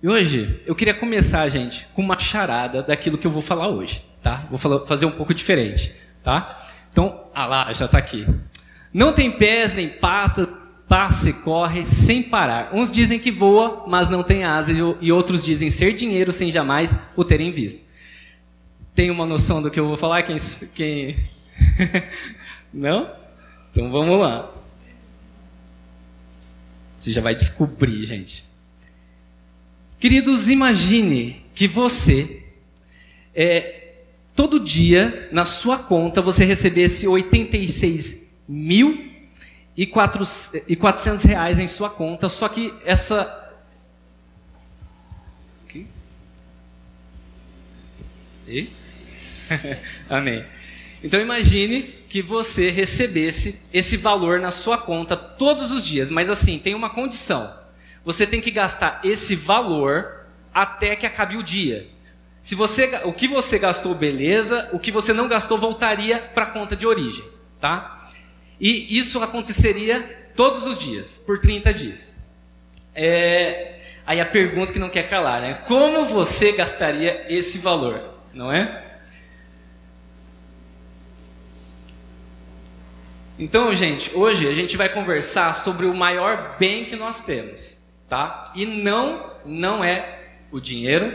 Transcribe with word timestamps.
E 0.00 0.08
hoje 0.08 0.62
eu 0.64 0.76
queria 0.76 0.94
começar, 0.94 1.48
gente, 1.48 1.86
com 1.92 2.02
uma 2.02 2.16
charada 2.16 2.82
daquilo 2.82 3.18
que 3.18 3.26
eu 3.26 3.32
vou 3.32 3.42
falar 3.42 3.68
hoje, 3.68 4.04
tá? 4.22 4.46
Vou 4.48 4.58
falar, 4.58 4.86
fazer 4.86 5.06
um 5.06 5.10
pouco 5.10 5.34
diferente, 5.34 5.92
tá? 6.22 6.68
Então, 6.92 7.24
ah 7.34 7.46
lá, 7.46 7.72
já 7.72 7.86
está 7.86 7.98
aqui. 7.98 8.24
Não 8.94 9.12
tem 9.12 9.32
pés 9.32 9.74
nem 9.74 9.88
patas, 9.88 10.46
passa 10.88 11.30
e 11.30 11.32
corre 11.32 11.84
sem 11.84 12.22
parar. 12.22 12.72
Uns 12.72 12.92
dizem 12.92 13.18
que 13.18 13.32
voa, 13.32 13.84
mas 13.88 14.08
não 14.08 14.22
tem 14.22 14.44
asas, 14.44 14.76
e 15.00 15.10
outros 15.10 15.42
dizem 15.42 15.68
ser 15.68 15.92
dinheiro 15.94 16.32
sem 16.32 16.52
jamais 16.52 16.96
o 17.16 17.24
terem 17.24 17.50
visto. 17.50 17.84
Tem 18.94 19.10
uma 19.10 19.26
noção 19.26 19.60
do 19.60 19.68
que 19.70 19.80
eu 19.80 19.88
vou 19.88 19.96
falar? 19.96 20.22
Quem, 20.22 20.36
quem... 20.74 21.28
não? 22.72 23.10
Então 23.70 23.90
vamos 23.90 24.20
lá. 24.20 24.48
Você 26.96 27.12
já 27.12 27.20
vai 27.20 27.34
descobrir, 27.34 28.04
gente. 28.04 28.47
Queridos, 29.98 30.48
imagine 30.48 31.44
que 31.56 31.66
você, 31.66 32.44
é, 33.34 33.94
todo 34.34 34.60
dia, 34.60 35.28
na 35.32 35.44
sua 35.44 35.76
conta, 35.76 36.22
você 36.22 36.44
recebesse 36.44 37.08
86 37.08 38.16
mil 38.48 39.12
e 39.76 39.84
400 39.86 41.24
reais 41.24 41.58
em 41.58 41.66
sua 41.66 41.90
conta, 41.90 42.28
só 42.28 42.48
que 42.48 42.72
essa... 42.84 43.52
Aqui? 45.66 45.84
E? 48.46 48.68
Amém. 50.08 50.44
Então 51.02 51.20
imagine 51.20 51.82
que 52.08 52.22
você 52.22 52.70
recebesse 52.70 53.60
esse 53.72 53.96
valor 53.96 54.38
na 54.38 54.52
sua 54.52 54.78
conta 54.78 55.16
todos 55.16 55.72
os 55.72 55.84
dias, 55.84 56.08
mas 56.08 56.30
assim, 56.30 56.56
tem 56.56 56.74
uma 56.76 56.90
condição 56.90 57.52
você 58.04 58.26
tem 58.26 58.40
que 58.40 58.50
gastar 58.50 59.00
esse 59.04 59.34
valor 59.34 60.18
até 60.52 60.96
que 60.96 61.06
acabe 61.06 61.36
o 61.36 61.42
dia. 61.42 61.88
Se 62.40 62.54
você, 62.54 63.00
o 63.04 63.12
que 63.12 63.28
você 63.28 63.58
gastou, 63.58 63.94
beleza. 63.94 64.68
O 64.72 64.78
que 64.78 64.90
você 64.90 65.12
não 65.12 65.28
gastou 65.28 65.58
voltaria 65.58 66.18
para 66.18 66.44
a 66.44 66.50
conta 66.50 66.76
de 66.76 66.86
origem, 66.86 67.24
tá? 67.60 68.08
E 68.60 68.98
isso 68.98 69.22
aconteceria 69.22 70.30
todos 70.34 70.66
os 70.66 70.78
dias, 70.78 71.18
por 71.18 71.38
30 71.40 71.74
dias. 71.74 72.16
É, 72.94 73.80
aí 74.06 74.20
a 74.20 74.26
pergunta 74.26 74.72
que 74.72 74.78
não 74.78 74.88
quer 74.88 75.08
calar, 75.08 75.40
né? 75.40 75.54
Como 75.66 76.04
você 76.04 76.52
gastaria 76.52 77.26
esse 77.28 77.58
valor, 77.58 78.14
não 78.32 78.52
é? 78.52 78.84
Então, 83.38 83.72
gente, 83.72 84.10
hoje 84.16 84.48
a 84.48 84.52
gente 84.52 84.76
vai 84.76 84.88
conversar 84.88 85.54
sobre 85.54 85.86
o 85.86 85.94
maior 85.94 86.56
bem 86.58 86.84
que 86.84 86.96
nós 86.96 87.20
temos 87.20 87.77
tá? 88.08 88.44
E 88.54 88.64
não, 88.64 89.32
não 89.44 89.84
é 89.84 90.20
o 90.50 90.60
dinheiro, 90.60 91.12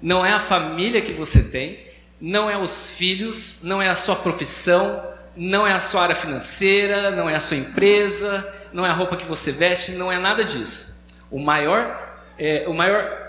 não 0.00 0.24
é 0.24 0.32
a 0.32 0.38
família 0.38 1.02
que 1.02 1.12
você 1.12 1.42
tem, 1.42 1.86
não 2.20 2.48
é 2.48 2.56
os 2.56 2.90
filhos, 2.90 3.62
não 3.62 3.80
é 3.82 3.88
a 3.88 3.94
sua 3.94 4.16
profissão, 4.16 5.04
não 5.36 5.66
é 5.66 5.72
a 5.72 5.80
sua 5.80 6.02
área 6.02 6.14
financeira, 6.14 7.10
não 7.10 7.28
é 7.28 7.34
a 7.34 7.40
sua 7.40 7.56
empresa, 7.56 8.52
não 8.72 8.84
é 8.84 8.90
a 8.90 8.92
roupa 8.92 9.16
que 9.16 9.24
você 9.24 9.52
veste, 9.52 9.92
não 9.92 10.10
é 10.10 10.18
nada 10.18 10.44
disso. 10.44 11.00
O 11.30 11.38
maior, 11.38 12.18
é, 12.38 12.64
o 12.68 12.74
maior 12.74 13.28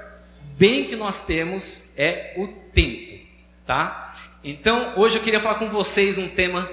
bem 0.57 0.85
que 0.85 0.95
nós 0.95 1.23
temos 1.23 1.91
é 1.95 2.33
o 2.37 2.47
tempo, 2.47 3.25
tá? 3.65 4.15
Então, 4.43 4.93
hoje 4.97 5.17
eu 5.17 5.23
queria 5.23 5.39
falar 5.39 5.55
com 5.55 5.69
vocês 5.69 6.17
um 6.17 6.27
tema 6.27 6.69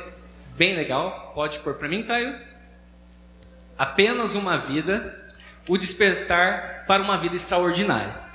bem 0.56 0.74
legal. 0.74 1.32
Pode 1.34 1.58
pôr 1.58 1.74
para 1.74 1.88
mim, 1.88 2.02
Caio? 2.02 2.34
Apenas 3.76 4.34
uma 4.34 4.56
vida 4.56 5.25
o 5.68 5.76
despertar 5.76 6.84
para 6.86 7.02
uma 7.02 7.16
vida 7.18 7.34
extraordinária. 7.34 8.26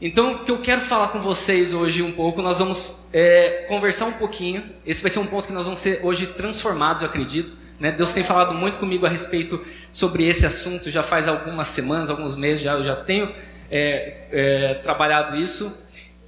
Então, 0.00 0.34
o 0.34 0.44
que 0.44 0.50
eu 0.50 0.60
quero 0.60 0.80
falar 0.80 1.08
com 1.08 1.20
vocês 1.20 1.74
hoje 1.74 2.02
um 2.02 2.12
pouco, 2.12 2.40
nós 2.40 2.58
vamos 2.60 3.04
é, 3.12 3.64
conversar 3.68 4.06
um 4.06 4.12
pouquinho. 4.12 4.62
Esse 4.86 5.02
vai 5.02 5.10
ser 5.10 5.18
um 5.18 5.26
ponto 5.26 5.48
que 5.48 5.52
nós 5.52 5.64
vamos 5.64 5.80
ser 5.80 6.00
hoje 6.04 6.28
transformados, 6.28 7.02
eu 7.02 7.08
acredito. 7.08 7.56
Né? 7.80 7.90
Deus 7.90 8.12
tem 8.12 8.22
falado 8.22 8.54
muito 8.54 8.78
comigo 8.78 9.06
a 9.06 9.08
respeito 9.08 9.64
sobre 9.90 10.24
esse 10.24 10.46
assunto, 10.46 10.88
já 10.88 11.02
faz 11.02 11.26
algumas 11.26 11.68
semanas, 11.68 12.10
alguns 12.10 12.36
meses, 12.36 12.62
já, 12.62 12.74
eu 12.74 12.84
já 12.84 12.94
tenho 12.94 13.34
é, 13.68 14.26
é, 14.30 14.74
trabalhado 14.74 15.36
isso. 15.36 15.76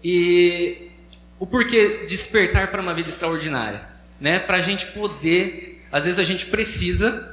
E 0.03 0.91
o 1.39 1.47
porquê 1.47 2.05
despertar 2.09 2.73
para 2.73 2.83
uma 2.83 2.93
vida 2.93 3.09
extraordinária? 3.09 3.83
Né? 4.21 4.41
Para 4.41 4.57
a 4.57 4.61
gente 4.61 4.87
poder, 4.89 5.85
às 5.93 6.07
vezes 6.07 6.19
a 6.19 6.25
gente 6.25 6.47
precisa 6.47 7.30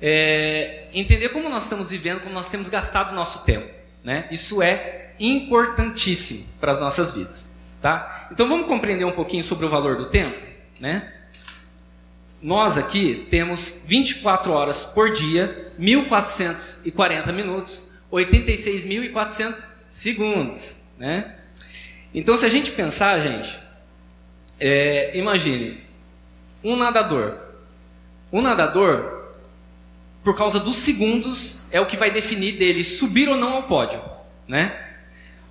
é, 0.00 0.88
entender 0.92 1.30
como 1.30 1.48
nós 1.48 1.64
estamos 1.64 1.90
vivendo, 1.90 2.20
como 2.20 2.34
nós 2.34 2.48
temos 2.48 2.68
gastado 2.68 3.12
o 3.12 3.14
nosso 3.14 3.44
tempo. 3.44 3.68
Né? 4.04 4.28
Isso 4.30 4.62
é 4.62 5.14
importantíssimo 5.18 6.46
para 6.60 6.72
as 6.72 6.80
nossas 6.80 7.12
vidas. 7.12 7.52
Tá? 7.80 8.28
Então 8.32 8.48
vamos 8.48 8.66
compreender 8.66 9.04
um 9.04 9.12
pouquinho 9.12 9.42
sobre 9.42 9.66
o 9.66 9.68
valor 9.68 9.96
do 9.96 10.10
tempo? 10.10 10.36
Né? 10.80 11.12
Nós 12.42 12.76
aqui 12.76 13.26
temos 13.30 13.82
24 13.86 14.52
horas 14.52 14.84
por 14.84 15.12
dia, 15.12 15.72
1440 15.78 17.32
minutos, 17.32 17.90
86.400 18.12 19.64
segundos. 19.88 20.80
Né? 20.98 21.34
Então, 22.14 22.36
se 22.36 22.46
a 22.46 22.48
gente 22.48 22.72
pensar, 22.72 23.20
gente, 23.20 23.58
é, 24.58 25.16
imagine 25.18 25.82
um 26.62 26.76
nadador. 26.76 27.38
Um 28.32 28.40
nadador, 28.42 29.15
por 30.26 30.36
causa 30.36 30.58
dos 30.58 30.74
segundos, 30.74 31.60
é 31.70 31.80
o 31.80 31.86
que 31.86 31.96
vai 31.96 32.10
definir 32.10 32.58
dele 32.58 32.82
subir 32.82 33.28
ou 33.28 33.36
não 33.36 33.52
ao 33.52 33.62
pódio, 33.68 34.02
né? 34.48 34.76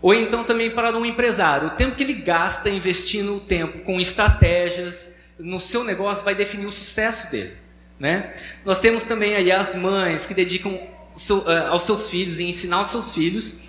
Ou 0.01 0.13
então 0.13 0.43
também 0.43 0.69
para 0.69 0.97
um 0.97 1.05
empresário, 1.05 1.69
o 1.69 1.71
tempo 1.71 1.95
que 1.95 2.03
ele 2.03 2.15
gasta 2.15 2.69
investindo 2.69 3.37
o 3.37 3.39
tempo 3.39 3.79
com 3.85 4.01
estratégias 4.01 5.15
no 5.39 5.61
seu 5.61 5.81
negócio 5.81 6.25
vai 6.25 6.35
definir 6.35 6.65
o 6.65 6.71
sucesso 6.71 7.31
dele, 7.31 7.53
né? 7.97 8.33
Nós 8.65 8.81
temos 8.81 9.05
também 9.05 9.35
aí 9.35 9.49
as 9.49 9.75
mães 9.75 10.25
que 10.25 10.33
dedicam 10.33 10.77
seu, 11.15 11.37
uh, 11.37 11.67
aos 11.69 11.83
seus 11.83 12.09
filhos 12.09 12.41
e 12.41 12.43
ensinar 12.43 12.75
aos 12.75 12.91
seus 12.91 13.13
filhos, 13.13 13.61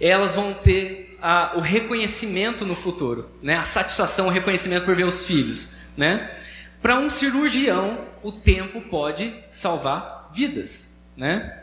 elas 0.00 0.34
vão 0.34 0.54
ter 0.54 1.18
uh, 1.20 1.58
o 1.58 1.60
reconhecimento 1.60 2.64
no 2.64 2.74
futuro, 2.74 3.28
né? 3.42 3.56
A 3.56 3.64
satisfação, 3.64 4.28
o 4.28 4.30
reconhecimento 4.30 4.86
por 4.86 4.96
ver 4.96 5.04
os 5.04 5.26
filhos, 5.26 5.74
né? 5.94 6.38
Para 6.80 6.98
um 6.98 7.10
cirurgião, 7.10 7.98
o 8.22 8.32
tempo 8.32 8.80
pode 8.80 9.30
salvar 9.52 10.23
vidas, 10.34 10.92
né? 11.16 11.60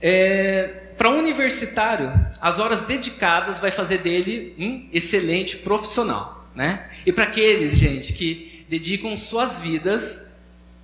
É, 0.00 0.92
Para 0.98 1.10
um 1.10 1.18
universitário, 1.18 2.12
as 2.40 2.58
horas 2.58 2.82
dedicadas 2.82 3.58
vai 3.58 3.70
fazer 3.70 3.98
dele 3.98 4.54
um 4.58 4.88
excelente 4.92 5.56
profissional, 5.56 6.48
né? 6.54 6.90
E 7.06 7.12
para 7.12 7.24
aqueles, 7.24 7.76
gente, 7.76 8.12
que 8.12 8.64
dedicam 8.68 9.16
suas 9.16 9.58
vidas 9.58 10.30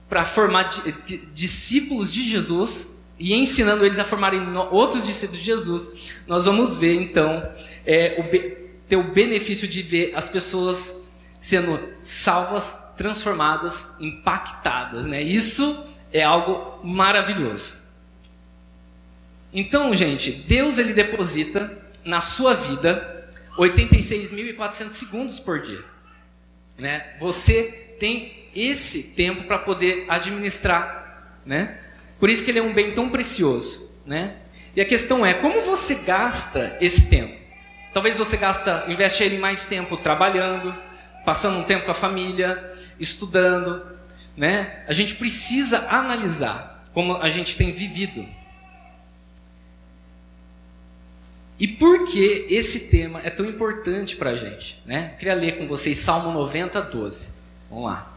para 0.08 0.24
formar 0.24 0.70
discípulos 1.32 2.12
de 2.12 2.26
Jesus 2.26 2.96
e 3.18 3.34
ensinando 3.34 3.84
eles 3.84 3.98
a 3.98 4.04
formarem 4.04 4.40
outros 4.70 5.04
discípulos 5.04 5.38
de 5.38 5.46
Jesus, 5.46 6.12
nós 6.26 6.46
vamos 6.46 6.78
ver 6.78 6.94
então 6.94 7.48
é, 7.86 8.16
o, 8.18 8.86
ter 8.88 8.96
o 8.96 9.12
benefício 9.12 9.68
de 9.68 9.82
ver 9.82 10.12
as 10.16 10.28
pessoas 10.28 11.00
sendo 11.40 11.78
salvas, 12.02 12.76
transformadas, 12.96 13.96
impactadas, 14.00 15.06
né? 15.06 15.22
Isso 15.22 15.88
é 16.12 16.22
algo 16.22 16.84
maravilhoso. 16.84 17.78
Então, 19.52 19.94
gente, 19.94 20.30
Deus 20.30 20.78
ele 20.78 20.92
deposita 20.92 21.76
na 22.04 22.20
sua 22.20 22.54
vida 22.54 23.28
86.400 23.56 24.90
segundos 24.90 25.40
por 25.40 25.60
dia. 25.60 25.84
Né? 26.78 27.16
Você 27.20 27.96
tem 27.98 28.48
esse 28.54 29.14
tempo 29.14 29.44
para 29.44 29.58
poder 29.58 30.06
administrar, 30.08 31.36
né? 31.44 31.78
Por 32.18 32.28
isso 32.28 32.44
que 32.44 32.50
ele 32.50 32.58
é 32.58 32.62
um 32.62 32.72
bem 32.72 32.92
tão 32.92 33.08
precioso, 33.08 33.90
né? 34.04 34.36
E 34.74 34.80
a 34.80 34.84
questão 34.84 35.24
é 35.24 35.34
como 35.34 35.60
você 35.62 35.96
gasta 35.96 36.76
esse 36.80 37.08
tempo. 37.08 37.38
Talvez 37.92 38.16
você 38.16 38.36
gasta, 38.36 38.84
investe 38.88 39.22
ele 39.22 39.38
mais 39.38 39.64
tempo 39.64 39.96
trabalhando, 39.96 40.74
passando 41.24 41.58
um 41.58 41.64
tempo 41.64 41.84
com 41.84 41.90
a 41.90 41.94
família, 41.94 42.72
estudando, 42.98 43.84
né? 44.36 44.84
A 44.86 44.92
gente 44.92 45.14
precisa 45.14 45.88
analisar 45.88 46.88
como 46.92 47.16
a 47.16 47.28
gente 47.28 47.56
tem 47.56 47.72
vivido. 47.72 48.26
E 51.58 51.68
por 51.68 52.06
que 52.06 52.46
esse 52.48 52.88
tema 52.88 53.20
é 53.22 53.28
tão 53.28 53.44
importante 53.44 54.16
para 54.16 54.30
a 54.30 54.34
gente? 54.34 54.82
Né? 54.86 55.14
Queria 55.18 55.34
ler 55.34 55.58
com 55.58 55.68
vocês 55.68 55.98
Salmo 55.98 56.32
90, 56.32 56.80
12. 56.80 57.34
Vamos 57.68 57.84
lá. 57.84 58.16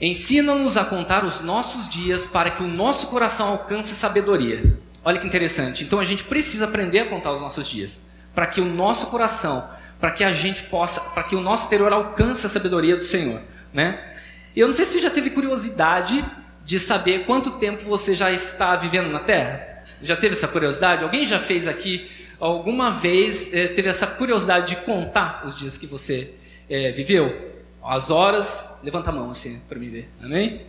Ensina-nos 0.00 0.76
a 0.76 0.84
contar 0.84 1.24
os 1.24 1.40
nossos 1.40 1.88
dias 1.88 2.26
para 2.26 2.50
que 2.50 2.62
o 2.62 2.66
nosso 2.66 3.08
coração 3.08 3.48
alcance 3.48 3.94
sabedoria. 3.94 4.78
Olha 5.04 5.20
que 5.20 5.26
interessante. 5.26 5.84
Então 5.84 6.00
a 6.00 6.04
gente 6.04 6.24
precisa 6.24 6.64
aprender 6.64 7.00
a 7.00 7.06
contar 7.06 7.30
os 7.32 7.42
nossos 7.42 7.68
dias 7.68 8.02
para 8.34 8.46
que 8.46 8.60
o 8.60 8.64
nosso 8.64 9.08
coração, 9.08 9.68
para 10.00 10.10
que 10.10 10.24
a 10.24 10.32
gente 10.32 10.64
possa, 10.64 11.10
para 11.10 11.22
que 11.24 11.36
o 11.36 11.40
nosso 11.40 11.66
interior 11.66 11.92
alcance 11.92 12.44
a 12.44 12.48
sabedoria 12.48 12.96
do 12.96 13.04
Senhor, 13.04 13.40
né? 13.72 14.13
Eu 14.54 14.66
não 14.66 14.74
sei 14.74 14.84
se 14.84 14.92
você 14.92 15.00
já 15.00 15.10
teve 15.10 15.30
curiosidade 15.30 16.24
de 16.64 16.78
saber 16.78 17.24
quanto 17.26 17.52
tempo 17.52 17.84
você 17.84 18.14
já 18.14 18.30
está 18.30 18.76
vivendo 18.76 19.10
na 19.10 19.18
Terra. 19.18 19.84
Já 20.02 20.16
teve 20.16 20.34
essa 20.34 20.48
curiosidade? 20.48 21.02
Alguém 21.02 21.24
já 21.24 21.38
fez 21.38 21.66
aqui 21.66 22.08
alguma 22.38 22.90
vez 22.90 23.54
é, 23.54 23.68
teve 23.68 23.88
essa 23.88 24.06
curiosidade 24.06 24.68
de 24.68 24.76
contar 24.82 25.44
os 25.46 25.56
dias 25.56 25.78
que 25.78 25.86
você 25.86 26.32
é, 26.68 26.90
viveu? 26.90 27.52
As 27.82 28.10
horas, 28.10 28.78
levanta 28.82 29.10
a 29.10 29.12
mão 29.12 29.30
assim 29.30 29.60
para 29.68 29.78
me 29.78 29.88
ver. 29.88 30.08
Amém? 30.22 30.62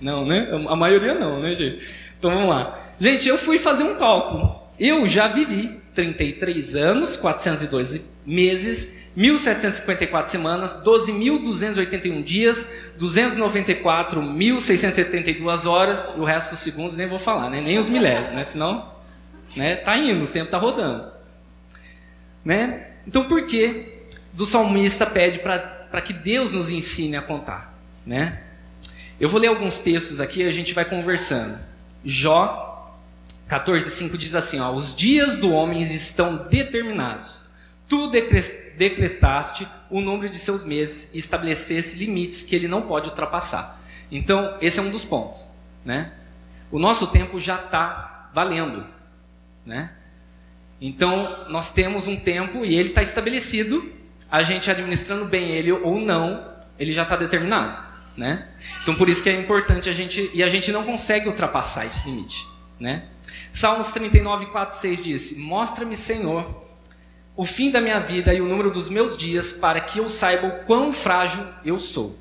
Não, 0.00 0.24
né? 0.26 0.48
A 0.68 0.76
maioria 0.76 1.14
não, 1.14 1.40
né, 1.40 1.54
gente? 1.54 1.86
Então 2.18 2.30
vamos 2.30 2.48
lá. 2.48 2.92
Gente, 2.98 3.28
eu 3.28 3.38
fui 3.38 3.58
fazer 3.58 3.84
um 3.84 3.96
cálculo. 3.96 4.62
Eu 4.78 5.06
já 5.06 5.28
vivi 5.28 5.80
33 5.94 6.76
anos, 6.76 7.16
412 7.16 8.04
meses, 8.24 8.95
1.754 9.16 10.26
semanas, 10.26 10.82
12.281 10.84 12.22
dias, 12.22 12.70
294.672 12.98 15.66
horas, 15.66 16.06
e 16.16 16.20
o 16.20 16.24
resto 16.24 16.50
dos 16.50 16.60
segundos 16.60 16.94
nem 16.96 17.08
vou 17.08 17.18
falar, 17.18 17.48
né? 17.48 17.58
nem 17.60 17.78
os 17.78 17.88
milésimos, 17.88 18.36
né? 18.36 18.44
senão 18.44 18.92
né? 19.56 19.76
tá 19.76 19.96
indo, 19.96 20.24
o 20.24 20.28
tempo 20.28 20.46
está 20.46 20.58
rodando. 20.58 21.10
Né? 22.44 22.88
Então 23.06 23.24
por 23.24 23.46
que 23.46 24.02
do 24.32 24.44
salmista 24.44 25.06
pede 25.06 25.38
para 25.38 26.00
que 26.02 26.12
Deus 26.12 26.52
nos 26.52 26.68
ensine 26.70 27.16
a 27.16 27.22
contar? 27.22 27.74
Né? 28.04 28.42
Eu 29.18 29.30
vou 29.30 29.40
ler 29.40 29.48
alguns 29.48 29.78
textos 29.78 30.20
aqui 30.20 30.42
e 30.42 30.46
a 30.46 30.50
gente 30.50 30.74
vai 30.74 30.84
conversando. 30.84 31.58
Jó 32.04 32.66
14,5 33.48 34.16
diz 34.16 34.34
assim: 34.34 34.60
ó, 34.60 34.72
Os 34.72 34.94
dias 34.94 35.36
do 35.36 35.50
homem 35.50 35.80
estão 35.80 36.36
determinados. 36.36 37.45
Tu 37.88 38.10
decretaste 38.76 39.68
o 39.88 40.00
número 40.00 40.28
de 40.28 40.38
seus 40.38 40.64
meses 40.64 41.14
e 41.14 41.18
estabelecesse 41.18 41.98
limites 41.98 42.42
que 42.42 42.54
ele 42.56 42.66
não 42.66 42.82
pode 42.82 43.08
ultrapassar. 43.08 43.80
Então, 44.10 44.56
esse 44.60 44.78
é 44.78 44.82
um 44.82 44.90
dos 44.90 45.04
pontos. 45.04 45.46
Né? 45.84 46.12
O 46.70 46.78
nosso 46.78 47.06
tempo 47.06 47.38
já 47.38 47.56
está 47.56 48.30
valendo. 48.34 48.84
Né? 49.64 49.92
Então, 50.80 51.46
nós 51.48 51.70
temos 51.70 52.08
um 52.08 52.16
tempo 52.16 52.64
e 52.64 52.74
ele 52.74 52.88
está 52.88 53.02
estabelecido. 53.02 53.92
A 54.28 54.42
gente 54.42 54.68
administrando 54.68 55.24
bem 55.24 55.50
ele 55.50 55.70
ou 55.70 56.00
não, 56.00 56.52
ele 56.78 56.92
já 56.92 57.04
está 57.04 57.14
determinado. 57.14 57.80
Né? 58.16 58.48
Então, 58.82 58.96
por 58.96 59.08
isso 59.08 59.22
que 59.22 59.30
é 59.30 59.40
importante 59.40 59.88
a 59.88 59.92
gente. 59.92 60.28
E 60.34 60.42
a 60.42 60.48
gente 60.48 60.72
não 60.72 60.84
consegue 60.84 61.28
ultrapassar 61.28 61.86
esse 61.86 62.10
limite. 62.10 62.46
Né? 62.80 63.04
Salmos 63.52 63.88
39, 63.88 64.46
4, 64.46 64.76
6 64.76 65.02
diz: 65.02 65.38
Mostra-me, 65.38 65.96
Senhor, 65.96 66.65
o 67.36 67.44
fim 67.44 67.70
da 67.70 67.80
minha 67.80 68.00
vida 68.00 68.32
e 68.32 68.40
o 68.40 68.48
número 68.48 68.70
dos 68.70 68.88
meus 68.88 69.16
dias, 69.16 69.52
para 69.52 69.80
que 69.80 69.98
eu 69.98 70.08
saiba 70.08 70.46
o 70.46 70.64
quão 70.64 70.90
frágil 70.92 71.46
eu 71.64 71.78
sou. 71.78 72.18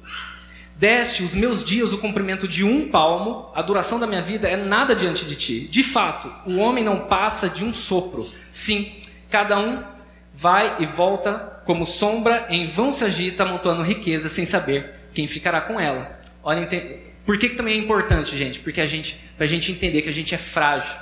Deste 0.75 1.23
os 1.23 1.33
meus 1.33 1.63
dias 1.63 1.93
o 1.93 1.97
comprimento 1.97 2.49
de 2.49 2.65
um 2.65 2.89
palmo, 2.89 3.49
a 3.55 3.61
duração 3.61 3.97
da 3.97 4.05
minha 4.05 4.21
vida 4.21 4.49
é 4.49 4.57
nada 4.57 4.93
diante 4.93 5.23
de 5.23 5.37
ti. 5.37 5.67
De 5.69 5.81
fato, 5.83 6.29
o 6.45 6.57
homem 6.57 6.83
não 6.83 7.07
passa 7.07 7.49
de 7.49 7.63
um 7.63 7.71
sopro. 7.71 8.27
Sim, 8.51 8.91
cada 9.29 9.57
um 9.57 9.81
vai 10.33 10.83
e 10.83 10.85
volta 10.85 11.61
como 11.65 11.85
sombra, 11.85 12.47
em 12.49 12.67
vão 12.67 12.91
se 12.91 13.05
agita, 13.05 13.43
amontoando 13.43 13.83
riqueza, 13.83 14.27
sem 14.27 14.45
saber 14.45 15.07
quem 15.13 15.29
ficará 15.29 15.61
com 15.61 15.79
ela. 15.79 16.19
Olha, 16.43 16.67
por 17.25 17.37
que, 17.37 17.49
que 17.49 17.55
também 17.55 17.79
é 17.79 17.81
importante, 17.81 18.37
gente? 18.37 18.59
Porque 18.59 18.81
a 18.81 18.85
gente, 18.85 19.17
para 19.37 19.45
a 19.45 19.47
gente 19.47 19.71
entender 19.71 20.01
que 20.01 20.09
a 20.09 20.13
gente 20.13 20.35
é 20.35 20.37
frágil, 20.37 20.93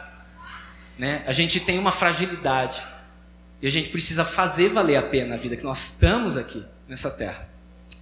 né? 1.00 1.24
A 1.25 1.31
gente 1.31 1.60
tem 1.60 1.80
uma 1.80 1.92
fragilidade 1.92 2.93
e 3.63 3.68
a 3.68 3.69
gente 3.69 3.88
precisa 3.88 4.25
fazer 4.25 4.68
valer 4.69 4.98
a 4.98 5.01
pena 5.01 5.36
a 5.36 5.38
vida 5.38 5.56
que 5.56 5.63
nós 5.63 5.92
estamos 5.92 6.36
aqui 6.36 6.62
nessa 6.86 7.10
terra, 7.10 7.48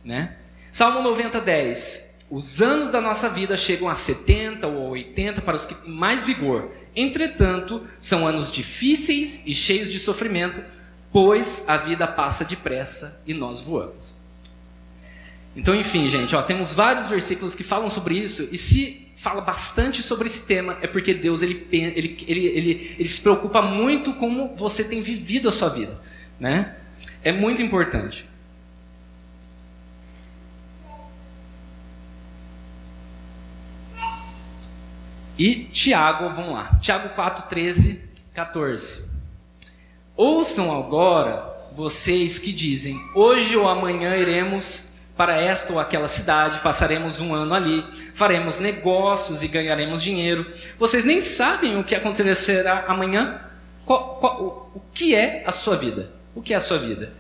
né? 0.04 0.38
Salmo 0.72 1.04
90, 1.04 1.40
10. 1.40 2.20
Os 2.32 2.64
anos 2.64 2.90
da 2.90 3.00
nossa 3.00 3.30
vida 3.30 3.56
chegam 3.56 3.88
a 3.88 3.94
70 3.94 4.66
ou 4.66 4.90
80 4.90 5.40
para 5.42 5.56
os 5.56 5.68
que 5.68 5.76
têm 5.76 5.92
mais 5.92 6.24
vigor. 6.24 6.72
Entretanto, 6.96 7.86
são 8.00 8.28
anos 8.28 8.52
difíceis 8.52 9.44
e 9.46 9.54
cheios 9.54 9.92
de 9.92 10.00
sofrimento, 10.00 10.64
pois 11.12 11.70
a 11.70 11.78
vida 11.78 12.08
passa 12.08 12.44
depressa 12.44 13.22
e 13.28 13.34
nós 13.34 13.62
voamos. 13.62 14.20
Então, 15.56 15.76
enfim, 15.76 16.10
gente, 16.10 16.36
ó, 16.36 16.42
temos 16.42 16.74
vários 16.74 17.08
versículos 17.08 17.54
que 17.54 17.64
falam 17.64 17.88
sobre 17.88 18.18
isso, 18.18 18.50
e 18.52 18.58
se 18.58 19.11
fala 19.22 19.40
bastante 19.40 20.02
sobre 20.02 20.26
esse 20.26 20.48
tema, 20.48 20.80
é 20.82 20.88
porque 20.88 21.14
Deus 21.14 21.44
ele, 21.44 21.68
ele, 21.72 22.18
ele, 22.28 22.46
ele, 22.48 22.96
ele 22.98 23.08
se 23.08 23.22
preocupa 23.22 23.62
muito 23.62 24.16
como 24.16 24.56
você 24.56 24.84
tem 24.84 25.04
vivido 25.04 25.48
a 25.48 25.52
sua 25.52 25.70
vida. 25.70 26.02
Né? 26.40 26.76
É 27.24 27.32
muito 27.32 27.62
importante. 27.62 28.26
E 35.38 35.66
Tiago, 35.66 36.34
vamos 36.36 36.54
lá, 36.54 36.80
Tiago 36.82 37.10
4, 37.10 37.48
13, 37.48 38.02
14. 38.34 39.06
Ouçam 40.18 40.76
agora 40.76 41.48
vocês 41.76 42.40
que 42.40 42.52
dizem: 42.52 43.00
hoje 43.14 43.56
ou 43.56 43.68
amanhã 43.68 44.16
iremos 44.18 44.91
para 45.22 45.40
esta 45.40 45.72
ou 45.72 45.80
aquela 45.80 46.08
cidade, 46.08 46.62
passaremos 46.62 47.22
um 47.22 47.36
ano 47.36 47.54
ali, 47.54 47.86
faremos 48.16 48.60
negócios 48.60 49.44
e 49.44 49.48
ganharemos 49.48 50.02
dinheiro. 50.02 50.52
Vocês 50.80 51.06
nem 51.06 51.22
sabem 51.22 51.78
o 51.78 51.84
que 51.84 51.94
acontecerá 51.94 52.86
amanhã? 52.88 53.40
Qual, 53.86 54.16
qual, 54.16 54.42
o, 54.74 54.80
o 54.80 54.82
que 54.92 55.14
é 55.14 55.44
a 55.46 55.52
sua 55.52 55.78
vida? 55.78 56.10
O 56.34 56.42
que 56.42 56.56
é 56.56 56.58
a 56.58 56.60
sua 56.60 56.80
vida? 56.80 57.14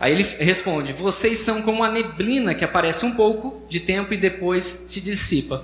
Aí 0.00 0.14
ele 0.14 0.22
responde: 0.22 0.94
Vocês 0.94 1.40
são 1.40 1.60
como 1.60 1.84
a 1.84 1.90
neblina 1.90 2.54
que 2.54 2.64
aparece 2.64 3.04
um 3.04 3.14
pouco 3.14 3.66
de 3.68 3.80
tempo 3.80 4.14
e 4.14 4.16
depois 4.16 4.64
se 4.64 4.98
dissipa. 5.02 5.62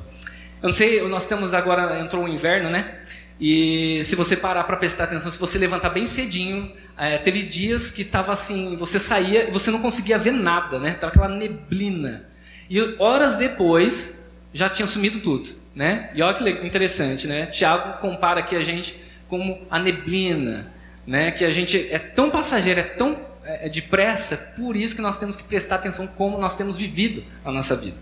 Eu 0.62 0.66
não 0.66 0.72
sei, 0.74 1.08
nós 1.08 1.26
temos 1.26 1.54
agora, 1.54 2.00
entrou 2.00 2.24
o 2.24 2.28
inverno, 2.28 2.68
né? 2.68 2.99
E 3.40 4.02
se 4.04 4.14
você 4.14 4.36
parar 4.36 4.64
para 4.64 4.76
prestar 4.76 5.04
atenção, 5.04 5.30
se 5.30 5.38
você 5.38 5.58
levantar 5.58 5.88
bem 5.88 6.04
cedinho, 6.04 6.70
é, 6.96 7.16
teve 7.16 7.42
dias 7.42 7.90
que 7.90 8.02
estava 8.02 8.32
assim, 8.32 8.76
você 8.76 8.98
saía 8.98 9.48
e 9.48 9.50
você 9.50 9.70
não 9.70 9.80
conseguia 9.80 10.18
ver 10.18 10.32
nada, 10.32 10.78
né? 10.78 10.92
Tava 10.92 11.12
aquela 11.12 11.28
neblina. 11.28 12.26
E 12.68 12.78
horas 12.98 13.36
depois 13.36 14.22
já 14.52 14.68
tinha 14.68 14.86
sumido 14.86 15.20
tudo, 15.20 15.48
né? 15.74 16.10
E 16.14 16.20
olha 16.20 16.34
que 16.34 16.66
interessante, 16.66 17.26
né? 17.26 17.46
Tiago 17.46 17.98
compara 18.00 18.40
aqui 18.40 18.54
a 18.54 18.62
gente 18.62 19.00
como 19.26 19.66
a 19.70 19.78
neblina, 19.78 20.70
né? 21.06 21.30
Que 21.30 21.44
a 21.44 21.50
gente 21.50 21.88
é 21.90 21.98
tão 21.98 22.30
passageiro, 22.30 22.80
é 22.80 22.84
tão 22.84 23.18
é, 23.42 23.66
é 23.66 23.68
depressa, 23.70 24.36
por 24.36 24.76
isso 24.76 24.94
que 24.94 25.00
nós 25.00 25.18
temos 25.18 25.34
que 25.34 25.44
prestar 25.44 25.76
atenção 25.76 26.06
como 26.06 26.36
nós 26.36 26.56
temos 26.56 26.76
vivido 26.76 27.24
a 27.42 27.50
nossa 27.50 27.74
vida, 27.74 27.96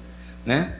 né? 0.44 0.74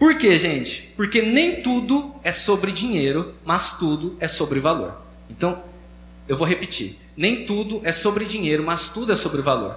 Por 0.00 0.16
quê, 0.16 0.38
gente? 0.38 0.94
Porque 0.96 1.20
nem 1.20 1.62
tudo 1.62 2.14
é 2.24 2.32
sobre 2.32 2.72
dinheiro, 2.72 3.34
mas 3.44 3.76
tudo 3.76 4.16
é 4.18 4.26
sobre 4.26 4.58
valor. 4.58 4.98
Então, 5.28 5.62
eu 6.26 6.38
vou 6.38 6.48
repetir. 6.48 6.98
Nem 7.14 7.44
tudo 7.44 7.82
é 7.84 7.92
sobre 7.92 8.24
dinheiro, 8.24 8.64
mas 8.64 8.88
tudo 8.88 9.12
é 9.12 9.14
sobre 9.14 9.42
valor. 9.42 9.76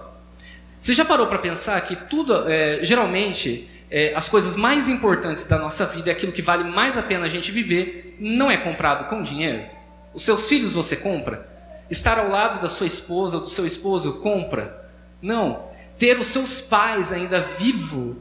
Você 0.80 0.94
já 0.94 1.04
parou 1.04 1.28
para 1.28 1.40
pensar 1.40 1.82
que 1.82 1.98
tudo, 1.98 2.50
é, 2.50 2.80
geralmente, 2.84 3.68
é, 3.92 4.14
as 4.16 4.30
coisas 4.30 4.56
mais 4.56 4.88
importantes 4.88 5.46
da 5.46 5.60
nossa 5.60 5.86
vida, 5.86 6.10
aquilo 6.10 6.32
que 6.32 6.42
vale 6.42 6.64
mais 6.64 6.98
a 6.98 7.04
pena 7.04 7.26
a 7.26 7.30
gente 7.30 7.52
viver, 7.52 8.16
não 8.18 8.50
é 8.50 8.56
comprado 8.56 9.10
com 9.10 9.22
dinheiro? 9.22 9.66
Os 10.14 10.24
seus 10.24 10.48
filhos 10.48 10.72
você 10.72 10.96
compra? 10.96 11.50
Estar 11.92 12.18
ao 12.18 12.30
lado 12.30 12.62
da 12.62 12.70
sua 12.70 12.88
esposa 12.88 13.36
ou 13.36 13.44
do 13.44 13.50
seu 13.50 13.66
esposo 13.66 14.14
compra? 14.22 14.90
Não. 15.22 15.66
Ter 15.98 16.18
os 16.18 16.28
seus 16.28 16.62
pais 16.62 17.12
ainda 17.12 17.42
vivos 17.42 18.16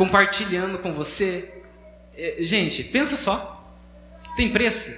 compartilhando 0.00 0.78
com 0.78 0.94
você. 0.94 1.60
É, 2.16 2.36
gente, 2.38 2.82
pensa 2.84 3.18
só. 3.18 3.70
Tem 4.34 4.48
preço? 4.48 4.90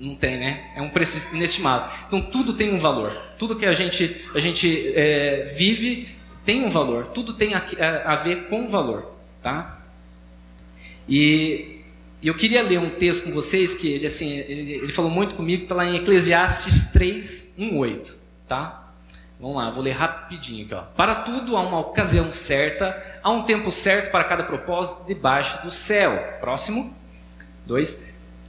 Não 0.00 0.14
tem, 0.14 0.38
né? 0.38 0.72
É 0.74 0.80
um 0.80 0.88
preço 0.88 1.36
inestimável. 1.36 1.94
Então 2.06 2.22
tudo 2.22 2.54
tem 2.54 2.72
um 2.72 2.78
valor. 2.78 3.12
Tudo 3.36 3.56
que 3.56 3.66
a 3.66 3.74
gente, 3.74 4.24
a 4.34 4.38
gente 4.38 4.90
é, 4.96 5.52
vive 5.54 6.08
tem 6.46 6.64
um 6.64 6.70
valor. 6.70 7.08
Tudo 7.08 7.34
tem 7.34 7.52
a, 7.52 7.58
a, 7.78 8.14
a 8.14 8.16
ver 8.16 8.48
com 8.48 8.68
valor, 8.68 9.12
tá? 9.42 9.82
E 11.06 11.82
eu 12.22 12.34
queria 12.34 12.62
ler 12.62 12.78
um 12.78 12.96
texto 12.96 13.24
com 13.24 13.32
vocês 13.32 13.74
que 13.74 13.86
ele 13.86 14.06
assim 14.06 14.34
ele, 14.48 14.72
ele 14.72 14.92
falou 14.92 15.10
muito 15.10 15.34
comigo, 15.34 15.64
está 15.64 15.74
lá 15.74 15.84
em 15.84 15.96
Eclesiastes 15.96 16.90
3, 16.90 17.56
1, 17.58 17.76
8, 17.76 18.16
tá? 18.48 18.88
Vamos 19.40 19.56
lá, 19.56 19.70
vou 19.70 19.84
ler 19.84 19.92
rapidinho 19.92 20.64
aqui. 20.64 20.74
Ó. 20.74 20.82
Para 20.82 21.16
tudo 21.16 21.56
há 21.56 21.60
uma 21.60 21.78
ocasião 21.78 22.30
certa, 22.30 23.17
há 23.28 23.32
um 23.32 23.42
tempo 23.42 23.70
certo 23.70 24.10
para 24.10 24.24
cada 24.24 24.42
propósito 24.42 25.04
debaixo 25.06 25.62
do 25.62 25.70
céu. 25.70 26.38
Próximo. 26.40 26.94
Dois. 27.66 28.02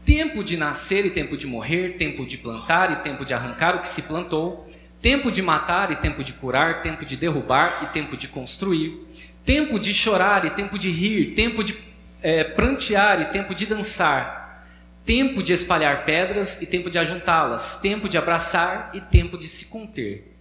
Tempo 0.05 0.43
de 0.43 0.55
nascer 0.55 1.05
e 1.05 1.09
tempo 1.09 1.35
de 1.37 1.45
morrer, 1.45 1.97
tempo 1.97 2.25
de 2.25 2.37
plantar 2.37 2.91
e 2.91 2.95
tempo 3.03 3.25
de 3.25 3.33
arrancar 3.33 3.75
o 3.75 3.81
que 3.81 3.89
se 3.89 4.03
plantou, 4.03 4.71
tempo 5.01 5.31
de 5.31 5.41
matar 5.41 5.91
e 5.91 5.97
tempo 5.97 6.23
de 6.23 6.33
curar, 6.33 6.81
tempo 6.81 7.05
de 7.05 7.17
derrubar 7.17 7.83
e 7.83 7.87
tempo 7.87 8.17
de 8.17 8.27
construir, 8.27 9.05
tempo 9.45 9.77
de 9.77 9.93
chorar 9.93 10.45
e 10.45 10.49
tempo 10.51 10.79
de 10.79 10.89
rir, 10.89 11.35
tempo 11.35 11.63
de 11.63 11.77
é, 12.23 12.43
prantear 12.43 13.21
e 13.21 13.25
tempo 13.25 13.53
de 13.53 13.65
dançar, 13.65 14.65
tempo 15.05 15.43
de 15.43 15.53
espalhar 15.53 16.05
pedras 16.05 16.61
e 16.61 16.65
tempo 16.65 16.89
de 16.89 16.97
ajuntá-las, 16.97 17.79
tempo 17.81 18.09
de 18.09 18.17
abraçar 18.17 18.91
e 18.93 19.01
tempo 19.01 19.37
de 19.37 19.47
se 19.47 19.65
conter 19.65 20.39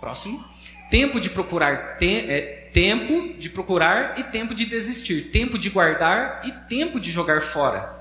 Próximo. 0.00 0.42
Tempo 0.90 1.20
de 1.20 1.28
procurar 1.28 1.98
te, 1.98 2.06
é, 2.06 2.59
tempo 2.72 3.34
de 3.38 3.50
procurar 3.50 4.18
e 4.18 4.24
tempo 4.24 4.54
de 4.54 4.64
desistir, 4.64 5.30
tempo 5.30 5.58
de 5.58 5.70
guardar 5.70 6.42
e 6.44 6.52
tempo 6.68 7.00
de 7.00 7.10
jogar 7.10 7.42
fora, 7.42 7.98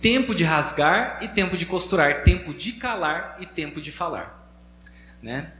tempo 0.00 0.34
de 0.34 0.44
rasgar 0.44 1.18
e 1.22 1.28
tempo 1.28 1.56
de 1.56 1.66
costurar, 1.66 2.22
tempo 2.22 2.54
de 2.54 2.72
calar 2.72 3.36
e 3.40 3.46
tempo 3.46 3.80
de 3.80 3.92
falar. 3.92 4.50
Né? 5.22 5.52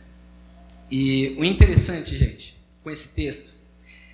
E 0.91 1.35
o 1.39 1.45
interessante, 1.45 2.17
gente, 2.17 2.57
com 2.83 2.91
esse 2.91 3.15
texto, 3.15 3.55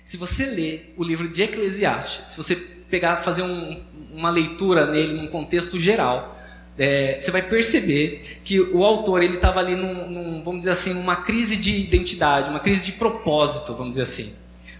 se 0.03 0.17
você 0.17 0.45
ler 0.47 0.93
o 0.97 1.03
livro 1.03 1.29
de 1.29 1.43
Eclesiastes, 1.43 2.31
se 2.31 2.37
você 2.37 2.55
pegar, 2.55 3.17
fazer 3.17 3.41
um, 3.41 3.83
uma 4.11 4.29
leitura 4.29 4.91
nele 4.91 5.13
num 5.13 5.27
contexto 5.27 5.79
geral, 5.79 6.32
é, 6.77 7.19
você 7.19 7.29
vai 7.29 7.41
perceber 7.41 8.39
que 8.43 8.59
o 8.59 8.83
autor 8.83 9.21
ele 9.21 9.35
estava 9.35 9.59
ali 9.59 9.75
num, 9.75 10.09
num, 10.09 10.43
vamos 10.43 10.59
dizer 10.59 10.71
assim, 10.71 10.93
uma 10.93 11.17
crise 11.17 11.55
de 11.55 11.75
identidade, 11.75 12.49
uma 12.49 12.59
crise 12.59 12.85
de 12.85 12.93
propósito, 12.93 13.73
vamos 13.73 13.91
dizer 13.91 14.03
assim. 14.03 14.33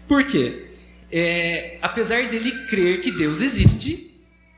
Por 0.07 0.25
quê? 0.25 0.67
É, 1.11 1.77
apesar 1.81 2.23
de 2.27 2.35
ele 2.35 2.65
crer 2.65 3.01
que 3.01 3.11
Deus 3.11 3.41
existe, 3.41 4.11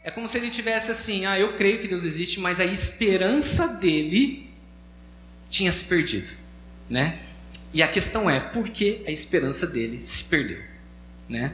é 0.04 0.10
como 0.10 0.27
se 0.27 0.38
ele 0.38 0.50
tivesse 0.50 0.92
assim, 0.92 1.25
ah, 1.25 1.38
eu 1.38 1.54
creio 1.54 1.80
que 1.80 1.88
Deus 1.88 2.04
existe, 2.04 2.39
mas 2.39 2.60
a 2.60 2.65
esperança 2.65 3.68
dele 3.80 4.50
tinha 5.50 5.72
se 5.72 5.86
perdido, 5.86 6.32
né? 6.89 7.20
E 7.74 7.84
a 7.84 7.88
questão 7.88 8.30
é, 8.30 8.39
por 8.39 8.70
que 8.70 9.04
a 9.06 9.12
esperança 9.12 9.68
dele 9.68 10.00
se 10.00 10.24
perdeu, 10.25 10.60
né? 11.27 11.54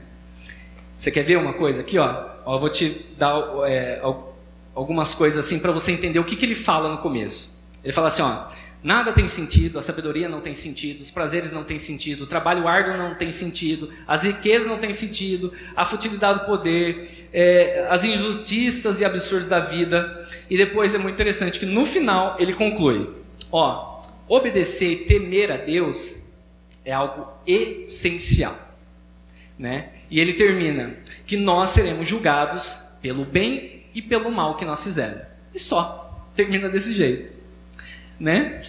Você 0.96 1.10
quer 1.10 1.24
ver 1.24 1.38
uma 1.38 1.54
coisa 1.54 1.82
aqui, 1.82 1.98
ó? 1.98 2.30
ó 2.46 2.56
eu 2.56 2.60
vou 2.60 2.70
te 2.70 3.06
dar 3.18 3.42
é, 3.66 4.00
algumas 4.74 5.14
coisas 5.14 5.44
assim 5.44 5.60
para 5.60 5.72
você 5.72 5.92
entender 5.92 6.20
o 6.20 6.24
que, 6.24 6.36
que 6.36 6.46
ele 6.46 6.56
fala 6.56 6.90
no 6.90 7.00
começo. 7.00 7.62
Ele 7.84 7.94
fala 7.94 8.08
assim, 8.08 8.22
ó, 8.22 8.46
nada 8.84 9.12
tem 9.12 9.28
sentido, 9.28 9.78
a 9.78 9.82
sabedoria 9.82 10.30
não 10.30 10.42
tem 10.42 10.54
sentido, 10.54 11.02
os 11.02 11.12
prazeres 11.12 11.52
não 11.52 11.64
têm 11.64 11.78
sentido, 11.78 12.24
o 12.24 12.28
trabalho 12.28 12.68
árduo 12.68 12.98
não 12.98 13.16
tem 13.16 13.32
sentido, 13.32 13.90
as 14.08 14.24
riquezas 14.24 14.68
não 14.68 14.78
têm 14.78 14.94
sentido, 14.94 15.54
a 15.76 15.86
futilidade 15.86 16.40
do 16.40 16.46
poder, 16.46 17.30
é, 17.34 17.88
as 17.90 18.04
injustiças 18.04 19.00
e 19.00 19.06
absurdos 19.06 19.48
da 19.48 19.60
vida. 19.60 20.28
E 20.50 20.58
depois 20.58 20.94
é 20.94 20.98
muito 20.98 21.16
interessante 21.16 21.60
que 21.60 21.66
no 21.66 21.86
final 21.86 22.36
ele 22.40 22.54
conclui, 22.54 23.10
ó, 23.52 24.02
obedecer 24.28 24.92
e 24.92 25.06
temer 25.06 25.52
a 25.52 25.58
Deus 25.58 26.16
é 26.84 26.92
algo 26.92 27.28
essencial, 27.46 28.58
né? 29.58 29.90
E 30.10 30.20
ele 30.20 30.34
termina 30.34 30.96
que 31.26 31.38
nós 31.38 31.70
seremos 31.70 32.08
julgados 32.08 32.80
pelo 33.02 33.24
bem 33.24 33.81
e 33.94 34.02
pelo 34.02 34.32
mal 34.32 34.58
que 34.58 34.66
nós 34.66 34.84
fizemos. 34.84 35.32
E 35.54 35.60
só. 35.60 36.30
Termina 36.36 36.70
desse 36.70 36.94
jeito. 36.94 37.34
Né? 38.20 38.64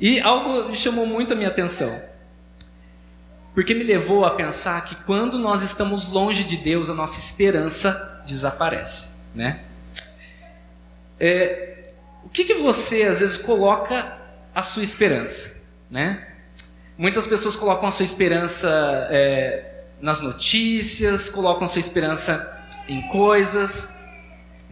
E 0.00 0.20
algo 0.20 0.74
chamou 0.74 1.06
muito 1.06 1.32
a 1.32 1.36
minha 1.36 1.48
atenção. 1.48 2.02
Porque 3.54 3.72
me 3.72 3.84
levou 3.84 4.24
a 4.24 4.32
pensar 4.32 4.84
que 4.84 4.96
quando 4.96 5.38
nós 5.38 5.62
estamos 5.62 6.10
longe 6.10 6.42
de 6.42 6.56
Deus, 6.56 6.90
a 6.90 6.94
nossa 6.94 7.20
esperança 7.20 8.22
desaparece. 8.26 9.14
Né? 9.32 9.60
É, 11.20 11.92
o 12.24 12.28
que, 12.28 12.44
que 12.44 12.54
você 12.54 13.04
às 13.04 13.20
vezes 13.20 13.36
coloca 13.38 14.18
a 14.52 14.62
sua 14.62 14.82
esperança? 14.82 15.68
Né? 15.88 16.26
Muitas 16.98 17.26
pessoas 17.26 17.54
colocam 17.54 17.88
a 17.88 17.92
sua 17.92 18.04
esperança 18.04 18.68
é, 19.10 19.84
nas 20.00 20.20
notícias, 20.20 21.28
colocam 21.28 21.64
a 21.64 21.68
sua 21.68 21.80
esperança 21.80 22.50
em 22.88 23.02
coisas, 23.08 23.93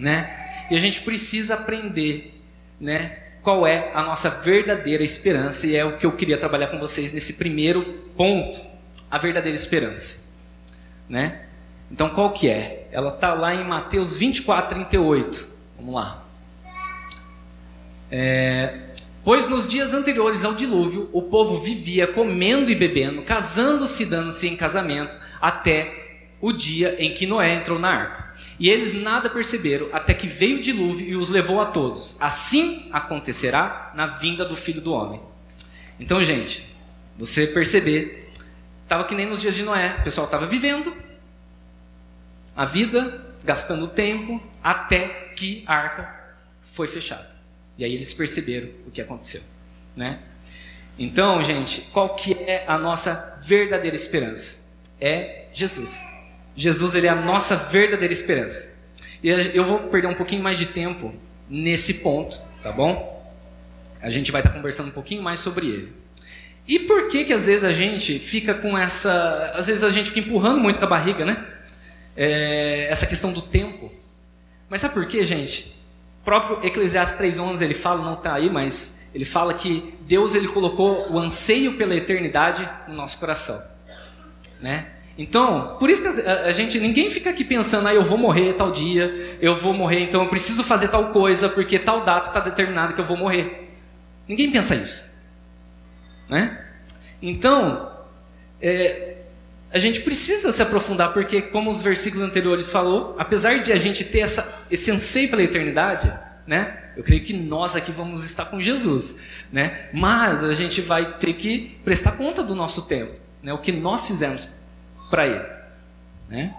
né? 0.03 0.67
E 0.69 0.75
a 0.75 0.79
gente 0.81 1.01
precisa 1.03 1.55
aprender, 1.55 2.43
né? 2.81 3.19
Qual 3.41 3.65
é 3.65 3.93
a 3.95 4.03
nossa 4.03 4.29
verdadeira 4.29 5.03
esperança 5.03 5.67
e 5.67 5.77
é 5.77 5.85
o 5.85 5.97
que 5.97 6.05
eu 6.05 6.13
queria 6.13 6.37
trabalhar 6.37 6.69
com 6.69 6.79
vocês 6.79 7.13
nesse 7.13 7.35
primeiro 7.35 7.85
ponto, 8.17 8.61
a 9.09 9.17
verdadeira 9.17 9.55
esperança, 9.55 10.29
né? 11.09 11.43
Então 11.89 12.09
qual 12.11 12.33
que 12.33 12.49
é? 12.49 12.89
Ela 12.91 13.15
está 13.15 13.33
lá 13.33 13.55
em 13.55 13.65
Mateus 13.65 14.17
24, 14.17 14.75
38. 14.75 15.49
Vamos 15.77 15.95
lá. 15.95 16.25
É, 18.11 18.89
pois 19.25 19.49
nos 19.49 19.69
dias 19.69 19.95
anteriores 19.95 20.45
ao 20.45 20.55
dilúvio, 20.55 21.09
o 21.13 21.23
povo 21.23 21.61
vivia 21.61 22.09
comendo 22.09 22.73
e 22.73 22.75
bebendo, 22.75 23.23
casando-se 23.23 24.03
e 24.03 24.07
dando-se 24.07 24.49
em 24.49 24.57
casamento, 24.57 25.17
até 25.41 26.19
o 26.41 26.53
dia 26.53 26.97
em 26.99 27.15
que 27.15 27.25
Noé 27.25 27.55
entrou 27.55 27.79
na 27.79 27.89
arca. 27.89 28.22
E 28.59 28.69
eles 28.69 28.93
nada 28.93 29.29
perceberam 29.29 29.89
até 29.93 30.15
que 30.15 30.27
veio 30.27 30.59
o 30.59 30.61
dilúvio 30.61 31.07
e 31.07 31.17
os 31.17 31.29
levou 31.29 31.61
a 31.61 31.67
todos. 31.67 32.17
Assim 32.21 32.89
acontecerá 32.93 33.93
na 33.95 34.07
vinda 34.07 34.45
do 34.45 34.55
filho 34.55 34.81
do 34.81 34.93
homem. 34.93 35.21
Então, 35.99 36.23
gente, 36.23 36.69
você 37.17 37.47
perceber, 37.47 38.31
estava 38.83 39.05
que 39.05 39.15
nem 39.15 39.27
nos 39.27 39.41
dias 39.41 39.55
de 39.55 39.63
Noé, 39.63 39.97
o 40.01 40.05
pessoal 40.05 40.27
estava 40.27 40.47
vivendo 40.47 40.95
a 42.55 42.65
vida, 42.65 43.25
gastando 43.45 43.89
tempo, 43.89 44.43
até 44.63 45.33
que 45.37 45.65
a 45.67 45.75
arca 45.75 46.23
foi 46.65 46.87
fechada. 46.87 47.31
E 47.79 47.85
aí 47.85 47.95
eles 47.95 48.13
perceberam 48.13 48.69
o 48.87 48.91
que 48.91 49.01
aconteceu, 49.01 49.43
né? 49.97 50.21
Então, 50.99 51.41
gente, 51.41 51.81
qual 51.93 52.15
que 52.15 52.35
é 52.35 52.65
a 52.67 52.77
nossa 52.77 53.41
verdadeira 53.43 53.97
esperança? 53.97 54.71
É 55.01 55.47
Jesus. 55.53 56.12
Jesus 56.55 56.95
ele 56.95 57.07
é 57.07 57.11
a 57.11 57.15
nossa 57.15 57.57
verdadeira 57.57 58.13
esperança. 58.13 58.81
E 59.23 59.29
eu 59.29 59.65
vou 59.65 59.79
perder 59.79 60.09
um 60.09 60.15
pouquinho 60.15 60.43
mais 60.43 60.59
de 60.59 60.67
tempo 60.67 61.15
nesse 61.49 61.95
ponto, 61.95 62.41
tá 62.63 62.73
bom? 62.73 63.23
A 64.01 64.11
gente 64.11 64.33
vai 64.33 64.41
estar 64.41 64.53
conversando 64.53 64.89
um 64.89 64.93
pouquinho 64.93 65.23
mais 65.23 65.41
sobre 65.41 65.67
ele. 65.67 65.93
E 66.67 66.81
por 66.81 67.09
que 67.09 67.25
que 67.25 67.33
às 67.33 67.47
vezes 67.47 67.65
a 67.65 67.73
gente 67.73 68.19
fica 68.19 68.55
com 68.55 68.77
essa, 68.77 69.53
às 69.55 69.67
vezes 69.67 69.83
a 69.83 69.91
gente 69.91 70.11
fica 70.11 70.21
empurrando 70.27 70.61
muito 70.61 70.79
com 70.79 70.85
a 70.85 70.89
barriga, 70.89 71.25
né? 71.25 71.45
É, 72.17 72.89
essa 72.91 73.07
questão 73.07 73.33
do 73.33 73.43
tempo. 73.43 73.93
Mas 74.69 74.81
sabe 74.81 74.95
por 74.95 75.07
quê, 75.07 75.25
gente? 75.25 75.75
O 76.21 76.25
próprio 76.25 76.65
Eclesiastes 76.67 77.19
3:11 77.19 77.63
ele 77.63 77.75
fala, 77.75 78.03
não 78.03 78.15
está 78.15 78.35
aí, 78.35 78.49
mas 78.49 79.11
ele 79.15 79.25
fala 79.25 79.55
que 79.55 79.95
Deus 80.03 80.35
ele 80.35 80.49
colocou 80.49 81.11
o 81.13 81.19
anseio 81.19 81.77
pela 81.77 81.95
eternidade 81.95 82.69
no 82.89 82.95
nosso 82.95 83.19
coração, 83.19 83.63
né? 84.61 84.92
Então, 85.17 85.77
por 85.79 85.91
isso 85.91 86.03
que 86.03 86.21
a, 86.23 86.51
gente, 86.53 86.81
ninguém 86.81 87.11
fica 87.11 87.31
aqui 87.31 87.45
pensando, 87.45 87.87
ah, 87.87 87.95
eu 87.95 88.03
vou 88.03 88.17
morrer 88.17 88.55
tal 88.55 88.71
dia, 88.71 89.37
eu 89.41 89.55
vou 89.55 89.75
morrer, 89.75 90.01
então 90.01 90.23
eu 90.23 90.29
preciso 90.29 90.65
fazer 90.65 90.89
tal 90.89 91.11
coisa, 91.11 91.49
porque 91.49 91.79
tal 91.79 92.05
data 92.05 92.29
está 92.29 92.41
determinada 92.41 92.95
que 92.95 93.01
eu 93.01 93.05
vou 93.05 93.17
morrer. 93.17 93.71
Ninguém 94.27 94.51
pensa 94.51 94.75
isso. 94.75 95.13
Né? 96.29 96.65
Então, 97.21 97.91
é, 98.61 99.17
a 99.71 99.79
gente 99.79 100.01
precisa 100.01 100.51
se 100.51 100.63
aprofundar, 100.63 101.13
porque, 101.13 101.43
como 101.43 101.69
os 101.69 101.83
versículos 101.83 102.25
anteriores 102.25 102.73
falou, 102.73 103.15
apesar 103.19 103.59
de 103.59 103.73
a 103.73 103.77
gente 103.77 104.05
ter 104.05 104.21
essa, 104.21 104.67
esse 104.71 104.91
anseio 104.91 105.29
pela 105.29 105.43
eternidade, 105.43 106.13
né? 106.47 106.79
Eu 106.97 107.03
creio 107.03 107.25
que 107.25 107.33
nós 107.33 107.75
aqui 107.75 107.91
vamos 107.91 108.25
estar 108.25 108.47
com 108.47 108.61
Jesus, 108.61 109.19
né? 109.51 109.89
Mas 109.93 110.45
a 110.45 110.53
gente 110.53 110.81
vai 110.81 111.17
ter 111.19 111.35
que 111.35 111.79
prestar 111.85 112.13
conta 112.13 112.43
do 112.43 112.55
nosso 112.55 112.83
tempo, 112.83 113.13
né? 113.43 113.53
O 113.53 113.59
que 113.59 113.73
nós 113.73 114.07
fizemos 114.07 114.49
para 115.13 115.27
ele. 115.27 115.45
Né? 116.31 116.55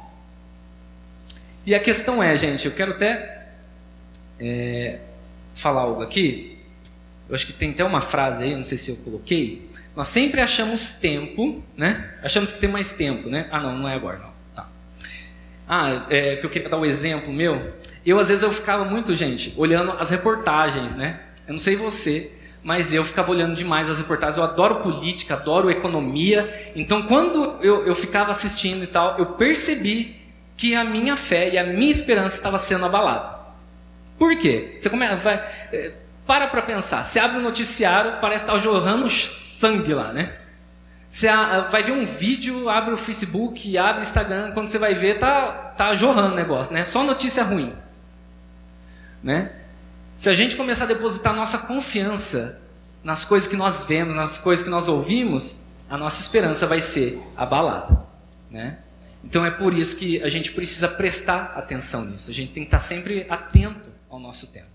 E 1.66 1.74
a 1.74 1.80
questão 1.80 2.22
é, 2.22 2.38
gente, 2.38 2.68
eu 2.68 2.72
quero 2.72 2.92
até 2.92 3.48
é, 4.40 5.00
falar 5.56 5.82
algo 5.82 6.04
aqui. 6.04 6.60
Eu 7.28 7.34
acho 7.34 7.48
que 7.48 7.54
tem 7.54 7.72
até 7.72 7.84
uma 7.84 8.00
frase 8.00 8.44
aí, 8.44 8.56
não 8.56 8.64
sei 8.64 8.78
se 8.78 8.92
eu 8.92 8.96
coloquei. 8.98 9.68
Nós 9.96 10.08
sempre 10.08 10.40
achamos 10.40 10.94
tempo, 10.94 11.64
né? 11.76 12.14
Achamos 12.22 12.52
que 12.52 12.60
tem 12.60 12.70
mais 12.70 12.94
tempo, 12.94 13.28
né? 13.28 13.48
Ah, 13.50 13.60
não, 13.60 13.76
não 13.76 13.90
é 13.90 13.96
agora, 13.96 14.20
não. 14.20 14.34
Tá. 14.54 14.70
Ah, 15.68 16.06
é, 16.12 16.36
que 16.36 16.46
eu 16.46 16.50
queria 16.52 16.70
dar 16.70 16.78
um 16.78 16.86
exemplo 16.86 17.34
meu. 17.34 17.74
Eu, 18.06 18.20
às 18.20 18.28
vezes, 18.28 18.44
eu 18.44 18.52
ficava 18.52 18.86
muito, 18.86 19.16
gente, 19.16 19.52
olhando 19.58 19.94
as 19.94 20.12
reportagens, 20.12 20.96
né? 20.96 21.22
Eu 21.48 21.54
não 21.54 21.60
sei 21.60 21.76
você, 21.76 22.32
mas 22.64 22.94
eu 22.94 23.04
ficava 23.04 23.30
olhando 23.30 23.56
demais 23.56 23.90
as 23.90 24.00
reportagens. 24.00 24.38
Eu 24.38 24.44
adoro 24.44 24.76
política, 24.76 25.34
adoro 25.34 25.70
economia. 25.70 26.72
Então, 26.76 27.04
quando 27.04 27.58
eu, 27.62 27.86
eu 27.86 27.94
ficava 27.94 28.32
assistindo 28.32 28.84
e 28.84 28.88
tal, 28.88 29.18
eu 29.20 29.26
percebi 29.26 30.22
que 30.56 30.76
a 30.76 30.84
minha 30.84 31.18
fé 31.18 31.50
e 31.50 31.58
a 31.58 31.66
minha 31.66 31.92
esperança 31.92 32.36
estava 32.36 32.58
sendo 32.58 32.86
abalada. 32.86 33.38
Por 34.18 34.38
quê? 34.40 34.76
Você 34.80 34.90
come, 34.90 35.06
vai, 35.18 35.46
é, 35.74 35.92
para 36.26 36.48
para 36.48 36.62
pensar. 36.62 37.04
Você 37.04 37.20
abre 37.20 37.40
o 37.40 37.42
noticiário, 37.42 38.20
parece 38.22 38.46
estar 38.46 38.58
jorrando 38.58 39.10
sangue 39.10 39.94
lá, 39.94 40.14
né? 40.14 40.34
Você 41.10 41.28
vai 41.70 41.84
ver 41.84 41.92
um 41.92 42.06
vídeo, 42.06 42.70
abre 42.70 42.94
o 42.94 42.98
Facebook, 42.98 43.78
abre 43.78 44.02
o 44.02 44.04
Instagram, 44.04 44.52
quando 44.54 44.68
você 44.68 44.80
vai 44.80 44.96
ver, 44.96 45.20
tá, 45.20 45.74
tá 45.78 45.94
jorrando 45.94 46.34
o 46.34 46.36
negócio, 46.36 46.74
né? 46.74 46.86
Só 46.86 47.04
notícia 47.04 47.44
ruim. 47.44 47.74
Né? 49.22 49.52
Se 50.16 50.30
a 50.30 50.34
gente 50.34 50.56
começar 50.56 50.86
a 50.86 50.88
depositar 50.88 51.36
nossa 51.36 51.58
confiança 51.60 52.62
nas 53.04 53.26
coisas 53.26 53.48
que 53.48 53.56
nós 53.56 53.84
vemos, 53.84 54.16
nas 54.16 54.38
coisas 54.38 54.64
que 54.64 54.70
nós 54.70 54.88
ouvimos, 54.88 55.60
a 55.90 55.98
nossa 55.98 56.22
esperança 56.22 56.66
vai 56.66 56.82
ser 56.82 57.22
abalada, 57.36 58.06
né? 58.50 58.80
Então 59.24 59.46
é 59.46 59.52
por 59.52 59.74
isso 59.74 59.96
que 59.96 60.22
a 60.22 60.30
gente 60.30 60.52
precisa 60.52 60.88
prestar 60.88 61.54
atenção 61.56 62.06
nisso. 62.06 62.30
A 62.30 62.34
gente 62.34 62.52
tem 62.52 62.64
que 62.64 62.68
estar 62.68 62.80
sempre 62.80 63.26
atento 63.30 63.90
ao 64.10 64.20
nosso 64.20 64.48
tempo. 64.48 64.68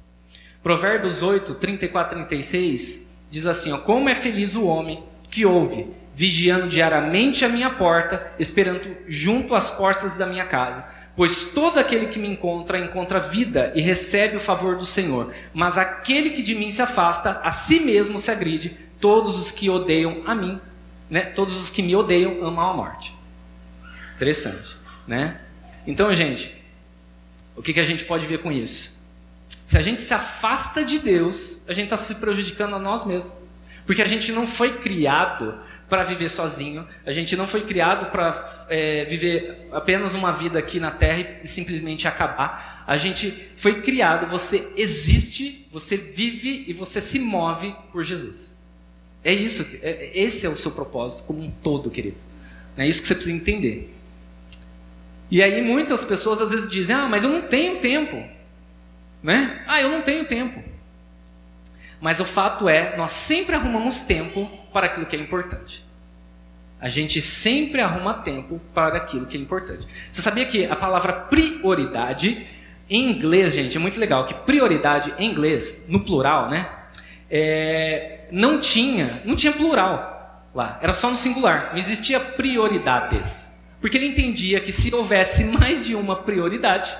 Provérbios 0.63 1.23
8, 1.23 1.55
34 1.55 2.19
36 2.19 3.17
diz 3.31 3.47
assim: 3.47 3.73
ó, 3.73 3.79
Como 3.79 4.09
é 4.09 4.15
feliz 4.15 4.55
o 4.55 4.65
homem 4.65 5.05
que 5.31 5.45
ouve, 5.45 5.89
vigiando 6.15 6.69
diariamente 6.69 7.45
a 7.45 7.49
minha 7.49 7.71
porta, 7.71 8.33
esperando 8.39 8.97
junto 9.07 9.55
às 9.55 9.71
portas 9.71 10.17
da 10.17 10.27
minha 10.27 10.47
casa, 10.47 10.85
Pois 11.19 11.47
todo 11.47 11.81
aquele 11.81 12.07
que 12.07 12.17
me 12.17 12.29
encontra, 12.29 12.79
encontra 12.79 13.19
vida 13.19 13.73
e 13.75 13.81
recebe 13.81 14.37
o 14.37 14.41
favor 14.41 14.77
do 14.77 14.87
Senhor. 14.87 15.35
Mas 15.53 15.77
aquele 15.77 16.31
que 16.31 16.43
de 16.43 16.55
mim 16.55 16.71
se 16.71 16.81
afasta, 16.81 17.41
a 17.43 17.51
si 17.51 17.81
mesmo 17.81 18.21
se 18.21 18.31
agride. 18.31 18.79
Todos 19.01 19.37
os 19.37 19.51
que 19.51 19.69
odeiam 19.69 20.23
a 20.27 20.33
mim, 20.33 20.61
né? 21.11 21.23
todos 21.23 21.61
os 21.61 21.71
que 21.71 21.83
me 21.83 21.97
odeiam, 21.97 22.47
amam 22.47 22.71
a 22.71 22.73
morte. 22.73 23.13
Interessante, 24.15 24.77
né? 25.09 25.41
Então, 25.85 26.15
gente, 26.15 26.55
o 27.57 27.63
que, 27.63 27.73
que 27.73 27.81
a 27.81 27.85
gente 27.85 28.05
pode 28.05 28.25
ver 28.25 28.39
com 28.39 28.53
isso? 28.53 29.05
Se 29.67 29.77
a 29.77 29.83
gente 29.83 30.01
se 30.01 30.15
afasta 30.15 30.85
de 30.85 31.01
Deus, 31.01 31.61
a 31.67 31.73
gente 31.73 31.87
está 31.87 31.97
se 31.97 32.15
prejudicando 32.15 32.77
a 32.77 32.79
nós 32.79 33.05
mesmos. 33.05 33.35
Porque 33.85 34.03
a 34.03 34.07
gente 34.07 34.31
não 34.31 34.47
foi 34.47 34.79
criado 34.79 35.59
para 35.89 36.05
viver 36.05 36.29
sozinho. 36.29 36.87
A 37.05 37.13
gente 37.13 37.37
não 37.37 37.47
foi 37.47 37.63
criado 37.63 38.11
para 38.11 38.67
é, 38.69 39.05
viver 39.07 39.69
apenas 39.73 40.15
uma 40.15 40.33
vida 40.33 40.59
aqui 40.59 40.79
na 40.79 40.91
Terra 40.91 41.41
e 41.43 41.47
simplesmente 41.47 42.07
acabar. 42.07 42.85
A 42.87 42.97
gente 42.97 43.49
foi 43.57 43.83
criado, 43.83 44.27
você 44.27 44.73
existe, 44.77 45.67
você 45.73 45.97
vive 45.97 46.65
e 46.67 46.73
você 46.73 47.01
se 47.01 47.19
move 47.19 47.75
por 47.93 48.03
Jesus. 48.03 48.57
É 49.25 49.33
isso, 49.33 49.67
é, 49.83 50.11
esse 50.15 50.47
é 50.47 50.49
o 50.49 50.57
seu 50.57 50.71
propósito 50.71 51.25
como 51.25 51.43
um 51.43 51.51
todo, 51.51 51.91
querido. 51.91 52.17
É 52.77 52.87
isso 52.87 53.03
que 53.03 53.09
você 53.09 53.15
precisa 53.15 53.37
entender. 53.37 53.95
E 55.31 55.43
aí 55.43 55.63
muitas 55.63 56.05
pessoas 56.05 56.41
às 56.41 56.51
vezes 56.51 56.71
dizem: 56.71 56.95
"Ah, 56.95 57.09
mas 57.09 57.25
eu 57.25 57.31
não 57.31 57.43
tenho 57.43 57.79
tempo". 57.81 58.23
Né? 59.23 59.63
Ah, 59.67 59.83
eu 59.83 59.91
não 59.91 60.03
tenho 60.03 60.25
tempo. 60.27 60.63
Mas 62.01 62.21
o 62.21 62.25
fato 62.25 62.69
é, 62.69 62.97
nós 62.97 63.11
sempre 63.11 63.55
arrumamos 63.55 64.03
tempo 64.03 64.49
para 64.73 64.87
aquilo 64.87 65.07
que 65.07 65.17
é 65.17 65.19
importante. 65.19 65.85
A 66.81 66.89
gente 66.89 67.21
sempre 67.21 67.81
arruma 67.81 68.15
tempo 68.15 68.61
para 68.73 68.99
aquilo 68.99 69.27
que 69.27 69.37
é 69.37 69.41
importante. 69.41 69.87
Você 70.11 70.23
sabia 70.23 70.45
que 70.45 70.65
a 70.65 70.77
palavra 70.77 71.13
prioridade, 71.13 72.47
em 72.89 73.11
inglês, 73.11 73.53
gente, 73.53 73.77
é 73.77 73.81
muito 73.81 73.99
legal, 73.99 74.27
que 74.27 74.35
prioridade 74.35 75.13
em 75.19 75.29
inglês, 75.29 75.87
no 75.89 76.01
plural, 76.01 76.49
né? 76.49 76.69
É, 77.29 78.27
não 78.31 78.61
tinha, 78.61 79.23
não 79.25 79.35
tinha 79.35 79.53
plural 79.53 80.49
lá, 80.55 80.79
era 80.81 80.95
só 80.95 81.11
no 81.11 81.17
singular, 81.17 81.71
não 81.73 81.79
existia 81.79 82.19
prioridades. 82.19 83.59
Porque 83.81 83.97
ele 83.97 84.07
entendia 84.07 84.61
que 84.61 84.73
se 84.73 84.95
houvesse 84.95 85.45
mais 85.45 85.85
de 85.85 85.95
uma 85.95 86.17
prioridade, 86.17 86.97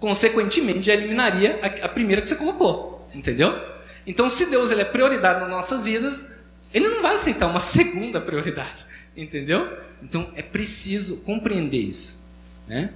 consequentemente 0.00 0.90
eliminaria 0.90 1.58
a, 1.62 1.86
a 1.86 1.88
primeira 1.88 2.22
que 2.22 2.28
você 2.28 2.36
colocou, 2.36 3.08
entendeu? 3.14 3.77
Então, 4.08 4.30
se 4.30 4.46
Deus 4.46 4.70
ele 4.70 4.80
é 4.80 4.86
prioridade 4.86 5.38
nas 5.38 5.50
nossas 5.50 5.84
vidas, 5.84 6.26
ele 6.72 6.88
não 6.88 7.02
vai 7.02 7.12
aceitar 7.12 7.46
uma 7.46 7.60
segunda 7.60 8.18
prioridade, 8.18 8.86
entendeu? 9.14 9.70
Então 10.02 10.32
é 10.34 10.40
preciso 10.40 11.18
compreender 11.18 11.82
isso, 11.82 12.26
né? 12.66 12.90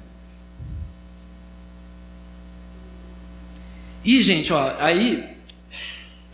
E 4.02 4.22
gente, 4.22 4.54
ó, 4.54 4.74
aí 4.80 5.36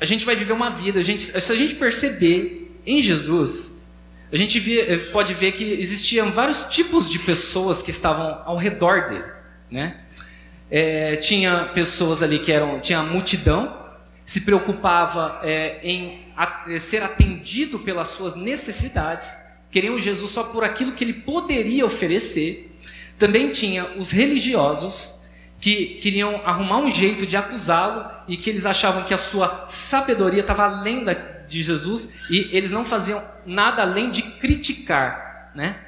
a 0.00 0.04
gente 0.04 0.25
vai 0.25 0.37
viver 0.37 0.52
uma 0.52 0.70
vida, 0.70 1.00
a 1.00 1.02
gente, 1.02 1.23
se 1.25 1.52
a 1.52 1.56
gente 1.56 1.75
perceber 1.75 2.73
em 2.87 3.02
Jesus, 3.02 3.76
a 4.32 4.37
gente 4.37 4.78
eh, 4.78 5.11
pode 5.11 5.35
ver 5.35 5.52
que 5.52 5.64
existiam 5.73 6.30
vários 6.30 6.62
tipos 6.64 7.11
de 7.11 7.18
pessoas 7.18 7.82
que 7.82 7.90
estavam 7.90 8.42
ao 8.44 8.56
redor 8.56 9.08
dele, 9.08 9.25
né? 9.70 10.04
É, 10.70 11.16
tinha 11.16 11.64
pessoas 11.75 12.23
ali 12.23 12.38
que 12.38 12.52
eram, 12.52 12.78
tinha 12.78 13.00
a 13.00 13.02
multidão, 13.02 13.77
se 14.28 14.42
preocupava 14.42 15.40
é, 15.42 15.80
em 15.82 16.26
é, 16.66 16.78
ser 16.78 17.02
atendido 17.02 17.78
pelas 17.78 18.08
suas 18.08 18.37
necessidades, 18.37 19.42
queriam 19.70 19.99
Jesus 19.99 20.30
só 20.30 20.42
por 20.42 20.62
aquilo 20.62 20.92
que 20.92 21.02
ele 21.02 21.14
poderia 21.14 21.87
oferecer. 21.87 22.76
Também 23.18 23.50
tinha 23.52 23.87
os 23.97 24.11
religiosos 24.11 25.23
que 25.58 25.94
queriam 26.02 26.42
arrumar 26.44 26.76
um 26.76 26.90
jeito 26.90 27.26
de 27.26 27.38
acusá-lo 27.38 28.06
e 28.28 28.37
que 28.37 28.50
eles 28.50 28.66
achavam 28.66 29.04
que 29.04 29.14
a 29.14 29.18
sua 29.18 29.64
sabedoria 29.66 30.42
estava 30.42 30.64
além 30.64 31.06
da, 31.06 31.14
de 31.14 31.62
Jesus 31.62 32.11
e 32.30 32.50
eles 32.52 32.70
não 32.70 32.85
faziam 32.85 33.25
nada 33.47 33.80
além 33.80 34.11
de 34.11 34.20
criticar, 34.20 35.52
né? 35.54 35.78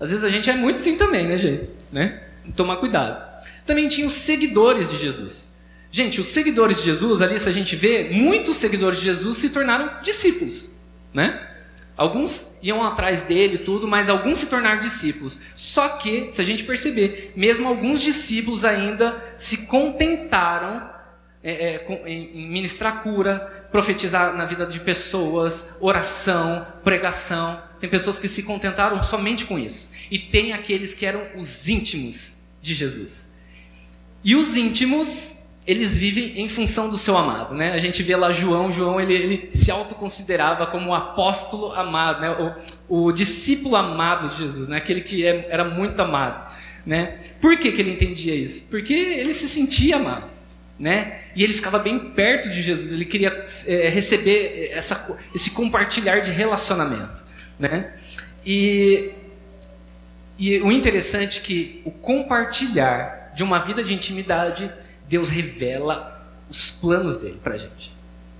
Às 0.00 0.08
vezes 0.08 0.24
a 0.24 0.30
gente 0.30 0.48
é 0.48 0.56
muito 0.56 0.76
assim 0.76 0.96
também, 0.96 1.28
né, 1.28 1.36
gente? 1.36 1.68
Né? 1.92 2.22
Tomar 2.56 2.76
cuidado. 2.76 3.22
Também 3.66 3.86
tinha 3.86 4.06
os 4.06 4.14
seguidores 4.14 4.90
de 4.90 4.96
Jesus. 4.96 5.51
Gente, 5.94 6.22
os 6.22 6.28
seguidores 6.28 6.78
de 6.78 6.84
Jesus, 6.84 7.20
ali 7.20 7.38
se 7.38 7.46
a 7.46 7.52
gente 7.52 7.76
vê, 7.76 8.08
muitos 8.10 8.56
seguidores 8.56 8.98
de 8.98 9.04
Jesus 9.04 9.36
se 9.36 9.50
tornaram 9.50 10.02
discípulos, 10.02 10.74
né? 11.12 11.50
Alguns 11.94 12.48
iam 12.62 12.82
atrás 12.82 13.22
dele 13.22 13.58
tudo, 13.58 13.86
mas 13.86 14.08
alguns 14.08 14.38
se 14.38 14.46
tornaram 14.46 14.80
discípulos. 14.80 15.38
Só 15.54 15.90
que, 15.90 16.32
se 16.32 16.40
a 16.40 16.44
gente 16.46 16.64
perceber, 16.64 17.34
mesmo 17.36 17.68
alguns 17.68 18.00
discípulos 18.00 18.64
ainda 18.64 19.22
se 19.36 19.66
contentaram 19.66 20.90
é, 21.44 21.74
é, 21.74 22.08
em 22.08 22.48
ministrar 22.48 23.02
cura, 23.02 23.66
profetizar 23.70 24.34
na 24.34 24.46
vida 24.46 24.64
de 24.64 24.80
pessoas, 24.80 25.68
oração, 25.78 26.66
pregação. 26.82 27.62
Tem 27.78 27.90
pessoas 27.90 28.18
que 28.18 28.28
se 28.28 28.44
contentaram 28.44 29.02
somente 29.02 29.44
com 29.44 29.58
isso. 29.58 29.90
E 30.10 30.18
tem 30.18 30.54
aqueles 30.54 30.94
que 30.94 31.04
eram 31.04 31.22
os 31.36 31.68
íntimos 31.68 32.40
de 32.62 32.72
Jesus. 32.72 33.30
E 34.24 34.34
os 34.34 34.56
íntimos 34.56 35.41
eles 35.66 35.96
vivem 35.96 36.40
em 36.40 36.48
função 36.48 36.88
do 36.88 36.98
seu 36.98 37.16
amado, 37.16 37.54
né? 37.54 37.72
A 37.72 37.78
gente 37.78 38.02
vê 38.02 38.16
lá 38.16 38.32
João, 38.32 38.70
João 38.70 39.00
ele, 39.00 39.14
ele 39.14 39.46
se 39.50 39.70
autoconsiderava 39.70 40.66
como 40.66 40.90
o 40.90 40.94
apóstolo 40.94 41.72
amado, 41.72 42.20
né? 42.20 42.54
O, 42.88 43.06
o 43.06 43.12
discípulo 43.12 43.76
amado 43.76 44.28
de 44.30 44.38
Jesus, 44.38 44.66
né? 44.66 44.76
Aquele 44.76 45.02
que 45.02 45.24
é, 45.24 45.46
era 45.48 45.64
muito 45.64 46.00
amado, 46.02 46.52
né? 46.84 47.18
Por 47.40 47.56
que, 47.56 47.70
que 47.70 47.80
ele 47.80 47.92
entendia 47.92 48.34
isso? 48.34 48.66
Porque 48.68 48.92
ele 48.92 49.32
se 49.32 49.46
sentia 49.46 49.96
amado, 49.96 50.26
né? 50.76 51.20
E 51.36 51.44
ele 51.44 51.52
ficava 51.52 51.78
bem 51.78 52.10
perto 52.10 52.50
de 52.50 52.60
Jesus, 52.60 52.90
ele 52.90 53.04
queria 53.04 53.44
é, 53.66 53.88
receber 53.88 54.70
essa, 54.72 55.16
esse 55.32 55.50
compartilhar 55.50 56.20
de 56.20 56.32
relacionamento, 56.32 57.22
né? 57.56 57.92
E, 58.44 59.12
e 60.36 60.58
o 60.58 60.72
interessante 60.72 61.38
é 61.38 61.42
que 61.42 61.82
o 61.84 61.92
compartilhar 61.92 63.32
de 63.32 63.44
uma 63.44 63.60
vida 63.60 63.84
de 63.84 63.94
intimidade 63.94 64.68
Deus 65.12 65.28
revela 65.28 66.26
os 66.48 66.70
planos 66.70 67.18
dele 67.18 67.38
para 67.44 67.52
a 67.52 67.58
gente, 67.58 67.94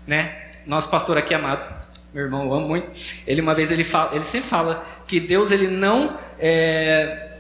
né? 0.07 0.51
Nosso 0.67 0.89
pastor 0.89 1.19
aqui 1.19 1.35
amado, 1.35 1.71
meu 2.15 2.25
irmão, 2.25 2.47
eu 2.47 2.55
amo 2.55 2.67
muito. 2.67 2.91
Ele 3.27 3.43
uma 3.43 3.53
vez 3.53 3.71
ele 3.71 3.85
fala, 3.85 4.15
ele 4.15 4.25
sempre 4.25 4.49
fala 4.49 4.83
que 5.07 5.21
Deus 5.21 5.51
ele 5.51 5.69
não 5.69 6.19
é, 6.39 7.37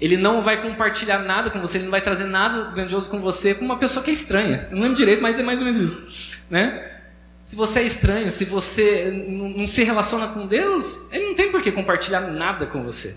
ele 0.00 0.16
não 0.16 0.40
vai 0.42 0.62
compartilhar 0.62 1.18
nada 1.18 1.50
com 1.50 1.60
você, 1.60 1.78
ele 1.78 1.86
não 1.86 1.90
vai 1.90 2.00
trazer 2.00 2.22
nada 2.22 2.70
grandioso 2.70 3.10
com 3.10 3.18
você 3.18 3.52
com 3.52 3.64
uma 3.64 3.78
pessoa 3.78 4.00
que 4.00 4.10
é 4.10 4.12
estranha. 4.12 4.68
Eu 4.70 4.76
não 4.76 4.82
lembro 4.84 4.96
direito, 4.96 5.20
mas 5.20 5.40
é 5.40 5.42
mais 5.42 5.58
ou 5.58 5.64
menos 5.64 5.80
isso, 5.80 6.38
né? 6.48 7.00
Se 7.42 7.56
você 7.56 7.80
é 7.80 7.82
estranho, 7.82 8.30
se 8.30 8.44
você 8.44 9.10
não 9.26 9.66
se 9.66 9.82
relaciona 9.82 10.28
com 10.28 10.46
Deus, 10.46 11.00
ele 11.10 11.24
não 11.24 11.34
tem 11.34 11.50
por 11.50 11.62
que 11.62 11.72
compartilhar 11.72 12.20
nada 12.20 12.64
com 12.66 12.84
você. 12.84 13.16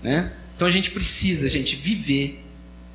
Né? 0.00 0.32
Então 0.54 0.68
a 0.68 0.70
gente 0.70 0.92
precisa, 0.92 1.48
gente, 1.48 1.74
viver 1.74 2.43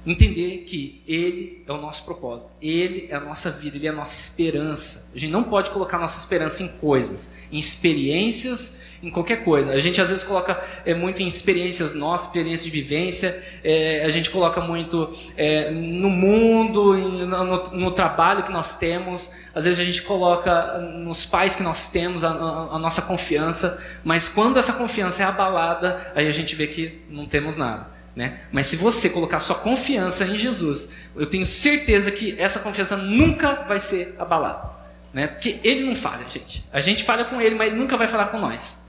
entender 0.06 0.64
que 0.66 1.02
Ele 1.08 1.64
é 1.68 1.72
o 1.72 1.78
nosso 1.78 2.04
propósito, 2.06 2.50
Ele 2.62 3.08
é 3.10 3.16
a 3.16 3.20
nossa 3.20 3.52
vida, 3.52 3.78
Ele 3.78 3.88
é 3.88 3.90
a 3.90 3.94
nossa 3.94 4.18
esperança. 4.18 5.12
A 5.16 5.20
gente 5.20 5.32
não 5.32 5.44
pode 5.44 5.70
colocar 5.70 5.98
nossa 5.98 6.18
esperança 6.18 6.64
em 6.64 6.68
coisas, 6.68 7.34
em 7.52 7.58
experiências, 7.58 8.80
em 9.02 9.10
qualquer 9.10 9.44
coisa. 9.44 9.72
A 9.72 9.80
gente 9.80 10.02
às 10.02 10.10
vezes 10.10 10.24
coloca 10.24 10.62
é, 10.86 10.94
muito 10.94 11.22
em 11.22 11.28
experiências 11.28 11.94
nossas, 11.94 12.28
experiências 12.28 12.64
de 12.64 12.70
vivência, 12.70 13.44
é, 13.64 14.04
a 14.04 14.10
gente 14.10 14.30
coloca 14.30 14.62
muito 14.62 15.14
é, 15.38 15.72
no 15.72 16.10
mundo, 16.10 16.98
em, 16.98 17.26
no, 17.26 17.64
no, 17.72 17.92
trabalho 17.92 18.44
que 18.44 18.52
nós 18.52 18.78
temos, 18.78 19.32
às 19.54 19.64
vezes 19.66 19.80
a 19.80 19.84
gente 19.84 20.02
coloca 20.04 20.78
nos 20.80 21.26
pais 21.26 21.56
que 21.56 21.64
nós 21.64 21.90
temos 21.90 22.24
a, 22.24 22.30
a, 22.30 22.76
a 22.76 22.80
nossa 22.80 23.02
confiança, 23.02 23.82
mas 24.04 24.30
quando 24.30 24.58
essa 24.58 24.74
confiança 24.74 25.24
é 25.24 25.26
abalada, 25.26 26.12
aí 26.16 26.28
a 26.28 26.32
gente 26.32 26.56
vê 26.56 26.68
que 26.68 27.00
não 27.10 27.26
temos 27.26 27.58
nada. 27.58 27.99
Né? 28.19 28.41
Mas 28.51 28.65
se 28.65 28.75
você 28.75 29.10
colocar 29.10 29.39
sua 29.39 29.55
confiança 29.55 30.25
em 30.25 30.36
Jesus, 30.36 30.89
eu 31.15 31.25
tenho 31.25 31.45
certeza 31.45 32.12
que 32.12 32.36
essa 32.38 32.60
confiança 32.60 32.97
nunca 32.97 33.63
vai 33.63 33.79
ser 33.79 34.13
abalada. 34.19 34.71
Né? 35.13 35.25
Porque 35.25 35.62
ele 35.63 35.86
não 35.86 35.95
falha, 35.95 36.27
gente. 36.27 36.65
A 36.69 36.82
gente 36.82 37.05
falha 37.05 37.23
com 37.23 37.39
ele, 37.39 37.55
mas 37.55 37.69
ele 37.69 37.79
nunca 37.79 37.95
vai 37.95 38.08
falar 38.08 38.25
com 38.25 38.38
nós. 38.38 38.86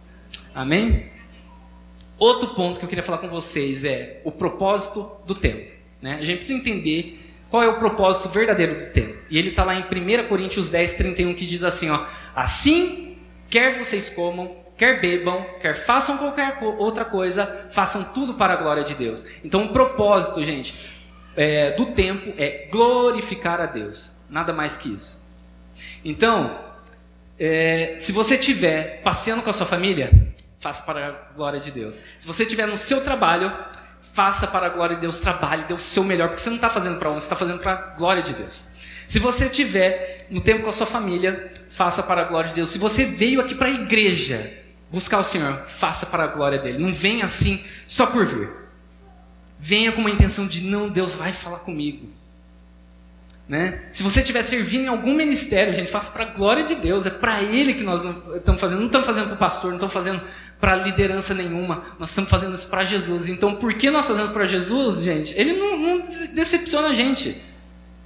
Amém? 0.52 1.12
Outro 2.18 2.56
ponto 2.56 2.80
que 2.80 2.84
eu 2.84 2.88
queria 2.88 3.04
falar 3.04 3.18
com 3.18 3.28
vocês 3.28 3.84
é 3.84 4.20
o 4.24 4.32
propósito 4.32 5.08
do 5.24 5.36
tempo. 5.36 5.70
Né? 6.02 6.16
A 6.16 6.24
gente 6.24 6.38
precisa 6.38 6.58
entender 6.58 7.32
qual 7.48 7.62
é 7.62 7.68
o 7.68 7.78
propósito 7.78 8.28
verdadeiro 8.30 8.86
do 8.86 8.92
tempo. 8.92 9.16
E 9.30 9.38
ele 9.38 9.50
está 9.50 9.62
lá 9.62 9.76
em 9.76 9.84
1 9.84 10.26
Coríntios 10.26 10.72
10, 10.72 10.94
31, 10.94 11.34
que 11.34 11.46
diz 11.46 11.62
assim: 11.62 11.88
ó, 11.88 12.04
Assim, 12.34 13.16
quer 13.48 13.78
vocês 13.78 14.10
comam, 14.10 14.56
quer 14.80 14.98
bebam, 14.98 15.44
quer 15.60 15.74
façam 15.74 16.16
qualquer 16.16 16.56
outra 16.62 17.04
coisa, 17.04 17.66
façam 17.70 18.02
tudo 18.02 18.32
para 18.32 18.54
a 18.54 18.56
glória 18.56 18.82
de 18.82 18.94
Deus. 18.94 19.26
Então, 19.44 19.66
o 19.66 19.68
propósito, 19.74 20.42
gente, 20.42 20.74
é, 21.36 21.72
do 21.72 21.92
tempo 21.92 22.32
é 22.38 22.66
glorificar 22.72 23.60
a 23.60 23.66
Deus, 23.66 24.10
nada 24.30 24.54
mais 24.54 24.78
que 24.78 24.94
isso. 24.94 25.22
Então, 26.02 26.58
é, 27.38 27.96
se 27.98 28.10
você 28.10 28.36
estiver 28.36 29.02
passeando 29.02 29.42
com 29.42 29.50
a 29.50 29.52
sua 29.52 29.66
família, 29.66 30.10
faça 30.58 30.82
para 30.82 31.08
a 31.08 31.10
glória 31.36 31.60
de 31.60 31.70
Deus. 31.70 32.02
Se 32.16 32.26
você 32.26 32.44
estiver 32.44 32.66
no 32.66 32.78
seu 32.78 33.04
trabalho, 33.04 33.52
faça 34.14 34.46
para 34.46 34.64
a 34.64 34.70
glória 34.70 34.94
de 34.94 35.02
Deus, 35.02 35.18
trabalhe, 35.18 35.64
dê 35.64 35.74
o 35.74 35.78
seu 35.78 36.02
melhor, 36.02 36.28
porque 36.28 36.40
você 36.40 36.48
não 36.48 36.56
está 36.56 36.70
fazendo 36.70 36.98
para 36.98 37.10
onde, 37.10 37.20
você 37.20 37.26
está 37.26 37.36
fazendo 37.36 37.58
para 37.58 37.72
a 37.72 37.76
glória 37.98 38.22
de 38.22 38.32
Deus. 38.32 38.66
Se 39.06 39.18
você 39.18 39.46
tiver 39.46 40.26
no 40.30 40.40
tempo 40.40 40.62
com 40.62 40.70
a 40.70 40.72
sua 40.72 40.86
família, 40.86 41.52
faça 41.68 42.02
para 42.02 42.22
a 42.22 42.24
glória 42.24 42.48
de 42.48 42.56
Deus. 42.56 42.70
Se 42.70 42.78
você 42.78 43.04
veio 43.04 43.42
aqui 43.42 43.54
para 43.54 43.66
a 43.66 43.70
igreja 43.70 44.58
buscar 44.90 45.18
o 45.18 45.24
Senhor, 45.24 45.64
faça 45.68 46.06
para 46.06 46.24
a 46.24 46.26
glória 46.26 46.58
dele. 46.58 46.78
Não 46.78 46.92
venha 46.92 47.24
assim 47.24 47.62
só 47.86 48.06
por 48.06 48.26
vir. 48.26 48.48
Venha 49.58 49.92
com 49.92 50.00
uma 50.00 50.10
intenção 50.10 50.46
de 50.46 50.62
não, 50.62 50.88
Deus 50.88 51.14
vai 51.14 51.32
falar 51.32 51.58
comigo. 51.58 52.08
Né? 53.48 53.82
Se 53.90 54.04
você 54.04 54.20
estiver 54.20 54.42
servindo 54.42 54.84
em 54.84 54.88
algum 54.88 55.12
ministério, 55.12 55.74
gente, 55.74 55.90
faça 55.90 56.12
para 56.12 56.22
a 56.22 56.26
glória 56.26 56.62
de 56.62 56.76
Deus. 56.76 57.04
É 57.04 57.10
para 57.10 57.42
Ele 57.42 57.74
que 57.74 57.82
nós 57.82 58.02
estamos 58.36 58.60
fazendo. 58.60 58.78
Não 58.78 58.86
estamos 58.86 59.06
fazendo 59.06 59.26
para 59.26 59.34
o 59.34 59.38
pastor, 59.38 59.70
não 59.70 59.76
estamos 59.76 59.92
fazendo 59.92 60.22
para 60.60 60.76
liderança 60.76 61.34
nenhuma. 61.34 61.84
Nós 61.98 62.10
estamos 62.10 62.30
fazendo 62.30 62.54
isso 62.54 62.68
para 62.68 62.84
Jesus. 62.84 63.26
Então, 63.26 63.56
por 63.56 63.74
que 63.74 63.90
nós 63.90 64.06
fazemos 64.06 64.30
para 64.30 64.46
Jesus, 64.46 65.02
gente? 65.02 65.34
Ele 65.36 65.54
não, 65.54 65.76
não 65.76 66.04
decepciona 66.32 66.88
a 66.88 66.94
gente. 66.94 67.42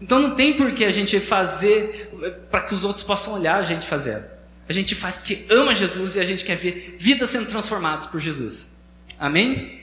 Então, 0.00 0.18
não 0.18 0.34
tem 0.34 0.54
por 0.54 0.72
que 0.72 0.84
a 0.84 0.90
gente 0.90 1.20
fazer 1.20 2.10
eh, 2.22 2.30
para 2.50 2.62
que 2.62 2.72
os 2.72 2.82
outros 2.82 3.04
possam 3.04 3.34
olhar 3.34 3.56
a 3.56 3.62
gente 3.62 3.86
fazendo. 3.86 4.24
A 4.68 4.72
gente 4.72 4.94
faz 4.94 5.18
porque 5.18 5.44
ama 5.50 5.74
Jesus 5.74 6.16
e 6.16 6.20
a 6.20 6.24
gente 6.24 6.44
quer 6.44 6.56
ver 6.56 6.96
vidas 6.98 7.30
sendo 7.30 7.46
transformadas 7.46 8.06
por 8.06 8.20
Jesus. 8.20 8.74
Amém? 9.18 9.80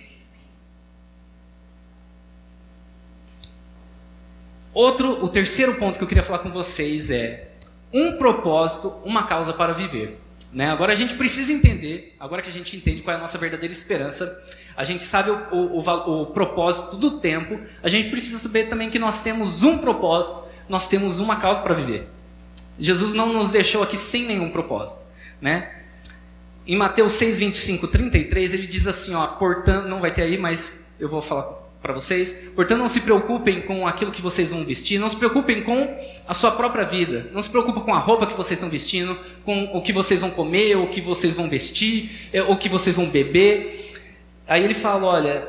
Outro, 4.73 5.23
o 5.23 5.27
terceiro 5.27 5.75
ponto 5.75 5.97
que 5.97 6.03
eu 6.03 6.07
queria 6.07 6.23
falar 6.23 6.39
com 6.39 6.51
vocês 6.51 7.11
é 7.11 7.49
um 7.93 8.13
propósito, 8.13 8.93
uma 9.03 9.27
causa 9.27 9.53
para 9.53 9.73
viver. 9.73 10.19
Né? 10.51 10.69
Agora 10.69 10.93
a 10.93 10.95
gente 10.95 11.15
precisa 11.15 11.51
entender, 11.51 12.15
agora 12.19 12.41
que 12.41 12.49
a 12.49 12.53
gente 12.53 12.75
entende 12.75 13.01
qual 13.01 13.13
é 13.13 13.17
a 13.17 13.21
nossa 13.21 13.37
verdadeira 13.37 13.73
esperança, 13.73 14.43
a 14.75 14.83
gente 14.83 15.03
sabe 15.03 15.31
o, 15.31 15.55
o, 15.55 15.79
o, 15.79 16.21
o 16.23 16.25
propósito 16.27 16.97
do 16.97 17.19
tempo, 17.19 17.59
a 17.83 17.87
gente 17.87 18.09
precisa 18.09 18.37
saber 18.39 18.69
também 18.69 18.89
que 18.89 18.99
nós 18.99 19.21
temos 19.21 19.63
um 19.63 19.77
propósito, 19.77 20.43
nós 20.67 20.87
temos 20.87 21.19
uma 21.19 21.37
causa 21.37 21.61
para 21.61 21.73
viver. 21.73 22.07
Jesus 22.81 23.13
não 23.13 23.31
nos 23.31 23.51
deixou 23.51 23.83
aqui 23.83 23.95
sem 23.95 24.25
nenhum 24.25 24.49
propósito. 24.49 24.99
Né? 25.39 25.71
Em 26.65 26.75
Mateus 26.75 27.13
6, 27.13 27.39
25, 27.39 27.87
33, 27.87 28.53
ele 28.53 28.67
diz 28.67 28.87
assim: 28.87 29.13
ó, 29.13 29.25
portanto, 29.27 29.87
não 29.87 30.01
vai 30.01 30.11
ter 30.11 30.23
aí, 30.23 30.37
mas 30.37 30.87
eu 30.99 31.07
vou 31.07 31.21
falar 31.21 31.61
para 31.81 31.93
vocês. 31.93 32.33
Portanto, 32.55 32.79
não 32.79 32.87
se 32.87 33.01
preocupem 33.01 33.61
com 33.61 33.87
aquilo 33.87 34.11
que 34.11 34.21
vocês 34.21 34.51
vão 34.51 34.65
vestir, 34.65 34.99
não 34.99 35.09
se 35.09 35.15
preocupem 35.15 35.63
com 35.63 35.95
a 36.27 36.33
sua 36.33 36.51
própria 36.51 36.83
vida, 36.83 37.29
não 37.31 37.41
se 37.41 37.49
preocupem 37.49 37.83
com 37.83 37.93
a 37.93 37.99
roupa 37.99 38.27
que 38.27 38.35
vocês 38.35 38.57
estão 38.57 38.69
vestindo, 38.69 39.17
com 39.43 39.75
o 39.75 39.81
que 39.81 39.93
vocês 39.93 40.19
vão 40.19 40.29
comer, 40.29 40.75
o 40.75 40.87
que 40.87 41.01
vocês 41.01 41.35
vão 41.35 41.49
vestir, 41.49 42.29
é, 42.33 42.41
o 42.41 42.55
que 42.55 42.69
vocês 42.69 42.95
vão 42.95 43.07
beber. 43.07 44.01
Aí 44.47 44.63
ele 44.63 44.75
fala: 44.75 45.05
olha, 45.05 45.47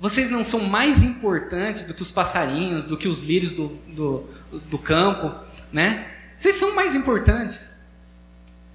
vocês 0.00 0.30
não 0.30 0.44
são 0.44 0.60
mais 0.60 1.02
importantes 1.02 1.84
do 1.84 1.94
que 1.94 2.02
os 2.02 2.10
passarinhos, 2.10 2.86
do 2.86 2.96
que 2.96 3.08
os 3.08 3.22
lírios 3.22 3.54
do, 3.54 3.68
do, 3.88 4.24
do 4.70 4.78
campo, 4.78 5.34
né? 5.72 6.13
Vocês 6.36 6.56
são 6.56 6.74
mais 6.74 6.94
importantes. 6.94 7.78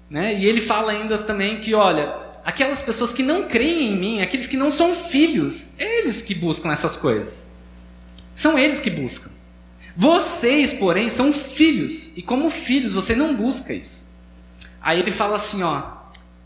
Né? 0.08 0.34
E 0.34 0.46
ele 0.46 0.60
fala 0.60 0.92
ainda 0.92 1.18
também 1.18 1.60
que, 1.60 1.74
olha, 1.74 2.30
aquelas 2.44 2.82
pessoas 2.82 3.12
que 3.12 3.22
não 3.22 3.46
creem 3.46 3.92
em 3.92 3.98
mim, 3.98 4.22
aqueles 4.22 4.46
que 4.46 4.56
não 4.56 4.70
são 4.70 4.94
filhos, 4.94 5.68
é 5.78 6.00
eles 6.00 6.20
que 6.22 6.34
buscam 6.34 6.72
essas 6.72 6.96
coisas. 6.96 7.52
São 8.34 8.58
eles 8.58 8.80
que 8.80 8.90
buscam. 8.90 9.30
Vocês, 9.96 10.72
porém, 10.72 11.08
são 11.08 11.32
filhos, 11.32 12.10
e 12.16 12.22
como 12.22 12.48
filhos 12.48 12.94
você 12.94 13.14
não 13.14 13.34
busca 13.34 13.72
isso. 13.72 14.08
Aí 14.80 14.98
ele 14.98 15.10
fala 15.10 15.34
assim, 15.34 15.62
ó, 15.62 15.98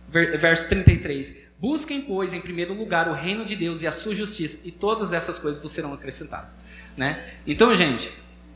verso 0.08 0.68
33: 0.68 1.44
Busquem, 1.58 2.00
pois, 2.00 2.34
em 2.34 2.40
primeiro 2.40 2.74
lugar 2.74 3.08
o 3.08 3.12
reino 3.12 3.44
de 3.44 3.54
Deus 3.54 3.80
e 3.82 3.86
a 3.86 3.92
sua 3.92 4.14
justiça, 4.14 4.58
e 4.64 4.72
todas 4.72 5.12
essas 5.12 5.38
coisas 5.38 5.62
vos 5.62 5.72
serão 5.72 5.94
acrescentadas. 5.94 6.54
Né? 6.96 7.32
Então, 7.46 7.74
gente, 7.74 8.12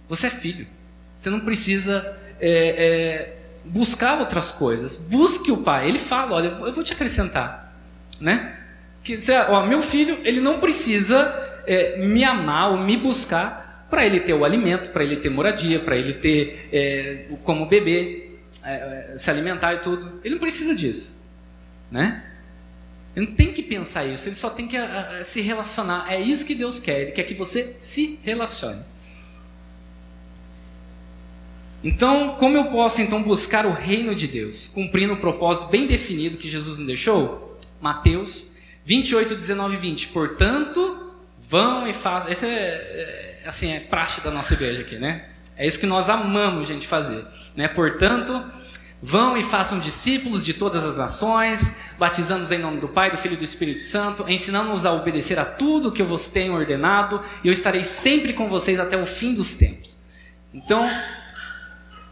você 0.08 0.26
é 0.26 0.30
filho. 0.30 0.66
Você 1.16 1.30
não 1.30 1.40
precisa 1.40 2.16
é, 2.40 2.50
é, 2.50 3.36
buscar 3.64 4.18
outras 4.18 4.52
coisas. 4.52 4.96
Busque 4.96 5.50
o 5.50 5.58
Pai. 5.58 5.88
Ele 5.88 5.98
fala, 5.98 6.34
olha, 6.34 6.48
eu 6.48 6.72
vou 6.72 6.84
te 6.84 6.92
acrescentar, 6.92 7.74
né? 8.20 8.56
Que, 9.02 9.16
ó, 9.48 9.66
meu 9.66 9.80
filho, 9.80 10.18
ele 10.24 10.40
não 10.40 10.58
precisa 10.58 11.34
é, 11.66 11.98
me 11.98 12.24
amar 12.24 12.72
ou 12.72 12.78
me 12.78 12.96
buscar 12.96 13.86
para 13.90 14.04
ele 14.04 14.20
ter 14.20 14.34
o 14.34 14.44
alimento, 14.44 14.90
para 14.90 15.02
ele 15.02 15.16
ter 15.16 15.30
moradia, 15.30 15.80
para 15.80 15.96
ele 15.96 16.14
ter 16.14 16.68
é, 16.72 17.26
como 17.42 17.66
beber, 17.66 18.40
é, 18.62 19.12
é, 19.12 19.16
se 19.16 19.30
alimentar 19.30 19.74
e 19.74 19.78
tudo. 19.78 20.20
Ele 20.22 20.34
não 20.34 20.40
precisa 20.40 20.74
disso, 20.74 21.18
né? 21.90 22.24
Ele 23.16 23.26
não 23.26 23.34
tem 23.34 23.52
que 23.52 23.62
pensar 23.62 24.04
isso, 24.04 24.28
ele 24.28 24.36
só 24.36 24.50
tem 24.50 24.68
que 24.68 24.76
a, 24.76 25.18
a, 25.18 25.24
se 25.24 25.40
relacionar. 25.40 26.12
É 26.12 26.20
isso 26.20 26.46
que 26.46 26.54
Deus 26.54 26.78
quer, 26.78 27.00
Ele 27.00 27.12
quer 27.12 27.24
que 27.24 27.34
você 27.34 27.74
se 27.78 28.18
relacione. 28.22 28.82
Então, 31.82 32.36
como 32.38 32.56
eu 32.56 32.64
posso 32.64 33.00
então 33.00 33.22
buscar 33.22 33.64
o 33.64 33.72
reino 33.72 34.14
de 34.14 34.26
Deus, 34.26 34.68
cumprindo 34.68 35.14
o 35.14 35.18
propósito 35.18 35.68
bem 35.70 35.86
definido 35.86 36.36
que 36.36 36.48
Jesus 36.48 36.78
nos 36.78 36.86
deixou? 36.86 37.58
Mateus 37.80 38.50
28, 38.84 39.34
19 39.34 39.74
e 39.74 39.76
20. 39.76 40.08
Portanto, 40.08 41.12
vão 41.38 41.86
e 41.86 41.92
façam. 41.92 42.32
Esse 42.32 42.46
é, 42.46 42.48
é, 42.48 43.42
assim, 43.46 43.70
é 43.70 43.80
praxe 43.80 44.22
da 44.22 44.30
nossa 44.30 44.54
igreja 44.54 44.80
aqui, 44.80 44.96
né? 44.96 45.26
É 45.58 45.66
isso 45.66 45.78
que 45.78 45.86
nós 45.86 46.08
amamos, 46.08 46.66
gente, 46.66 46.86
fazer. 46.86 47.22
Né? 47.54 47.68
Portanto, 47.68 48.42
vão 49.02 49.36
e 49.36 49.42
façam 49.42 49.78
discípulos 49.78 50.42
de 50.42 50.54
todas 50.54 50.86
as 50.86 50.96
nações, 50.96 51.92
batizando-os 51.98 52.50
em 52.50 52.58
nome 52.58 52.80
do 52.80 52.88
Pai, 52.88 53.10
do 53.10 53.18
Filho 53.18 53.34
e 53.34 53.36
do 53.36 53.44
Espírito 53.44 53.82
Santo, 53.82 54.24
ensinando-os 54.26 54.86
a 54.86 54.92
obedecer 54.92 55.38
a 55.38 55.44
tudo 55.44 55.92
que 55.92 56.00
eu 56.00 56.06
vos 56.06 56.28
tenho 56.28 56.54
ordenado, 56.54 57.22
e 57.44 57.48
eu 57.48 57.52
estarei 57.52 57.84
sempre 57.84 58.32
com 58.32 58.48
vocês 58.48 58.80
até 58.80 58.96
o 58.96 59.04
fim 59.04 59.34
dos 59.34 59.56
tempos. 59.56 59.98
Então, 60.54 60.88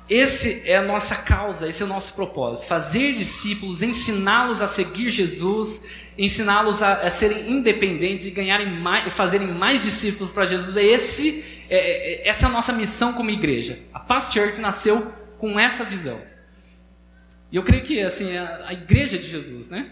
esse 0.09 0.69
é 0.71 0.77
a 0.77 0.83
nossa 0.83 1.17
causa, 1.17 1.69
esse 1.69 1.83
é 1.83 1.85
o 1.85 1.89
nosso 1.89 2.15
propósito: 2.15 2.67
fazer 2.67 3.13
discípulos, 3.13 3.83
ensiná-los 3.83 4.63
a 4.63 4.69
seguir 4.69 5.11
Jesus, 5.11 5.83
ensiná-los 6.17 6.83
a, 6.83 7.03
a, 7.03 7.11
serem 7.11 7.51
independentes 7.51 8.27
e 8.27 8.31
ganharem 8.31 8.71
mais, 8.71 9.13
fazerem 9.13 9.49
mais 9.49 9.83
discípulos 9.83 10.31
para 10.31 10.47
Jesus. 10.47 10.77
É 10.77 10.85
esse, 10.85 11.45
é, 11.69 12.25
é, 12.25 12.29
essa 12.29 12.47
é 12.47 12.49
a 12.49 12.53
nossa 12.53 12.73
missão 12.73 13.15
como 13.15 13.31
igreja. 13.31 13.81
A 13.93 13.99
Past 13.99 14.33
Church 14.33 14.61
nasceu 14.61 15.13
com 15.39 15.59
essa 15.59 15.83
visão. 15.83 16.21
E 17.51 17.57
eu 17.57 17.65
creio 17.65 17.83
que 17.83 18.01
assim 18.01 18.33
é 18.33 18.39
a 18.39 18.73
igreja 18.73 19.19
de 19.19 19.29
Jesus, 19.29 19.69
né? 19.69 19.91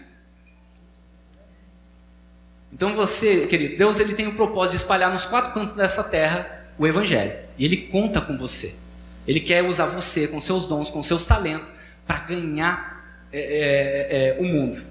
Então 2.71 2.93
você, 2.93 3.47
querido, 3.47 3.77
Deus 3.77 3.99
ele 3.99 4.15
tem 4.15 4.27
o 4.27 4.35
propósito 4.35 4.71
de 4.71 4.77
espalhar 4.77 5.11
nos 5.11 5.25
quatro 5.25 5.53
cantos 5.53 5.73
dessa 5.75 6.03
terra 6.03 6.67
o 6.77 6.87
evangelho. 6.87 7.33
E 7.57 7.65
ele 7.65 7.77
conta 7.77 8.21
com 8.21 8.37
você. 8.37 8.75
Ele 9.27 9.39
quer 9.39 9.63
usar 9.63 9.87
você 9.87 10.27
com 10.27 10.39
seus 10.39 10.65
dons, 10.65 10.89
com 10.89 11.01
seus 11.01 11.25
talentos, 11.25 11.73
para 12.05 12.19
ganhar 12.19 13.25
é, 13.31 13.39
é, 13.39 14.29
é, 14.29 14.39
o 14.39 14.43
mundo. 14.43 14.81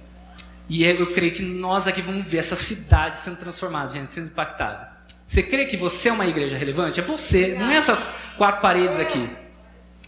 E 0.69 0.85
eu 0.85 1.13
creio 1.13 1.33
que 1.33 1.43
nós 1.43 1.87
aqui 1.87 2.01
vamos 2.01 2.27
ver 2.27 2.39
essa 2.39 2.57
cidade 2.57 3.19
sendo 3.19 3.37
transformada, 3.37 3.93
gente, 3.93 4.11
sendo 4.11 4.27
impactada. 4.27 4.93
Você 5.27 5.43
crê 5.43 5.67
que 5.67 5.77
você 5.77 6.09
é 6.09 6.13
uma 6.13 6.27
igreja 6.27 6.57
relevante? 6.57 7.01
É 7.01 7.03
você, 7.03 7.55
não 7.59 7.71
é 7.71 7.77
essas 7.77 8.11
quatro 8.37 8.61
paredes 8.61 8.99
aqui. 8.99 9.29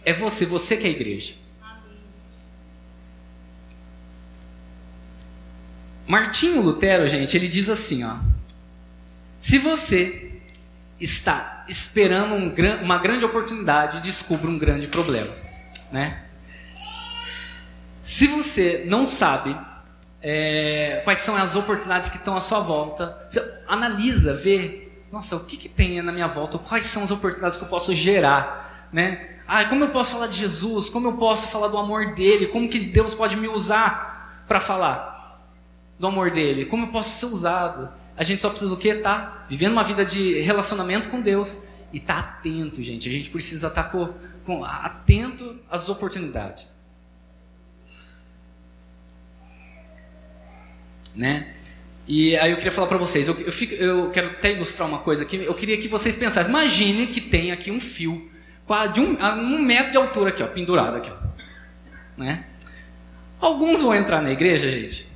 É 0.03 0.13
você, 0.13 0.45
você 0.45 0.77
que 0.77 0.85
é 0.85 0.89
a 0.89 0.93
igreja. 0.93 1.33
Martinho 6.07 6.61
Lutero, 6.61 7.07
gente, 7.07 7.35
ele 7.35 7.47
diz 7.47 7.69
assim, 7.69 8.03
ó: 8.03 8.15
Se 9.39 9.57
você 9.57 10.26
está 10.99 11.65
esperando 11.67 12.33
um, 12.33 12.53
uma 12.81 12.97
grande 12.97 13.23
oportunidade, 13.23 14.01
descubra 14.01 14.49
um 14.49 14.57
grande 14.57 14.87
problema, 14.87 15.33
né? 15.91 16.23
Se 18.01 18.25
você 18.27 18.85
não 18.87 19.05
sabe 19.05 19.55
é, 20.21 21.01
quais 21.03 21.19
são 21.19 21.35
as 21.35 21.55
oportunidades 21.55 22.09
que 22.09 22.17
estão 22.17 22.35
à 22.35 22.41
sua 22.41 22.59
volta, 22.59 23.27
analisa, 23.67 24.33
vê, 24.33 24.89
nossa, 25.11 25.35
o 25.35 25.41
que, 25.41 25.57
que 25.57 25.69
tem 25.69 26.01
na 26.01 26.11
minha 26.11 26.27
volta? 26.27 26.57
Quais 26.57 26.85
são 26.85 27.03
as 27.03 27.11
oportunidades 27.11 27.57
que 27.57 27.63
eu 27.63 27.69
posso 27.69 27.93
gerar, 27.93 28.87
né? 28.91 29.35
Ah, 29.47 29.63
como 29.65 29.83
eu 29.83 29.89
posso 29.89 30.13
falar 30.13 30.27
de 30.27 30.37
Jesus? 30.37 30.89
Como 30.89 31.07
eu 31.07 31.13
posso 31.13 31.47
falar 31.47 31.69
do 31.69 31.77
amor 31.77 32.13
dele? 32.13 32.47
Como 32.47 32.67
que 32.67 32.79
Deus 32.79 33.13
pode 33.13 33.37
me 33.37 33.47
usar 33.47 34.43
para 34.47 34.59
falar 34.59 35.41
do 35.97 36.07
amor 36.07 36.31
dele? 36.31 36.65
Como 36.65 36.85
eu 36.85 36.89
posso 36.89 37.17
ser 37.17 37.27
usado? 37.27 37.89
A 38.17 38.23
gente 38.23 38.41
só 38.41 38.49
precisa 38.49 38.71
do 38.71 38.77
quê? 38.77 38.95
Tá 38.95 39.45
vivendo 39.47 39.73
uma 39.73 39.83
vida 39.83 40.03
de 40.03 40.39
relacionamento 40.39 41.07
com 41.07 41.21
Deus 41.21 41.63
e 41.93 41.99
tá 41.99 42.17
atento, 42.17 42.81
gente. 42.81 43.07
A 43.07 43.11
gente 43.11 43.29
precisa 43.29 43.67
estar 43.67 43.83
tá 43.83 43.89
com, 43.89 44.11
com, 44.43 44.65
atento 44.65 45.59
às 45.69 45.87
oportunidades. 45.87 46.75
Né? 51.15 51.53
E 52.07 52.35
aí 52.37 52.51
eu 52.51 52.57
queria 52.57 52.71
falar 52.71 52.87
para 52.87 52.97
vocês, 52.97 53.27
eu, 53.27 53.35
eu, 53.39 53.51
fico, 53.51 53.73
eu, 53.73 54.09
quero 54.11 54.27
até 54.27 54.51
ilustrar 54.53 54.87
uma 54.87 54.99
coisa 54.99 55.23
aqui, 55.23 55.37
eu 55.37 55.53
queria 55.53 55.77
que 55.77 55.87
vocês 55.87 56.15
pensassem, 56.15 56.49
imagine 56.49 57.07
que 57.07 57.19
tem 57.19 57.51
aqui 57.51 57.69
um 57.69 57.81
fio 57.81 58.31
de 58.93 58.99
um, 59.01 59.17
um 59.19 59.61
metro 59.61 59.91
de 59.91 59.97
altura 59.97 60.29
aqui, 60.29 60.41
ó, 60.41 60.47
pendurado 60.47 60.97
aqui. 60.97 61.09
Ó, 61.09 62.21
né? 62.21 62.45
Alguns 63.39 63.81
vão 63.81 63.93
entrar 63.93 64.21
na 64.21 64.31
igreja, 64.31 64.69
gente, 64.69 65.06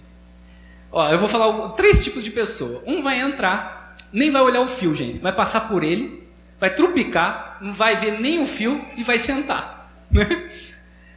Ó, 0.92 1.10
eu 1.10 1.18
vou 1.18 1.30
falar 1.30 1.70
três 1.70 2.04
tipos 2.04 2.24
de 2.24 2.32
pessoa. 2.32 2.84
Um 2.86 3.02
vai 3.02 3.20
entrar 3.20 3.82
nem 4.12 4.30
vai 4.30 4.42
olhar 4.42 4.62
o 4.62 4.68
fio, 4.68 4.94
gente. 4.94 5.20
Vai 5.20 5.34
passar 5.34 5.62
por 5.62 5.84
ele, 5.84 6.28
vai 6.60 6.74
trupicar, 6.74 7.58
não 7.62 7.74
vai 7.74 7.96
ver 7.96 8.20
nem 8.20 8.42
o 8.42 8.46
fio 8.46 8.84
e 8.98 9.04
vai 9.04 9.20
sentar. 9.20 9.80
Né? 10.12 10.52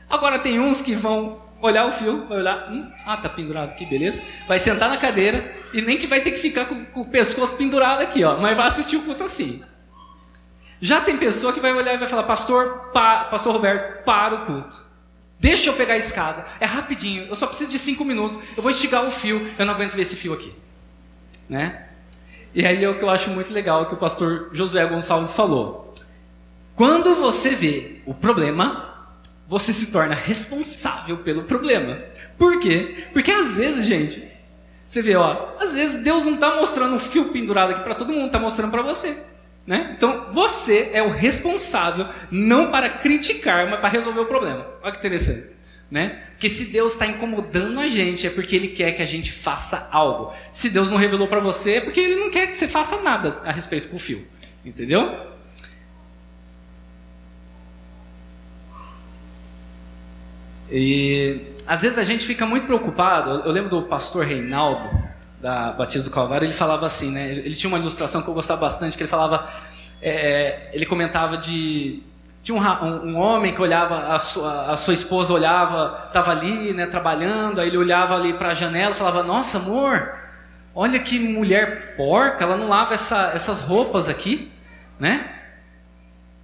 Agora 0.09 0.39
tem 0.39 0.61
uns 0.61 0.81
que 0.81 0.95
vão 0.95 1.43
olhar 1.61 1.85
o 1.85 1.91
fio, 1.91 2.29
vai 2.29 2.39
olhar, 2.39 2.71
hum, 2.71 2.89
ah, 3.05 3.17
tá 3.17 3.29
pendurado 3.29 3.71
aqui, 3.71 3.85
beleza? 3.85 4.23
Vai 4.47 4.57
sentar 4.61 4.89
na 4.89 4.97
cadeira 4.97 5.53
e 5.73 5.83
nem 5.83 5.99
que 5.99 6.07
vai 6.07 6.21
ter 6.21 6.31
que 6.31 6.37
ficar 6.37 6.67
com, 6.67 6.85
com 6.85 7.01
o 7.01 7.09
pescoço 7.09 7.57
pendurado 7.57 8.03
aqui, 8.03 8.23
ó, 8.23 8.37
mas 8.37 8.57
vai 8.57 8.69
assistir 8.69 8.95
o 8.95 9.03
culto 9.03 9.25
assim. 9.25 9.65
Já 10.81 11.01
tem 11.01 11.17
pessoa 11.17 11.53
que 11.53 11.59
vai 11.59 11.73
olhar 11.73 11.95
e 11.95 11.97
vai 11.99 12.07
falar, 12.07 12.23
pastor, 12.23 12.91
pa, 12.93 13.25
pastor 13.25 13.53
Roberto, 13.53 14.05
para 14.05 14.37
o 14.37 14.47
culto. 14.47 14.81
Deixa 15.45 15.69
eu 15.69 15.75
pegar 15.75 15.93
a 15.93 15.99
escada. 15.99 16.47
É 16.59 16.65
rapidinho, 16.65 17.27
eu 17.27 17.37
só 17.37 17.47
preciso 17.47 17.71
de 17.71 17.79
cinco 17.79 18.03
minutos. 18.03 18.39
Eu 18.57 18.63
vou 18.63 18.73
esticar 18.73 19.07
o 19.07 19.11
fio, 19.11 19.47
eu 19.59 19.67
não 19.67 19.75
aguento 19.75 19.93
ver 19.93 20.01
esse 20.01 20.17
fio 20.17 20.33
aqui. 20.33 20.51
Né? 21.47 21.87
E 22.55 22.65
aí 22.65 22.83
é 22.83 22.89
o 22.89 22.97
que 22.97 23.05
eu 23.05 23.11
acho 23.11 23.29
muito 23.29 23.53
legal 23.53 23.85
que 23.85 23.93
o 23.93 23.99
pastor 23.99 24.49
Josué 24.55 24.87
Gonçalves 24.87 25.35
falou. 25.35 25.95
Quando 26.75 27.15
você 27.15 27.51
vê 27.51 28.01
o 28.07 28.15
problema, 28.15 29.07
você 29.47 29.75
se 29.75 29.93
torna 29.93 30.15
responsável 30.15 31.19
pelo 31.19 31.43
problema. 31.43 31.99
Por 32.39 32.59
quê? 32.59 33.05
Porque 33.13 33.31
às 33.31 33.59
vezes, 33.59 33.85
gente, 33.85 34.27
você 34.87 35.03
vê, 35.03 35.15
ó, 35.15 35.59
às 35.61 35.75
vezes 35.75 36.03
Deus 36.03 36.25
não 36.25 36.37
está 36.37 36.57
mostrando 36.57 36.95
um 36.95 36.99
fio 36.99 37.27
pendurado 37.27 37.73
aqui 37.73 37.83
para 37.83 37.95
todo 37.95 38.15
mundo, 38.15 38.29
está 38.29 38.39
mostrando 38.39 38.71
para 38.71 38.81
você. 38.81 39.19
Né? 39.67 39.95
Então, 39.97 40.33
você 40.33 40.91
é 40.93 41.03
o 41.03 41.11
responsável 41.11 42.09
não 42.31 42.71
para 42.71 42.91
criticar, 42.91 43.69
mas 43.69 43.81
para 43.81 43.89
resolver 43.89 44.21
o 44.21 44.27
problema. 44.27 44.67
Olha 44.83 44.93
que 44.93 44.99
interessante. 44.99 45.55
Né? 45.91 46.23
Porque 46.33 46.49
se 46.49 46.67
Deus 46.67 46.93
está 46.93 47.07
incomodando 47.07 47.81
a 47.81 47.89
gente, 47.89 48.27
é 48.27 48.31
porque 48.31 48.57
Ele 48.57 48.69
quer 48.69 48.93
que 48.93 49.03
a 49.03 49.07
gente 49.07 49.33
faça 49.33 49.89
algo. 49.91 50.35
Se 50.53 50.69
Deus 50.69 50.91
não 50.91 50.97
revelou 50.97 51.29
para 51.29 51.41
você, 51.41 51.75
é 51.75 51.81
porque 51.81 52.01
Ele 52.01 52.17
não 52.17 52.31
quer 52.31 52.47
que 52.47 52.57
você 52.57 52.69
faça 52.69 53.01
nada 53.01 53.41
a 53.45 53.53
respeito 53.53 53.89
com 53.89 53.97
o 53.97 53.99
fio. 53.99 54.27
Entendeu? 54.65 55.35
E 60.71 61.53
às 61.67 61.83
vezes 61.83 61.99
a 61.99 62.05
gente 62.05 62.27
fica 62.27 62.45
muito 62.45 62.67
preocupado. 62.67 63.47
Eu 63.47 63.53
lembro 63.53 63.71
do 63.71 63.83
pastor 63.83 64.27
Reinaldo, 64.27 64.91
da 65.45 65.73
Batista 65.73 66.09
do 66.09 66.15
Calvário, 66.15 66.47
ele 66.47 66.55
falava 66.55 66.87
assim, 66.87 67.11
né? 67.11 67.31
Ele 67.31 67.55
tinha 67.55 67.69
uma 67.69 67.79
ilustração 67.79 68.23
que 68.23 68.29
eu 68.29 68.33
gostava 68.33 68.63
bastante, 68.63 68.97
que 68.97 69.03
ele 69.03 69.11
falava, 69.11 69.47
é, 70.01 70.11
é 70.11 70.71
ele 70.73 70.87
comentava 70.87 71.37
de 71.37 72.03
um, 72.49 72.57
um, 72.57 73.19
homem 73.19 73.55
que 73.55 73.61
olhava 73.61 74.15
a 74.15 74.19
sua, 74.19 74.73
a 74.73 74.77
sua 74.79 74.95
esposa 74.95 75.35
olhava, 75.35 76.05
estava 76.07 76.31
ali, 76.31 76.73
né, 76.73 76.87
trabalhando, 76.87 77.61
aí 77.61 77.69
ele 77.69 77.77
olhava 77.77 78.15
ali 78.15 78.33
para 78.33 78.53
a 78.53 78.55
janela, 78.55 78.95
falava: 78.95 79.23
Nossa, 79.23 79.59
amor, 79.59 80.15
olha 80.75 80.99
que 80.99 81.21
mulher 81.21 81.95
porca, 81.95 82.43
ela 82.43 82.57
não 82.57 82.69
lava 82.69 82.95
essa, 82.95 83.33
essas 83.35 83.61
roupas 83.61 84.09
aqui, 84.09 84.51
né? 84.99 85.31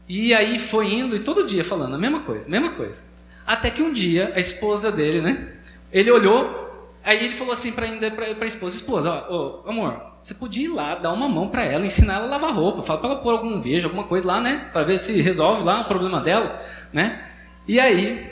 E 0.07 0.35
aí 0.35 0.59
foi 0.59 0.93
indo 0.93 1.17
e 1.17 1.21
todo 1.21 1.47
dia 1.47 1.65
falando 1.65 1.95
a 1.95 1.99
mesma 1.99 2.21
coisa, 2.21 2.47
mesma 2.47 2.73
coisa. 2.73 3.03
Até 3.47 3.71
que 3.71 3.83
um 3.83 3.95
dia 3.95 4.31
a 4.35 4.41
esposa 4.41 4.93
dele, 4.93 5.23
né? 5.23 5.49
Ele 5.91 6.11
olhou 6.11 6.70
Aí 7.03 7.25
ele 7.25 7.35
falou 7.35 7.53
assim 7.53 7.73
para 7.73 7.87
a 7.87 8.47
esposa: 8.47 8.77
Esposa, 8.77 9.11
ó, 9.29 9.63
amor, 9.67 10.01
você 10.23 10.35
podia 10.35 10.65
ir 10.65 10.69
lá, 10.69 10.95
dar 10.97 11.13
uma 11.13 11.29
mão 11.29 11.49
para 11.49 11.65
ela, 11.65 11.87
ensinar 11.87 12.17
ela 12.17 12.27
a 12.27 12.31
lavar 12.31 12.55
roupa, 12.55 12.83
fala 12.83 13.01
para 13.01 13.11
ela 13.11 13.21
pôr 13.21 13.33
algum 13.33 13.61
vejo, 13.61 13.87
alguma 13.87 14.05
coisa 14.05 14.27
lá, 14.27 14.41
né? 14.41 14.69
Para 14.73 14.85
ver 14.85 14.99
se 14.99 15.21
resolve 15.21 15.65
lá 15.65 15.81
o 15.81 15.85
problema 15.87 16.21
dela, 16.21 16.63
né? 16.93 17.25
E 17.67 17.81
aí, 17.81 18.31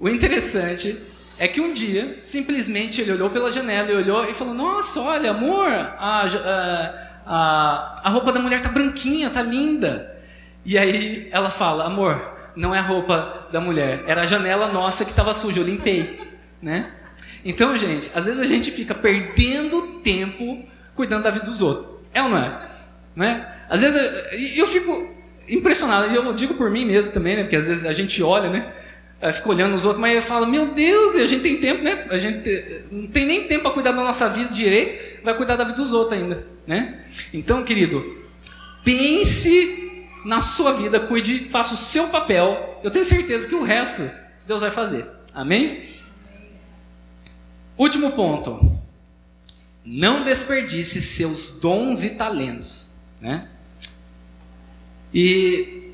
o 0.00 0.08
interessante 0.08 1.00
é 1.38 1.46
que 1.46 1.60
um 1.60 1.72
dia, 1.72 2.18
simplesmente, 2.24 3.00
ele 3.00 3.12
olhou 3.12 3.30
pela 3.30 3.52
janela 3.52 3.90
e 3.92 3.94
olhou 3.94 4.28
e 4.28 4.34
falou: 4.34 4.52
Nossa, 4.52 5.00
olha, 5.00 5.30
amor, 5.30 5.68
a, 5.70 6.24
a, 6.24 6.94
a, 7.24 8.00
a 8.02 8.10
roupa 8.10 8.32
da 8.32 8.40
mulher 8.40 8.60
tá 8.60 8.68
branquinha, 8.68 9.30
tá 9.30 9.42
linda. 9.42 10.18
E 10.64 10.76
aí 10.76 11.28
ela 11.30 11.50
fala: 11.50 11.84
Amor, 11.84 12.20
não 12.56 12.74
é 12.74 12.80
a 12.80 12.82
roupa 12.82 13.46
da 13.52 13.60
mulher, 13.60 14.02
era 14.08 14.22
a 14.22 14.26
janela 14.26 14.72
nossa 14.72 15.04
que 15.04 15.12
estava 15.12 15.32
suja, 15.32 15.60
eu 15.60 15.64
limpei, 15.64 16.20
né? 16.60 16.92
Então, 17.48 17.74
gente, 17.78 18.10
às 18.14 18.26
vezes 18.26 18.38
a 18.38 18.44
gente 18.44 18.70
fica 18.70 18.94
perdendo 18.94 20.00
tempo 20.02 20.62
cuidando 20.94 21.22
da 21.22 21.30
vida 21.30 21.46
dos 21.46 21.62
outros. 21.62 21.96
É 22.12 22.22
ou 22.22 22.28
não 22.28 22.36
é? 22.36 22.68
Não 23.16 23.24
é? 23.24 23.56
Às 23.70 23.80
vezes 23.80 23.96
eu, 23.96 24.64
eu 24.64 24.66
fico 24.66 25.08
impressionado, 25.48 26.12
e 26.12 26.14
eu 26.14 26.30
digo 26.34 26.52
por 26.52 26.70
mim 26.70 26.84
mesmo 26.84 27.10
também, 27.10 27.36
né? 27.36 27.44
Porque 27.44 27.56
às 27.56 27.66
vezes 27.66 27.86
a 27.86 27.92
gente 27.94 28.22
olha, 28.22 28.50
né? 28.50 28.70
Fica 29.32 29.48
olhando 29.48 29.74
os 29.74 29.86
outros, 29.86 29.98
mas 29.98 30.14
eu 30.14 30.20
falo, 30.20 30.46
meu 30.46 30.74
Deus, 30.74 31.16
a 31.16 31.24
gente 31.24 31.40
tem 31.42 31.56
tempo, 31.56 31.82
né? 31.82 32.06
A 32.10 32.18
gente 32.18 32.82
não 32.92 33.06
tem 33.06 33.24
nem 33.24 33.44
tempo 33.44 33.62
para 33.62 33.70
cuidar 33.70 33.92
da 33.92 34.02
nossa 34.02 34.28
vida 34.28 34.52
direito, 34.52 35.24
vai 35.24 35.34
cuidar 35.34 35.56
da 35.56 35.64
vida 35.64 35.78
dos 35.78 35.94
outros 35.94 36.20
ainda, 36.20 36.46
né? 36.66 37.00
Então, 37.32 37.64
querido, 37.64 38.14
pense 38.84 40.04
na 40.22 40.42
sua 40.42 40.74
vida, 40.74 41.00
cuide, 41.00 41.48
faça 41.50 41.72
o 41.72 41.78
seu 41.78 42.08
papel. 42.08 42.78
Eu 42.84 42.90
tenho 42.90 43.06
certeza 43.06 43.48
que 43.48 43.54
o 43.54 43.62
resto 43.62 44.08
Deus 44.46 44.60
vai 44.60 44.70
fazer. 44.70 45.06
Amém? 45.34 45.97
Último 47.78 48.10
ponto. 48.10 48.76
Não 49.84 50.24
desperdice 50.24 51.00
seus 51.00 51.52
dons 51.52 52.02
e 52.02 52.10
talentos. 52.10 52.90
Né? 53.20 53.46
E 55.14 55.92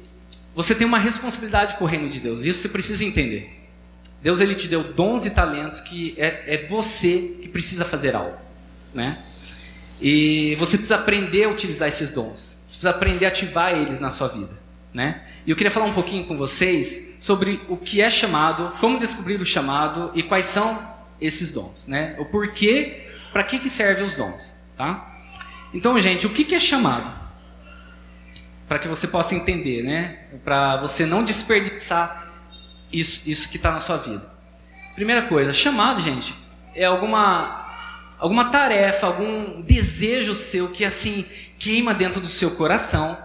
você 0.57 0.75
tem 0.75 0.87
uma 0.87 0.99
responsabilidade 0.99 1.77
com 1.77 1.85
o 1.85 1.87
reino 1.87 2.09
de 2.09 2.19
Deus. 2.21 2.43
Isso 2.43 2.61
você 2.61 2.69
precisa 2.71 3.05
entender. 3.05 3.61
Deus 4.23 4.41
ele 4.41 4.55
te 4.55 4.67
deu 4.67 4.95
dons 4.95 5.27
e 5.27 5.31
talentos 5.31 5.81
que 5.81 6.15
é, 6.17 6.55
é 6.55 6.67
você 6.67 7.37
que 7.43 7.49
precisa 7.49 7.85
fazer 7.85 8.17
algo. 8.17 8.39
Né? 8.95 9.23
E 10.01 10.55
você 10.57 10.79
precisa 10.79 10.97
aprender 10.97 11.45
a 11.45 11.51
utilizar 11.51 11.87
esses 11.87 12.13
dons. 12.13 12.59
Você 12.67 12.79
precisa 12.79 12.91
aprender 12.91 13.27
a 13.27 13.29
ativar 13.29 13.73
eles 13.75 14.01
na 14.01 14.11
sua 14.11 14.29
vida. 14.29 14.53
Né? 14.93 15.23
E 15.47 15.51
eu 15.51 15.57
queria 15.57 15.71
falar 15.71 15.87
um 15.87 15.93
pouquinho 15.93 16.25
com 16.25 16.37
vocês 16.37 17.17
sobre 17.21 17.61
o 17.69 17.77
que 17.77 18.01
é 18.01 18.09
chamado, 18.09 18.73
como 18.81 18.99
descobrir 18.99 19.35
o 19.35 19.45
chamado 19.45 20.11
e 20.15 20.23
quais 20.23 20.47
são 20.47 20.94
esses 21.21 21.53
dons, 21.53 21.87
né? 21.87 22.17
O 22.19 22.25
porquê, 22.25 23.09
para 23.33 23.43
que 23.45 23.59
que 23.59 23.69
servem 23.69 24.05
os 24.05 24.17
dons, 24.17 24.55
tá? 24.77 25.13
Então, 25.73 25.99
gente, 25.99 26.27
o 26.27 26.31
que 26.31 26.45
que 26.45 26.55
é 26.55 26.61
chamado? 26.61 27.13
Para 28.69 28.79
que 28.79 28.89
você 28.89 29.07
possa 29.07 29.35
entender, 29.35 29.83
né? 29.83 30.19
Para 30.45 30.77
você 30.77 31.05
não 31.05 31.23
desperdiçar 31.23 32.33
isso, 32.93 33.29
isso 33.29 33.49
que 33.49 33.57
está 33.57 33.71
na 33.71 33.81
sua 33.81 33.97
vida. 33.97 34.33
Primeira 34.95 35.23
coisa, 35.23 35.53
chamado, 35.53 36.01
gente, 36.01 36.35
é 36.75 36.85
alguma 36.85 37.63
alguma 38.19 38.47
tarefa, 38.47 39.07
algum 39.07 39.61
desejo 39.61 40.35
seu 40.35 40.69
que 40.69 40.85
assim 40.85 41.27
queima 41.59 41.93
dentro 41.93 42.21
do 42.21 42.27
seu 42.27 42.53
coração. 42.53 43.19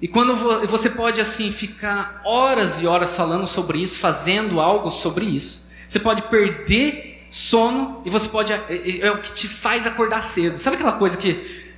E 0.00 0.08
quando 0.08 0.34
você 0.66 0.90
pode 0.90 1.20
assim 1.20 1.50
ficar 1.50 2.20
horas 2.24 2.80
e 2.82 2.86
horas 2.86 3.16
falando 3.16 3.46
sobre 3.46 3.78
isso, 3.78 3.98
fazendo 3.98 4.60
algo 4.60 4.90
sobre 4.90 5.24
isso. 5.24 5.61
Você 5.92 6.00
pode 6.00 6.22
perder 6.22 7.22
sono 7.30 8.00
e 8.06 8.08
você 8.08 8.26
pode. 8.26 8.50
É, 8.50 8.56
é, 8.70 9.00
é, 9.00 9.10
o 9.10 9.20
que 9.20 9.30
te 9.30 9.46
faz 9.46 9.86
acordar 9.86 10.22
cedo. 10.22 10.56
Sabe 10.56 10.76
aquela 10.76 10.92
coisa 10.92 11.18
que. 11.18 11.70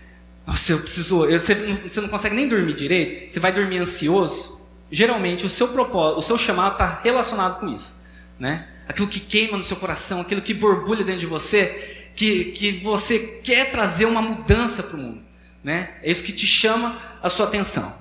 Nossa, 0.46 0.72
eu 0.72 0.78
preciso. 0.78 1.24
Eu, 1.24 1.40
você, 1.40 1.54
você 1.54 2.00
não 2.00 2.08
consegue 2.08 2.36
nem 2.36 2.46
dormir 2.46 2.74
direito? 2.74 3.28
Você 3.28 3.40
vai 3.40 3.52
dormir 3.52 3.78
ansioso? 3.78 4.60
Geralmente 4.88 5.44
o 5.44 5.50
seu 5.50 5.66
propósito, 5.66 6.18
o 6.20 6.22
seu 6.22 6.38
chamado 6.38 6.74
está 6.74 7.00
relacionado 7.02 7.58
com 7.58 7.66
isso. 7.66 8.00
Né? 8.38 8.68
Aquilo 8.86 9.08
que 9.08 9.18
queima 9.18 9.58
no 9.58 9.64
seu 9.64 9.76
coração, 9.76 10.20
aquilo 10.20 10.42
que 10.42 10.54
borbulha 10.54 11.02
dentro 11.02 11.18
de 11.18 11.26
você, 11.26 12.08
que, 12.14 12.52
que 12.52 12.70
você 12.84 13.40
quer 13.42 13.72
trazer 13.72 14.04
uma 14.04 14.22
mudança 14.22 14.80
para 14.80 14.96
o 14.96 15.00
mundo. 15.00 15.22
Né? 15.64 15.90
É 16.04 16.10
isso 16.12 16.22
que 16.22 16.32
te 16.32 16.46
chama 16.46 17.00
a 17.20 17.28
sua 17.28 17.46
atenção. 17.46 17.92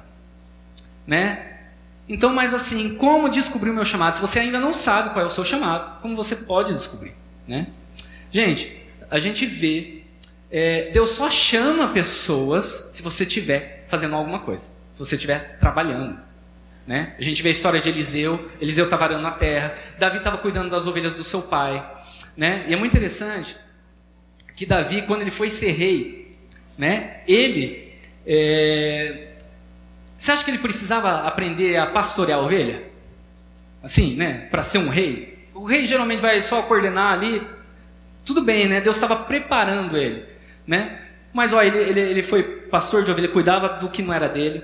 Né? 1.08 1.53
Então, 2.08 2.34
mas 2.34 2.54
assim, 2.54 2.96
como 2.98 3.30
descobrir 3.30 3.70
o 3.70 3.74
meu 3.74 3.86
chamado? 3.86 4.16
Se 4.16 4.22
você 4.22 4.40
ainda 4.40 4.60
não 4.60 4.74
sabe 4.74 5.12
qual 5.12 5.24
é 5.24 5.28
o 5.28 5.32
seu 5.32 5.44
chamado, 5.44 6.02
como 6.02 6.16
você 6.16 6.36
pode 6.36 6.74
descobrir? 6.74 7.16
Né? 7.48 7.68
Gente, 8.32 8.76
a 9.10 9.20
gente 9.20 9.46
vê, 9.46 10.04
é, 10.52 10.92
Deus 10.92 11.12
só 11.12 11.30
chama 11.30 11.90
pessoas 11.90 12.90
se 12.92 13.02
você 13.02 13.24
estiver 13.24 13.86
fazendo 13.88 14.16
alguma 14.16 14.40
coisa, 14.40 14.70
se 14.92 15.00
você 15.00 15.16
estiver 15.16 15.58
trabalhando. 15.60 16.20
Né? 16.86 17.16
A 17.18 17.22
gente 17.22 17.42
vê 17.42 17.50
a 17.50 17.52
história 17.52 17.80
de 17.80 17.88
Eliseu, 17.88 18.50
Eliseu 18.60 18.86
estava 18.86 19.06
arando 19.06 19.22
na 19.22 19.32
terra, 19.32 19.76
Davi 19.98 20.18
estava 20.18 20.38
cuidando 20.38 20.70
das 20.70 20.86
ovelhas 20.86 21.14
do 21.14 21.24
seu 21.24 21.42
pai. 21.42 21.90
Né? 22.36 22.66
E 22.68 22.74
é 22.74 22.76
muito 22.76 22.92
interessante 22.92 23.56
que 24.56 24.66
Davi, 24.66 25.04
quando 25.04 25.22
ele 25.22 25.32
foi 25.32 25.50
ser 25.50 25.72
rei, 25.72 26.36
né, 26.78 27.22
ele 27.28 27.94
é, 28.26 29.33
você 30.24 30.32
acha 30.32 30.46
que 30.46 30.52
ele 30.52 30.60
precisava 30.60 31.28
aprender 31.28 31.76
a 31.76 31.88
pastorear 31.88 32.40
a 32.40 32.42
ovelha? 32.42 32.82
Assim, 33.84 34.16
né? 34.16 34.48
Para 34.50 34.64
ser 34.64 34.78
um 34.78 34.88
rei? 34.88 35.38
O 35.54 35.66
rei 35.66 35.86
geralmente 35.86 36.22
vai 36.22 36.42
só 36.42 36.62
coordenar 36.62 37.12
ali. 37.12 37.46
Tudo 38.24 38.42
bem, 38.42 38.70
né? 38.70 38.80
Deus 38.80 38.96
estava 38.96 39.18
preparando 39.18 39.98
ele, 39.98 40.24
né? 40.66 41.02
Mas 41.34 41.52
ó, 41.52 41.62
ele, 41.62 41.78
ele, 41.78 42.00
ele 42.00 42.24
foi 42.24 42.42
pastor 42.42 43.04
de 43.04 43.12
ovelha, 43.12 43.28
cuidava 43.28 43.68
do 43.68 43.90
que 43.90 44.02
não 44.02 44.14
era 44.14 44.30
dele. 44.30 44.64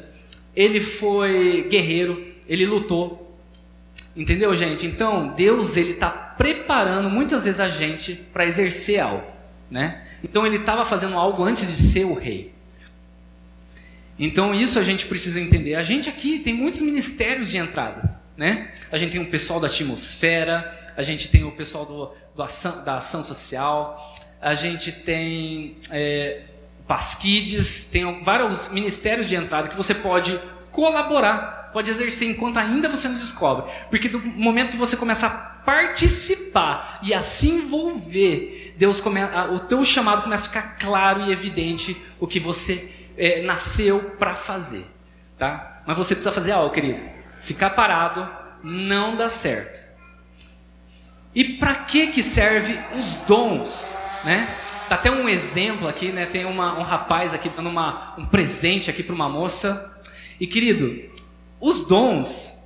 Ele 0.56 0.80
foi 0.80 1.68
guerreiro, 1.70 2.26
ele 2.48 2.66
lutou. 2.66 3.38
Entendeu, 4.16 4.56
gente? 4.56 4.86
Então, 4.86 5.28
Deus 5.36 5.76
ele 5.76 5.92
está 5.92 6.10
preparando 6.10 7.10
muitas 7.10 7.44
vezes 7.44 7.60
a 7.60 7.68
gente 7.68 8.16
para 8.32 8.46
exercer 8.46 9.02
algo, 9.02 9.28
né? 9.70 10.06
Então 10.24 10.48
ele 10.48 10.56
estava 10.56 10.86
fazendo 10.86 11.18
algo 11.18 11.44
antes 11.44 11.68
de 11.68 11.76
ser 11.76 12.06
o 12.06 12.14
rei. 12.14 12.58
Então 14.20 14.54
isso 14.54 14.78
a 14.78 14.84
gente 14.84 15.06
precisa 15.06 15.40
entender. 15.40 15.76
A 15.76 15.82
gente 15.82 16.10
aqui 16.10 16.40
tem 16.40 16.54
muitos 16.54 16.82
ministérios 16.82 17.50
de 17.50 17.58
entrada, 17.58 18.20
né? 18.36 18.72
A 18.92 18.98
gente 18.98 19.14
tem 19.14 19.22
o 19.22 19.28
pessoal 19.28 19.60
da 19.60 19.68
atmosfera, 19.68 20.92
a 20.98 21.02
gente 21.02 21.30
tem 21.30 21.46
o 21.46 21.52
pessoal 21.52 21.86
do, 21.86 22.12
do 22.36 22.44
ação, 22.44 22.84
da 22.84 22.98
ação 22.98 23.24
social, 23.24 24.16
a 24.42 24.54
gente 24.54 24.92
tem 24.92 25.78
é, 25.90 26.42
Pasquides, 26.86 27.90
tem 27.92 28.24
vários 28.24 28.68
ministérios 28.70 29.28
de 29.28 29.36
entrada 29.36 29.70
que 29.70 29.78
você 29.78 29.96
pode 29.96 30.38
colaborar, 30.72 31.70
pode 31.72 31.90
exercer 31.90 32.30
enquanto 32.30 32.58
ainda 32.58 32.90
você 32.90 33.08
não 33.08 33.16
descobre. 33.16 33.72
Porque 33.90 34.10
do 34.10 34.20
momento 34.20 34.72
que 34.72 34.78
você 34.78 34.98
começa 34.98 35.28
a 35.28 35.30
participar 35.30 37.00
e 37.04 37.14
a 37.14 37.22
se 37.22 37.48
envolver, 37.48 38.74
Deus 38.78 39.00
come, 39.00 39.22
o 39.54 39.60
teu 39.60 39.84
chamado 39.86 40.24
começa 40.24 40.46
a 40.46 40.50
ficar 40.50 40.78
claro 40.78 41.22
e 41.22 41.32
evidente 41.32 41.96
o 42.20 42.28
que 42.28 42.40
você 42.40 42.99
é, 43.20 43.42
nasceu 43.42 44.16
para 44.18 44.34
fazer, 44.34 44.86
tá? 45.38 45.82
Mas 45.86 45.98
você 45.98 46.16
precisa 46.16 46.32
fazer 46.32 46.54
algo, 46.54 46.74
querido. 46.74 47.02
Ficar 47.42 47.72
parado 47.72 48.28
não 48.64 49.18
dá 49.18 49.28
certo. 49.28 49.84
E 51.36 51.44
para 51.44 51.76
que 51.76 52.08
que 52.08 52.24
serve 52.24 52.80
os 52.98 53.16
dons, 53.28 53.96
né? 54.24 54.48
Tá 54.88 54.96
até 54.96 55.12
um 55.12 55.30
exemplo 55.30 55.88
aqui, 55.88 56.12
né? 56.12 56.26
Tem 56.26 56.46
uma, 56.46 56.80
um 56.80 56.82
rapaz 56.82 57.34
aqui 57.34 57.50
dando 57.50 57.70
uma, 57.70 58.16
um 58.18 58.26
presente 58.26 58.90
aqui 58.90 59.04
para 59.04 59.14
uma 59.14 59.30
moça. 59.30 60.02
E 60.40 60.48
querido, 60.48 61.12
os 61.60 61.86
dons, 61.86 62.58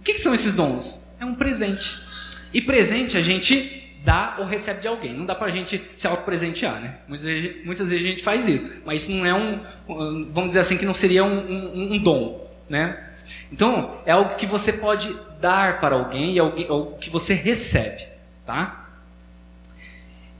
o 0.00 0.02
que, 0.02 0.14
que 0.14 0.20
são 0.20 0.34
esses 0.34 0.56
dons? 0.56 1.06
É 1.20 1.24
um 1.24 1.34
presente. 1.34 2.02
E 2.52 2.60
presente 2.60 3.16
a 3.16 3.22
gente 3.22 3.77
dá 4.08 4.36
ou 4.38 4.46
recebe 4.46 4.80
de 4.80 4.88
alguém. 4.88 5.12
Não 5.12 5.26
dá 5.26 5.34
para 5.34 5.48
a 5.48 5.50
gente 5.50 5.84
se 5.94 6.06
auto-presentear, 6.06 6.80
né? 6.80 6.94
Muitas 7.06 7.26
vezes, 7.26 7.66
muitas 7.66 7.90
vezes, 7.90 8.06
a 8.06 8.08
gente 8.08 8.22
faz 8.22 8.48
isso, 8.48 8.72
mas 8.82 9.02
isso 9.02 9.12
não 9.12 9.26
é 9.26 9.34
um, 9.34 9.60
vamos 10.32 10.48
dizer 10.48 10.60
assim, 10.60 10.78
que 10.78 10.86
não 10.86 10.94
seria 10.94 11.22
um, 11.22 11.38
um, 11.38 11.92
um 11.92 11.98
dom, 11.98 12.50
né? 12.70 13.04
Então, 13.52 14.00
é 14.06 14.12
algo 14.12 14.36
que 14.36 14.46
você 14.46 14.72
pode 14.72 15.14
dar 15.38 15.78
para 15.78 15.94
alguém 15.94 16.32
e 16.32 16.38
alguém, 16.38 16.66
algo 16.70 16.96
que 16.96 17.10
você 17.10 17.34
recebe, 17.34 18.08
tá? 18.46 18.88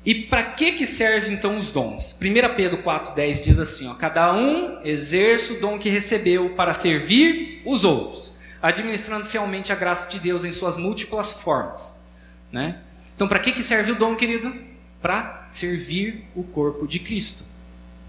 E 0.02 0.14
para 0.14 0.42
que 0.44 0.72
que 0.72 0.86
serve 0.86 1.34
então 1.34 1.58
os 1.58 1.68
dons? 1.68 2.18
1 2.18 2.56
Pedro 2.56 2.82
4:10 2.82 3.44
diz 3.44 3.58
assim, 3.58 3.86
ó, 3.86 3.92
cada 3.92 4.32
um 4.32 4.80
exerce 4.82 5.52
o 5.52 5.60
dom 5.60 5.78
que 5.78 5.90
recebeu 5.90 6.54
para 6.54 6.72
servir 6.72 7.60
os 7.66 7.84
outros, 7.84 8.34
administrando 8.62 9.26
fielmente 9.26 9.70
a 9.70 9.76
graça 9.76 10.08
de 10.08 10.18
Deus 10.18 10.42
em 10.42 10.52
suas 10.52 10.78
múltiplas 10.78 11.34
formas, 11.34 12.02
né? 12.50 12.78
Então, 13.18 13.26
para 13.26 13.40
que, 13.40 13.50
que 13.50 13.64
serve 13.64 13.90
o 13.90 13.94
dom, 13.96 14.14
querido? 14.14 14.54
Para 15.02 15.44
servir 15.48 16.28
o 16.36 16.44
corpo 16.44 16.86
de 16.86 17.00
Cristo. 17.00 17.42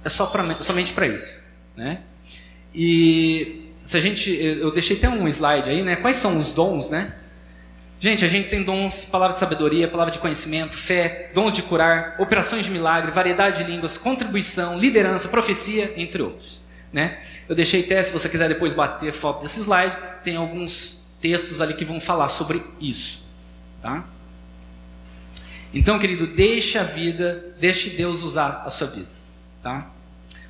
É 0.06 0.08
só 0.08 0.28
pra, 0.28 0.62
somente 0.62 0.94
para 0.94 1.08
isso. 1.08 1.42
Né? 1.76 2.02
E 2.72 3.72
se 3.84 3.98
a 3.98 4.00
gente, 4.00 4.32
eu 4.32 4.72
deixei 4.72 4.98
até 4.98 5.10
um 5.10 5.28
slide 5.28 5.68
aí, 5.68 5.82
né? 5.82 5.96
Quais 5.96 6.18
são 6.18 6.38
os 6.38 6.54
dons, 6.54 6.92
né? 6.92 7.16
Gente, 8.00 8.24
a 8.24 8.28
gente 8.28 8.50
tem 8.50 8.62
dons, 8.62 9.04
palavra 9.04 9.34
de 9.34 9.40
sabedoria, 9.40 9.88
palavra 9.88 10.14
de 10.14 10.20
conhecimento, 10.20 10.78
fé, 10.78 11.32
dons 11.34 11.54
de 11.54 11.64
curar, 11.64 12.16
operações 12.20 12.66
de 12.66 12.70
milagre, 12.70 13.10
variedade 13.10 13.64
de 13.64 13.72
línguas, 13.72 13.98
contribuição, 13.98 14.78
liderança, 14.78 15.28
profecia, 15.28 15.92
entre 15.98 16.22
outros. 16.22 16.64
Né? 16.94 17.18
Eu 17.50 17.56
deixei 17.56 17.84
até, 17.84 18.04
se 18.04 18.14
você 18.14 18.30
quiser 18.30 18.48
depois 18.48 18.76
bater 18.76 19.12
foto 19.12 19.42
desse 19.42 19.60
slide, 19.60 19.98
tem 20.22 20.36
alguns 20.36 21.04
textos 21.20 21.62
ali 21.62 21.74
que 21.74 21.84
vão 21.84 22.00
falar 22.00 22.28
sobre 22.28 22.64
isso. 22.80 23.28
Tá? 23.82 24.08
Então, 25.74 26.00
querido, 26.00 26.28
deixe 26.28 26.78
a 26.78 26.84
vida, 26.84 27.54
deixe 27.60 27.92
Deus 27.92 28.22
usar 28.24 28.64
a 28.66 28.70
sua 28.70 28.88
vida, 28.88 29.10
tá? 29.62 29.92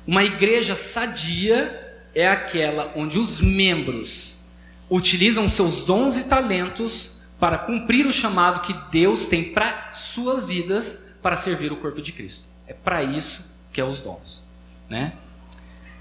Uma 0.06 0.24
igreja 0.24 0.74
sadia 0.74 1.78
é 2.14 2.26
aquela 2.26 2.92
onde 2.96 3.18
os 3.18 3.40
membros 3.40 4.42
utilizam 4.88 5.46
seus 5.48 5.84
dons 5.84 6.16
e 6.16 6.24
talentos 6.24 7.20
para 7.38 7.58
cumprir 7.58 8.06
o 8.06 8.12
chamado 8.12 8.60
que 8.60 8.74
Deus 8.90 9.28
tem 9.28 9.52
para 9.52 9.92
suas 9.92 10.46
vidas 10.46 11.14
para 11.22 11.36
servir 11.36 11.70
o 11.70 11.76
corpo 11.76 12.00
de 12.00 12.12
Cristo. 12.12 12.48
É 12.66 12.72
para 12.72 13.02
isso 13.02 13.46
que 13.72 13.80
é 13.80 13.84
os 13.84 14.00
dons, 14.00 14.44
né? 14.88 15.12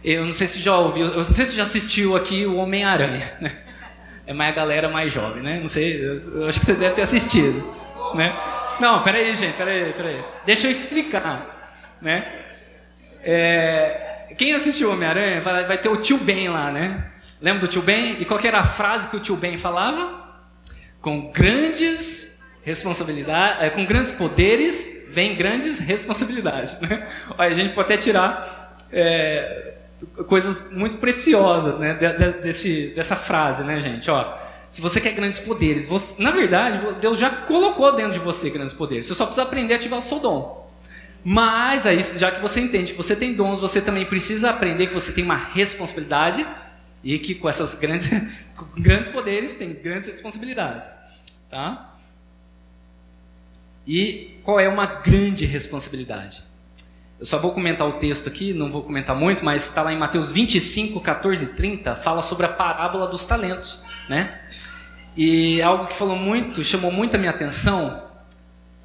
Eu 0.04 0.26
não 0.26 0.32
sei 0.32 0.48
se 0.48 0.62
já 0.62 0.78
ouviu, 0.78 1.08
eu 1.08 1.18
não 1.18 1.24
sei 1.24 1.46
se 1.46 1.56
já 1.56 1.64
assistiu 1.64 2.16
aqui 2.16 2.46
o 2.46 2.56
Homem-Aranha, 2.56 3.38
né? 3.42 3.64
É 4.26 4.34
mais 4.34 4.54
a 4.54 4.56
galera 4.56 4.90
mais 4.90 5.12
jovem, 5.12 5.44
né? 5.44 5.60
Não 5.60 5.68
sei, 5.68 6.02
eu 6.04 6.48
acho 6.48 6.60
que 6.60 6.66
você 6.66 6.74
deve 6.74 6.96
ter 6.96 7.02
assistido, 7.02 7.64
né? 8.14 8.59
Não, 8.80 9.04
peraí, 9.04 9.36
gente, 9.36 9.56
peraí, 9.56 9.94
peraí. 9.94 10.24
Deixa 10.46 10.68
eu 10.68 10.72
explicar, 10.72 11.96
né? 12.02 12.26
É, 13.22 14.34
quem 14.38 14.54
assistiu 14.54 14.92
Homem-Aranha 14.92 15.42
vai, 15.42 15.66
vai, 15.66 15.78
ter 15.78 15.90
o 15.90 15.98
tio 15.98 16.18
Ben 16.18 16.48
lá, 16.48 16.72
né? 16.72 17.06
Lembra 17.42 17.62
do 17.62 17.68
tio 17.68 17.82
Ben? 17.82 18.22
E 18.22 18.26
qual 18.26 18.40
era 18.44 18.60
a 18.60 18.64
frase 18.64 19.10
que 19.10 19.18
o 19.18 19.20
tio 19.20 19.36
Ben 19.36 19.58
falava? 19.58 20.28
Com 21.02 21.32
grandes 21.32 22.42
responsabilidades, 22.64 23.64
é, 23.64 23.70
com 23.70 23.86
grandes 23.86 24.12
poderes 24.12 25.08
vem 25.10 25.36
grandes 25.36 25.80
responsabilidades, 25.80 26.80
né? 26.80 27.08
Olha, 27.38 27.50
a 27.50 27.54
gente 27.54 27.74
pode 27.74 27.92
até 27.92 27.98
tirar 27.98 28.78
é, 28.92 29.74
coisas 30.28 30.72
muito 30.72 30.98
preciosas, 30.98 31.78
né? 31.80 31.94
De, 31.96 32.14
de, 32.14 32.42
desse, 32.42 32.94
dessa 32.96 33.16
frase, 33.16 33.64
né, 33.64 33.82
gente? 33.82 34.10
Ó, 34.10 34.38
se 34.70 34.82
você 34.82 35.02
quer 35.02 35.14
grandes 35.14 35.40
poderes, 35.40 35.88
você, 35.88 36.22
na 36.22 36.32
verdade, 36.32 36.80
Deus 37.02 37.18
já 37.18 37.30
colocou 37.30 37.96
dentro 37.96 38.14
de 38.14 38.20
você 38.20 38.50
grandes 38.50 38.74
poderes. 38.74 39.08
Você 39.08 39.16
só 39.16 39.26
precisa 39.26 39.44
aprender 39.44 39.74
a 39.74 39.78
ativar 39.78 40.00
o 40.00 40.02
seu 40.02 40.20
dom. 40.20 40.70
Mas 41.24 41.86
aí, 41.86 42.02
já 42.02 42.32
que 42.32 42.40
você 42.40 42.62
entende 42.62 42.92
que 42.92 42.98
você 42.98 43.16
tem 43.16 43.34
dons, 43.34 43.60
você 43.60 43.82
também 43.82 44.06
precisa 44.06 44.50
aprender 44.52 44.88
que 44.88 44.94
você 44.94 45.12
tem 45.12 45.24
uma 45.24 45.36
responsabilidade 45.36 46.46
e 47.04 47.18
que 47.18 47.36
com 47.36 47.50
essas 47.50 47.76
grandes, 47.76 48.08
com 48.56 48.82
grandes 48.82 49.10
poderes 49.10 49.56
tem 49.56 49.74
grandes 49.74 50.08
responsabilidades, 50.08 50.94
tá? 51.50 51.98
E 53.88 54.40
qual 54.44 54.60
é 54.60 54.70
uma 54.70 54.86
grande 54.86 55.46
responsabilidade? 55.46 56.44
Eu 57.20 57.26
só 57.26 57.38
vou 57.38 57.52
comentar 57.52 57.86
o 57.86 57.94
texto 57.94 58.30
aqui, 58.30 58.54
não 58.54 58.72
vou 58.72 58.82
comentar 58.82 59.14
muito, 59.14 59.44
mas 59.44 59.68
está 59.68 59.82
lá 59.82 59.92
em 59.92 59.98
Mateus 59.98 60.32
25, 60.32 61.02
14 61.02 61.44
e 61.44 61.48
30, 61.50 61.96
fala 61.98 62.22
sobre 62.22 62.46
a 62.46 62.50
parábola 62.50 63.08
dos 63.08 63.26
talentos, 63.26 63.84
né? 64.08 64.40
E 65.18 65.62
algo 65.62 65.88
que 65.88 65.96
falou 65.98 66.16
muito, 66.16 66.64
chamou 66.64 66.92
muito 66.92 67.16
a 67.16 67.18
minha 67.18 67.32
atenção, 67.32 68.04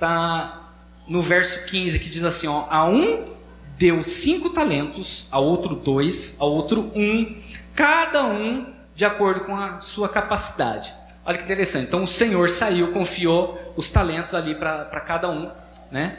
tá 0.01 0.73
no 1.07 1.23
verso 1.23 1.65
15, 1.67 2.01
que 2.01 2.11
diz 2.11 2.25
assim, 2.25 2.49
ó, 2.49 2.67
a 2.69 2.85
um 2.89 3.33
deu 3.79 4.03
cinco 4.03 4.51
talentos, 4.51 5.29
a 5.31 5.39
outro 5.39 5.77
dois, 5.77 6.37
a 6.41 6.45
outro 6.45 6.91
um, 6.95 7.41
cada 7.73 8.25
um 8.25 8.73
de 8.97 9.05
acordo 9.05 9.41
com 9.43 9.57
a 9.57 9.81
sua 9.81 10.09
capacidade. 10.09 10.93
Olha 11.25 11.39
que 11.39 11.45
interessante. 11.45 11.87
Então 11.87 12.03
o 12.03 12.07
Senhor 12.07 12.51
saiu, 12.51 12.93
confiou 12.93 13.73
os 13.77 13.91
talentos 13.91 14.35
ali 14.35 14.55
para 14.55 15.01
cada 15.01 15.31
um, 15.31 15.51
né? 15.91 16.19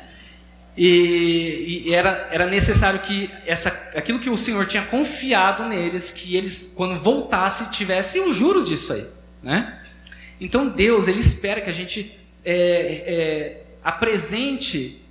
E, 0.77 1.83
e, 1.85 1.93
era, 1.93 2.27
era 2.31 2.47
necessário 2.47 2.99
que 2.99 3.31
essa, 3.45 3.69
aquilo 3.95 4.19
que 4.19 4.29
o 4.29 4.35
Senhor 4.35 4.65
tinha 4.67 4.85
confiado 4.85 5.63
neles, 5.69 6.11
que 6.11 6.35
eles, 6.35 6.73
quando 6.75 6.99
voltassem, 6.99 7.69
tivessem 7.71 8.27
os 8.27 8.35
juros 8.35 8.67
disso 8.67 8.91
aí. 8.91 9.05
Né? 9.41 9.81
Então 10.39 10.67
Deus, 10.67 11.07
Ele 11.07 11.21
espera 11.21 11.61
que 11.61 11.69
a 11.69 11.73
gente 11.73 12.19
é, 12.43 12.53
é, 12.53 13.63
apresente 13.83 15.01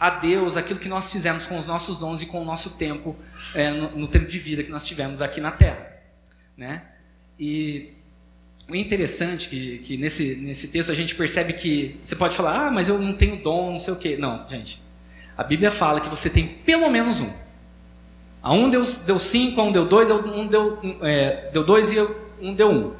a 0.00 0.10
Deus 0.10 0.56
aquilo 0.56 0.80
que 0.80 0.88
nós 0.88 1.12
fizemos 1.12 1.46
com 1.46 1.58
os 1.58 1.66
nossos 1.66 1.96
dons 1.98 2.20
e 2.20 2.26
com 2.26 2.42
o 2.42 2.44
nosso 2.44 2.70
tempo, 2.70 3.16
é, 3.54 3.70
no, 3.70 3.96
no, 3.96 4.08
tempo 4.08 4.26
de 4.26 4.38
vida 4.38 4.64
que 4.64 4.70
nós 4.70 4.84
tivemos 4.84 5.22
aqui 5.22 5.40
na 5.40 5.52
Terra. 5.52 5.92
Né? 6.56 6.82
E 7.38 7.92
o 8.68 8.74
interessante 8.74 9.48
que, 9.48 9.78
que 9.78 9.96
nesse, 9.96 10.36
nesse 10.36 10.68
texto 10.68 10.90
a 10.90 10.94
gente 10.94 11.14
percebe 11.14 11.52
que 11.52 12.00
você 12.02 12.16
pode 12.16 12.36
falar, 12.36 12.66
ah, 12.66 12.70
mas 12.70 12.88
eu 12.88 12.98
não 12.98 13.14
tenho 13.14 13.36
dom, 13.40 13.72
não 13.72 13.78
sei 13.78 13.94
o 13.94 13.96
quê. 13.96 14.16
Não, 14.16 14.48
gente. 14.48 14.83
A 15.36 15.42
Bíblia 15.42 15.70
fala 15.70 16.00
que 16.00 16.08
você 16.08 16.30
tem 16.30 16.46
pelo 16.46 16.90
menos 16.90 17.20
um. 17.20 17.30
A 18.42 18.52
um 18.52 18.68
deu, 18.68 18.82
deu 19.06 19.18
cinco, 19.18 19.60
a 19.60 19.64
um 19.64 19.72
deu 19.72 19.86
dois, 19.86 20.10
a 20.10 20.14
um 20.14 20.46
deu, 20.46 20.78
é, 21.02 21.50
deu 21.52 21.64
dois 21.64 21.92
e 21.92 21.98
um 22.40 22.54
deu 22.54 22.70
um. 22.70 22.92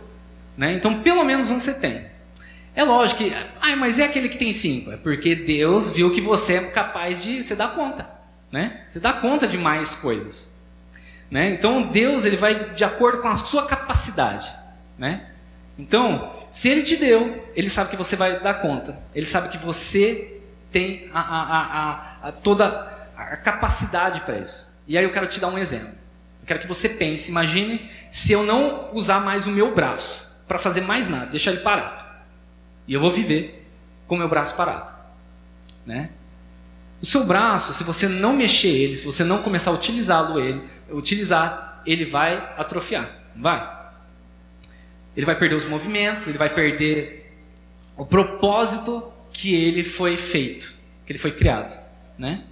Né? 0.57 0.73
Então, 0.73 1.03
pelo 1.03 1.23
menos 1.25 1.51
um 1.51 1.61
você 1.61 1.75
tem. 1.75 2.07
É 2.75 2.83
lógico 2.83 3.23
que, 3.23 3.33
ah, 3.61 3.77
mas 3.77 3.99
é 3.99 4.05
aquele 4.05 4.29
que 4.29 4.39
tem 4.39 4.53
cinco. 4.53 4.91
É 4.91 4.97
porque 4.97 5.35
Deus 5.35 5.91
viu 5.91 6.13
que 6.13 6.21
você 6.21 6.55
é 6.55 6.71
capaz 6.71 7.23
de 7.23 7.43
você 7.43 7.55
dar 7.55 7.75
conta. 7.75 8.09
Né? 8.51 8.85
Você 8.91 8.99
dá 8.99 9.13
conta 9.13 9.47
de 9.47 9.59
mais 9.59 9.95
coisas. 9.95 10.59
Né? 11.31 11.51
Então, 11.51 11.83
Deus 11.83 12.25
ele 12.25 12.37
vai 12.37 12.75
de 12.75 12.85
acordo 12.85 13.19
com 13.19 13.29
a 13.29 13.37
sua 13.37 13.67
capacidade. 13.67 14.53
Né? 14.99 15.27
Então, 15.79 16.33
se 16.51 16.69
Ele 16.69 16.83
te 16.83 16.97
deu, 16.97 17.45
Ele 17.55 17.69
sabe 17.69 17.91
que 17.91 17.97
você 17.97 18.17
vai 18.17 18.41
dar 18.41 18.55
conta. 18.55 18.99
Ele 19.15 19.27
sabe 19.27 19.49
que 19.49 19.59
você 19.59 20.41
tem 20.71 21.09
a, 21.13 21.21
a, 21.21 21.61
a, 21.61 22.14
toda 22.33 23.09
a 23.16 23.37
capacidade 23.37 24.20
para 24.20 24.39
isso. 24.39 24.72
E 24.87 24.99
aí 24.99 25.05
eu 25.05 25.12
quero 25.12 25.27
te 25.27 25.41
dar 25.41 25.49
um 25.49 25.59
exemplo. 25.59 25.95
Eu 26.41 26.47
quero 26.47 26.61
que 26.61 26.66
você 26.66 26.89
pense, 26.89 27.31
imagine 27.31 27.91
se 28.11 28.33
eu 28.33 28.43
não 28.43 28.95
usar 28.95 29.20
mais 29.20 29.47
o 29.47 29.51
meu 29.51 29.75
braço 29.75 30.29
para 30.47 30.59
fazer 30.59 30.83
mais 30.83 31.09
nada, 31.09 31.27
deixar 31.27 31.53
ele 31.53 31.61
parado. 31.61 32.05
E 32.87 32.93
eu 32.93 33.01
vou 33.01 33.11
viver 33.11 33.66
com 34.07 34.14
o 34.14 34.18
meu 34.18 34.29
braço 34.29 34.55
parado. 34.57 34.93
Né? 35.87 36.11
O 37.01 37.07
seu 37.07 37.25
braço, 37.25 37.72
se 37.72 37.83
você 37.83 38.09
não 38.09 38.35
mexer 38.35 38.68
ele, 38.68 38.97
se 38.97 39.05
você 39.05 39.25
não 39.25 39.43
começar 39.43 39.70
a 39.70 39.75
utilizá-lo 39.75 40.39
ele, 40.39 40.62
utilizar, 40.91 41.83
ele 41.87 42.05
vai 42.05 42.37
atrofiar, 42.57 43.11
não 43.35 43.43
vai? 43.43 43.75
Ele 45.16 45.27
vai 45.27 45.39
perder 45.39 45.55
os 45.55 45.64
movimentos, 45.64 46.27
ele 46.27 46.39
vai 46.39 46.49
perder 46.49 47.33
o 47.97 48.05
propósito 48.05 49.12
que 49.33 49.55
ele 49.55 49.85
foi 49.85 50.16
feito, 50.16 50.75
que 51.07 51.12
ele 51.12 51.18
foi 51.18 51.33
criado, 51.33 51.79
né? 52.19 52.45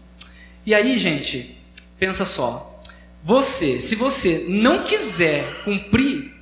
E 0.64 0.74
aí, 0.74 0.98
gente, 0.98 1.58
pensa 1.98 2.24
só. 2.24 2.80
Você, 3.24 3.80
se 3.80 3.94
você 3.94 4.46
não 4.48 4.84
quiser 4.84 5.64
cumprir 5.64 6.34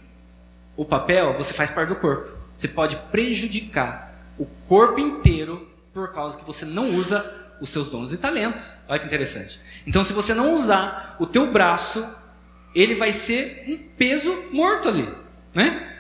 o 0.77 0.85
papel, 0.85 1.37
você 1.37 1.53
faz 1.53 1.71
parte 1.71 1.89
do 1.89 1.97
corpo. 1.97 2.31
Você 2.57 2.69
pode 2.69 2.97
prejudicar 3.11 4.15
o 4.39 4.47
corpo 4.67 4.99
inteiro 4.99 5.69
por 5.93 6.13
causa 6.13 6.39
que 6.39 6.45
você 6.45 6.65
não 6.65 6.91
usa 6.91 7.39
os 7.61 7.69
seus 7.69 7.91
dons 7.91 8.13
e 8.13 8.19
talentos. 8.19 8.73
Olha 8.89 8.99
que 8.99 9.07
interessante. 9.07 9.61
Então, 9.87 10.03
se 10.03 10.13
você 10.13 10.33
não 10.33 10.55
usar 10.55 11.17
o 11.19 11.27
teu 11.27 11.51
braço, 11.51 12.07
ele 12.75 12.95
vai 12.95 13.13
ser 13.13 13.65
um 13.69 13.77
peso 13.97 14.45
morto 14.51 14.89
ali, 14.89 15.09
né? 15.55 15.97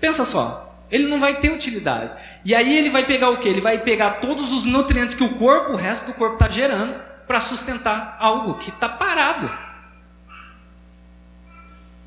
Pensa 0.00 0.24
só, 0.24 0.71
ele 0.92 1.08
não 1.08 1.18
vai 1.18 1.40
ter 1.40 1.50
utilidade. 1.50 2.12
E 2.44 2.54
aí 2.54 2.76
ele 2.78 2.90
vai 2.90 3.06
pegar 3.06 3.30
o 3.30 3.38
que? 3.38 3.48
Ele 3.48 3.62
vai 3.62 3.78
pegar 3.78 4.20
todos 4.20 4.52
os 4.52 4.66
nutrientes 4.66 5.14
que 5.14 5.24
o 5.24 5.30
corpo, 5.30 5.72
o 5.72 5.76
resto 5.76 6.06
do 6.06 6.12
corpo 6.12 6.34
está 6.34 6.50
gerando, 6.50 6.94
para 7.26 7.40
sustentar 7.40 8.16
algo 8.20 8.58
que 8.58 8.68
está 8.68 8.90
parado, 8.90 9.50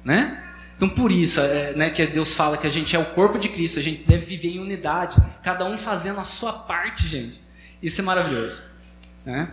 né? 0.04 0.44
Então, 0.78 0.88
por 0.90 1.12
isso 1.12 1.40
é, 1.40 1.74
né, 1.74 1.90
que 1.90 2.06
Deus 2.06 2.36
fala 2.36 2.58
que 2.58 2.68
a 2.68 2.70
gente 2.70 2.96
é 2.96 3.00
o 3.00 3.14
corpo 3.14 3.40
de 3.40 3.50
Cristo, 3.50 3.80
a 3.80 3.82
gente 3.82 4.04
deve 4.04 4.26
viver 4.26 4.50
em 4.50 4.60
unidade, 4.60 5.16
cada 5.42 5.66
um 5.66 5.78
fazendo 5.78 6.20
a 6.20 6.24
sua 6.24 6.54
parte, 6.54 7.08
gente. 7.08 7.42
Isso 7.82 8.02
é 8.02 8.04
maravilhoso. 8.04 8.62
Né? 9.26 9.52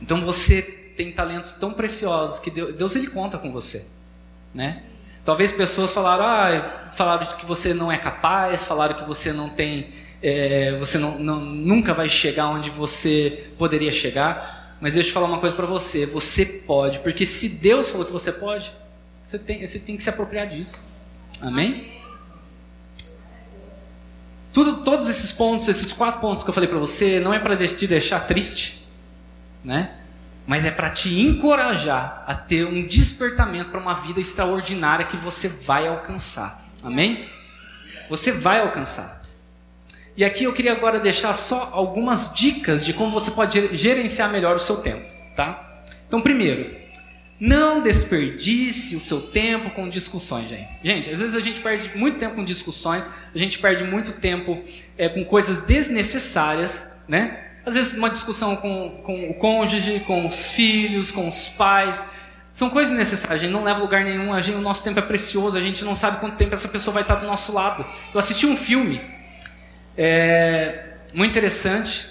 Então, 0.00 0.20
você 0.22 0.62
tem 0.62 1.12
talentos 1.12 1.54
tão 1.54 1.74
preciosos 1.74 2.38
que 2.38 2.50
Deus, 2.50 2.74
Deus 2.74 2.96
ele 2.96 3.08
conta 3.08 3.36
com 3.36 3.52
você. 3.52 3.90
Né? 4.54 4.84
Talvez 5.26 5.50
pessoas 5.50 5.92
falaram, 5.92 6.24
ah, 6.24 6.90
falaram 6.92 7.26
que 7.26 7.44
você 7.44 7.74
não 7.74 7.90
é 7.90 7.98
capaz, 7.98 8.64
falaram 8.64 8.94
que 8.94 9.04
você 9.04 9.32
não 9.32 9.48
tem, 9.48 9.88
é, 10.22 10.76
você 10.78 10.98
não, 10.98 11.18
não, 11.18 11.40
nunca 11.40 11.92
vai 11.92 12.08
chegar 12.08 12.46
onde 12.48 12.70
você 12.70 13.50
poderia 13.58 13.90
chegar. 13.90 14.76
Mas 14.80 14.94
deixa 14.94 15.10
eu 15.10 15.12
falar 15.12 15.26
uma 15.26 15.40
coisa 15.40 15.56
para 15.56 15.66
você: 15.66 16.06
você 16.06 16.46
pode, 16.46 17.00
porque 17.00 17.26
se 17.26 17.48
Deus 17.48 17.88
falou 17.88 18.06
que 18.06 18.12
você 18.12 18.30
pode, 18.30 18.70
você 19.24 19.36
tem, 19.36 19.66
você 19.66 19.80
tem 19.80 19.96
que 19.96 20.02
se 20.04 20.08
apropriar 20.08 20.46
disso. 20.46 20.86
Amém? 21.42 21.92
Tudo, 24.52 24.84
todos 24.84 25.08
esses 25.08 25.32
pontos, 25.32 25.66
esses 25.66 25.92
quatro 25.92 26.20
pontos 26.20 26.44
que 26.44 26.50
eu 26.50 26.54
falei 26.54 26.68
para 26.68 26.78
você, 26.78 27.18
não 27.18 27.34
é 27.34 27.40
para 27.40 27.56
te 27.66 27.86
deixar 27.88 28.20
triste, 28.20 28.86
né? 29.64 29.92
Mas 30.46 30.64
é 30.64 30.70
para 30.70 30.90
te 30.90 31.20
encorajar 31.20 32.24
a 32.26 32.34
ter 32.34 32.64
um 32.64 32.86
despertamento 32.86 33.70
para 33.70 33.80
uma 33.80 33.94
vida 33.94 34.20
extraordinária 34.20 35.06
que 35.06 35.16
você 35.16 35.48
vai 35.48 35.88
alcançar. 35.88 36.64
Amém? 36.84 37.28
Você 38.08 38.30
vai 38.30 38.60
alcançar. 38.60 39.22
E 40.16 40.24
aqui 40.24 40.44
eu 40.44 40.52
queria 40.52 40.72
agora 40.72 40.98
deixar 40.98 41.34
só 41.34 41.70
algumas 41.72 42.32
dicas 42.32 42.84
de 42.84 42.94
como 42.94 43.10
você 43.10 43.30
pode 43.30 43.76
gerenciar 43.76 44.30
melhor 44.30 44.56
o 44.56 44.60
seu 44.60 44.76
tempo, 44.76 45.04
tá? 45.34 45.82
Então, 46.06 46.22
primeiro, 46.22 46.74
não 47.38 47.82
desperdice 47.82 48.96
o 48.96 49.00
seu 49.00 49.30
tempo 49.30 49.70
com 49.70 49.88
discussões, 49.88 50.48
gente. 50.48 50.68
Gente, 50.82 51.10
às 51.10 51.18
vezes 51.18 51.34
a 51.34 51.40
gente 51.40 51.60
perde 51.60 51.96
muito 51.98 52.18
tempo 52.18 52.36
com 52.36 52.44
discussões, 52.44 53.04
a 53.34 53.38
gente 53.38 53.58
perde 53.58 53.84
muito 53.84 54.12
tempo 54.12 54.62
é, 54.96 55.08
com 55.08 55.22
coisas 55.22 55.60
desnecessárias, 55.66 56.90
né? 57.06 57.45
Às 57.66 57.74
vezes 57.74 57.94
uma 57.94 58.08
discussão 58.08 58.54
com, 58.54 59.00
com 59.02 59.28
o 59.28 59.34
cônjuge, 59.34 60.00
com 60.06 60.26
os 60.26 60.52
filhos, 60.52 61.10
com 61.10 61.26
os 61.26 61.48
pais, 61.48 62.08
são 62.56 62.70
coisas 62.70 62.96
necessárias, 62.96 63.40
a 63.40 63.44
gente 63.44 63.52
não 63.52 63.64
leva 63.64 63.80
lugar 63.80 64.02
nenhum, 64.02 64.32
a 64.32 64.40
gente, 64.40 64.56
o 64.56 64.60
nosso 64.62 64.82
tempo 64.82 64.98
é 64.98 65.02
precioso, 65.02 65.58
a 65.58 65.60
gente 65.60 65.84
não 65.84 65.94
sabe 65.94 66.20
quanto 66.20 66.36
tempo 66.36 66.54
essa 66.54 66.68
pessoa 66.68 66.94
vai 66.94 67.02
estar 67.02 67.16
do 67.16 67.26
nosso 67.26 67.52
lado. 67.52 67.84
Eu 68.14 68.18
assisti 68.18 68.46
um 68.46 68.56
filme 68.56 68.98
é, 69.94 70.84
muito 71.12 71.32
interessante, 71.32 72.08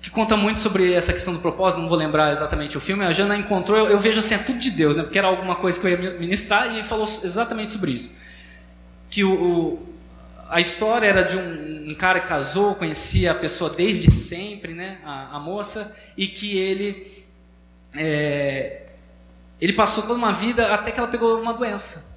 que 0.00 0.10
conta 0.10 0.36
muito 0.36 0.60
sobre 0.60 0.92
essa 0.92 1.12
questão 1.12 1.32
do 1.32 1.40
propósito, 1.40 1.80
não 1.80 1.88
vou 1.88 1.98
lembrar 1.98 2.30
exatamente 2.30 2.76
o 2.76 2.80
filme, 2.80 3.04
a 3.04 3.10
Jana 3.10 3.36
encontrou, 3.36 3.76
eu, 3.78 3.86
eu 3.86 3.98
vejo 3.98 4.20
assim, 4.20 4.34
é 4.34 4.38
tudo 4.38 4.58
de 4.58 4.70
Deus, 4.70 4.96
né, 4.96 5.02
porque 5.02 5.18
era 5.18 5.26
alguma 5.26 5.56
coisa 5.56 5.80
que 5.80 5.86
eu 5.86 5.90
ia 5.90 6.18
ministrar, 6.20 6.76
e 6.76 6.84
falou 6.84 7.04
exatamente 7.04 7.72
sobre 7.72 7.92
isso. 7.92 8.16
Que 9.10 9.24
o, 9.24 9.32
o 9.32 9.88
a 10.50 10.60
história 10.60 11.06
era 11.06 11.22
de 11.22 11.36
um, 11.36 11.90
um, 11.90 11.94
cara 11.94 12.20
que 12.20 12.28
casou, 12.28 12.74
conhecia 12.74 13.32
a 13.32 13.34
pessoa 13.34 13.70
desde 13.70 14.10
sempre, 14.10 14.74
né, 14.74 14.98
a, 15.04 15.36
a 15.36 15.38
moça, 15.38 15.96
e 16.16 16.26
que 16.26 16.58
ele, 16.58 17.24
é, 17.94 18.82
ele 19.60 19.72
passou 19.72 20.02
toda 20.02 20.14
uma 20.14 20.32
vida 20.32 20.74
até 20.74 20.90
que 20.90 20.98
ela 20.98 21.08
pegou 21.08 21.40
uma 21.40 21.54
doença 21.54 22.10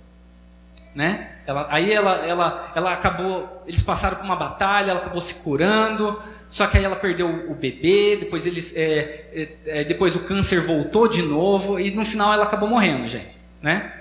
né? 0.95 1.29
Ela, 1.45 1.67
aí 1.69 1.91
ela, 1.91 2.15
ela, 2.25 2.71
ela 2.75 2.93
acabou, 2.93 3.63
eles 3.67 3.81
passaram 3.81 4.17
por 4.17 4.25
uma 4.25 4.35
batalha, 4.35 4.91
ela 4.91 4.99
acabou 4.99 5.19
se 5.19 5.35
curando, 5.35 6.21
só 6.49 6.67
que 6.67 6.77
aí 6.77 6.83
ela 6.83 6.95
perdeu 6.95 7.27
o 7.49 7.55
bebê, 7.55 8.17
depois 8.17 8.45
eles, 8.45 8.75
é, 8.75 9.25
é, 9.33 9.49
é, 9.65 9.83
depois 9.83 10.15
o 10.15 10.23
câncer 10.23 10.61
voltou 10.61 11.07
de 11.07 11.21
novo 11.21 11.79
e 11.79 11.89
no 11.91 12.05
final 12.05 12.31
ela 12.31 12.43
acabou 12.43 12.69
morrendo, 12.69 13.07
gente, 13.07 13.35
né? 13.61 13.91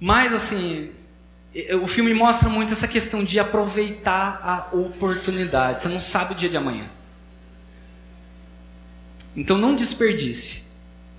Mas 0.00 0.32
assim, 0.32 0.90
o 1.82 1.86
filme 1.86 2.12
mostra 2.12 2.48
muito 2.48 2.72
essa 2.72 2.86
questão 2.86 3.24
de 3.24 3.38
aproveitar 3.38 4.40
a 4.42 4.76
oportunidade. 4.76 5.82
Você 5.82 5.88
não 5.88 6.00
sabe 6.00 6.34
o 6.34 6.36
dia 6.36 6.48
de 6.48 6.56
amanhã. 6.56 6.84
Então 9.34 9.56
não 9.56 9.74
desperdice, 9.74 10.66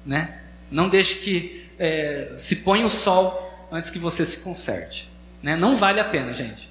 né? 0.05 0.39
Não 0.69 0.89
deixe 0.89 1.15
que 1.15 1.69
é, 1.79 2.33
se 2.37 2.57
ponha 2.57 2.85
o 2.85 2.89
sol 2.89 3.67
antes 3.71 3.89
que 3.89 3.99
você 3.99 4.25
se 4.25 4.37
conserte. 4.37 5.09
Né? 5.41 5.55
Não 5.55 5.75
vale 5.75 5.99
a 5.99 6.05
pena, 6.05 6.33
gente. 6.33 6.69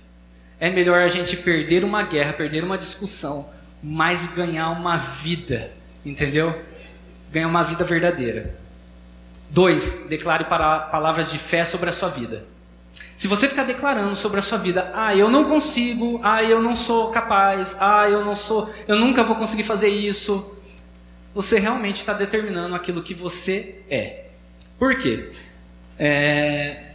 É 0.58 0.70
melhor 0.70 1.00
a 1.02 1.08
gente 1.08 1.36
perder 1.36 1.84
uma 1.84 2.02
guerra, 2.02 2.32
perder 2.32 2.64
uma 2.64 2.78
discussão, 2.78 3.48
mas 3.82 4.34
ganhar 4.34 4.70
uma 4.70 4.96
vida, 4.96 5.70
entendeu? 6.04 6.62
Ganhar 7.30 7.48
uma 7.48 7.62
vida 7.62 7.84
verdadeira. 7.84 8.54
Dois, 9.50 10.06
declare 10.08 10.44
para 10.44 10.80
palavras 10.80 11.30
de 11.30 11.38
fé 11.38 11.64
sobre 11.64 11.90
a 11.90 11.92
sua 11.92 12.08
vida. 12.08 12.44
Se 13.16 13.26
você 13.26 13.48
ficar 13.48 13.64
declarando 13.64 14.14
sobre 14.14 14.38
a 14.38 14.42
sua 14.42 14.58
vida, 14.58 14.92
ah, 14.94 15.16
eu 15.16 15.30
não 15.30 15.44
consigo, 15.44 16.20
ah, 16.22 16.44
eu 16.44 16.62
não 16.62 16.76
sou 16.76 17.10
capaz, 17.10 17.78
ah, 17.80 18.06
eu 18.10 18.22
não 18.22 18.34
sou, 18.34 18.70
eu 18.86 18.96
nunca 18.98 19.24
vou 19.24 19.36
conseguir 19.36 19.62
fazer 19.62 19.88
isso, 19.88 20.54
você 21.34 21.58
realmente 21.58 21.96
está 21.96 22.12
determinando 22.12 22.74
aquilo 22.74 23.02
que 23.02 23.14
você 23.14 23.76
é. 23.88 24.26
Por 24.78 24.98
quê? 24.98 25.30
É, 25.98 26.90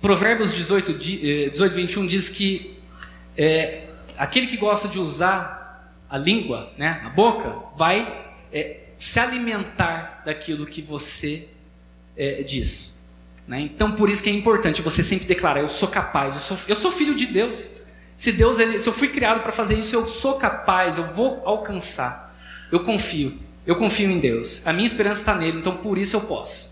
Provérbios 0.00 0.52
18, 0.52 0.94
18, 0.94 1.72
21 1.72 2.06
diz 2.06 2.28
que 2.28 2.76
é, 3.38 3.84
aquele 4.18 4.48
que 4.48 4.56
gosta 4.56 4.88
de 4.88 4.98
usar 4.98 5.94
a 6.10 6.18
língua, 6.18 6.72
né, 6.76 7.00
a 7.04 7.10
boca, 7.10 7.54
vai 7.76 8.26
é, 8.52 8.88
se 8.98 9.20
alimentar 9.20 10.22
daquilo 10.24 10.66
que 10.66 10.82
você 10.82 11.48
é, 12.16 12.42
diz. 12.42 12.99
Né? 13.46 13.62
Então, 13.62 13.92
por 13.92 14.08
isso 14.08 14.22
que 14.22 14.30
é 14.30 14.32
importante 14.32 14.82
você 14.82 15.02
sempre 15.02 15.26
declarar: 15.26 15.60
eu 15.60 15.68
sou 15.68 15.88
capaz, 15.88 16.34
eu 16.34 16.40
sou, 16.40 16.58
eu 16.68 16.76
sou 16.76 16.90
filho 16.90 17.14
de 17.14 17.26
Deus. 17.26 17.70
Se 18.16 18.32
Deus, 18.32 18.56
se 18.56 18.86
eu 18.86 18.92
fui 18.92 19.08
criado 19.08 19.40
para 19.40 19.50
fazer 19.50 19.78
isso, 19.78 19.96
eu 19.96 20.06
sou 20.06 20.34
capaz, 20.34 20.98
eu 20.98 21.14
vou 21.14 21.42
alcançar. 21.44 22.36
Eu 22.70 22.80
confio, 22.84 23.38
eu 23.66 23.76
confio 23.76 24.10
em 24.10 24.18
Deus. 24.18 24.60
A 24.66 24.72
minha 24.72 24.86
esperança 24.86 25.22
está 25.22 25.34
nele, 25.34 25.58
então 25.58 25.78
por 25.78 25.96
isso 25.96 26.16
eu 26.16 26.20
posso. 26.20 26.70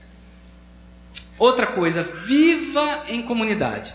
Outra 1.39 1.66
coisa, 1.66 2.03
viva 2.03 3.05
em 3.09 3.23
comunidade. 3.23 3.95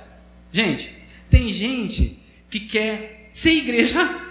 Gente, 0.51 0.91
tem 1.29 1.51
gente 1.51 2.19
que 2.49 2.59
quer 2.59 3.29
ser 3.31 3.51
igreja. 3.51 4.21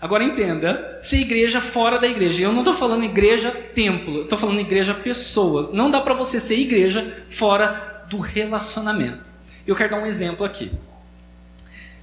Agora 0.00 0.24
entenda, 0.24 0.98
ser 1.00 1.18
igreja 1.18 1.60
fora 1.60 1.98
da 1.98 2.08
igreja. 2.08 2.42
Eu 2.42 2.52
não 2.52 2.62
estou 2.62 2.74
falando 2.74 3.04
igreja 3.04 3.52
templo, 3.52 4.22
estou 4.22 4.36
falando 4.36 4.58
igreja 4.58 4.92
pessoas. 4.92 5.72
Não 5.72 5.90
dá 5.90 6.00
para 6.00 6.14
você 6.14 6.40
ser 6.40 6.58
igreja 6.58 7.24
fora 7.30 7.91
do 8.12 8.18
relacionamento. 8.18 9.30
Eu 9.66 9.74
quero 9.74 9.90
dar 9.90 9.98
um 9.98 10.06
exemplo 10.06 10.44
aqui. 10.44 10.72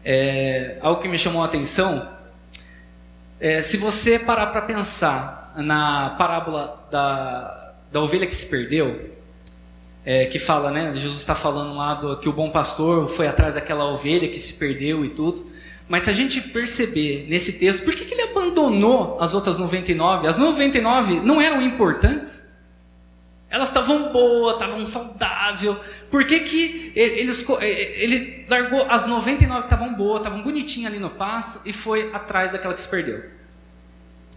É, 0.03 0.77
algo 0.81 1.01
que 1.01 1.07
me 1.07 1.17
chamou 1.17 1.41
a 1.41 1.45
atenção 1.45 2.19
é, 3.39 3.61
se 3.61 3.77
você 3.77 4.19
parar 4.19 4.47
para 4.47 4.61
pensar 4.61 5.53
na 5.55 6.09
parábola 6.17 6.85
da, 6.91 7.73
da 7.89 8.01
ovelha 8.01 8.27
que 8.27 8.35
se 8.35 8.47
perdeu, 8.47 9.11
é, 10.05 10.25
que 10.25 10.37
fala, 10.37 10.71
né? 10.71 10.91
Jesus 10.95 11.19
está 11.19 11.35
falando 11.35 11.73
lá 11.73 11.93
do, 11.93 12.17
que 12.17 12.27
o 12.27 12.33
bom 12.33 12.49
pastor 12.49 13.07
foi 13.07 13.27
atrás 13.27 13.55
daquela 13.55 13.85
ovelha 13.85 14.27
que 14.27 14.39
se 14.39 14.53
perdeu 14.53 15.05
e 15.05 15.09
tudo. 15.09 15.49
Mas 15.87 16.03
se 16.03 16.09
a 16.09 16.13
gente 16.13 16.41
perceber 16.41 17.27
nesse 17.29 17.59
texto, 17.59 17.85
por 17.85 17.95
que, 17.95 18.03
que 18.03 18.13
ele 18.13 18.23
abandonou 18.23 19.17
as 19.21 19.33
outras 19.33 19.57
99? 19.57 20.27
As 20.27 20.37
99 20.37 21.21
não 21.21 21.39
eram 21.39 21.61
importantes? 21.61 22.48
Elas 23.49 23.69
estavam 23.69 24.13
boas, 24.13 24.53
estavam 24.53 24.85
saudáveis. 24.85 25.75
Por 26.11 26.25
que, 26.25 26.39
que 26.41 26.91
ele, 26.95 28.45
largou 28.47 28.85
as 28.89 29.07
99 29.07 29.61
que 29.61 29.65
estavam 29.73 29.93
boas, 29.93 30.19
estavam 30.19 30.43
bonitinhas 30.43 30.91
ali 30.91 31.01
no 31.01 31.09
pasto 31.09 31.59
e 31.65 31.73
foi 31.73 32.13
atrás 32.13 32.51
daquela 32.51 32.75
que 32.75 32.81
se 32.81 32.87
perdeu? 32.87 33.23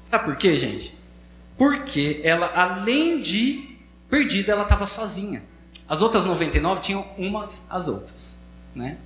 Sabe 0.05 0.25
por 0.25 0.37
quê, 0.37 0.57
gente? 0.57 0.97
Porque 1.59 2.21
ela, 2.25 2.51
além 2.55 3.21
de 3.21 3.77
perdida, 4.09 4.53
ela 4.53 4.63
estava 4.63 4.87
sozinha. 4.87 5.43
As 5.87 6.01
outras 6.01 6.25
99 6.25 6.81
tinham 6.81 7.07
umas 7.19 7.67
às 7.71 7.89
outras, 7.89 8.39
né? 8.75 8.97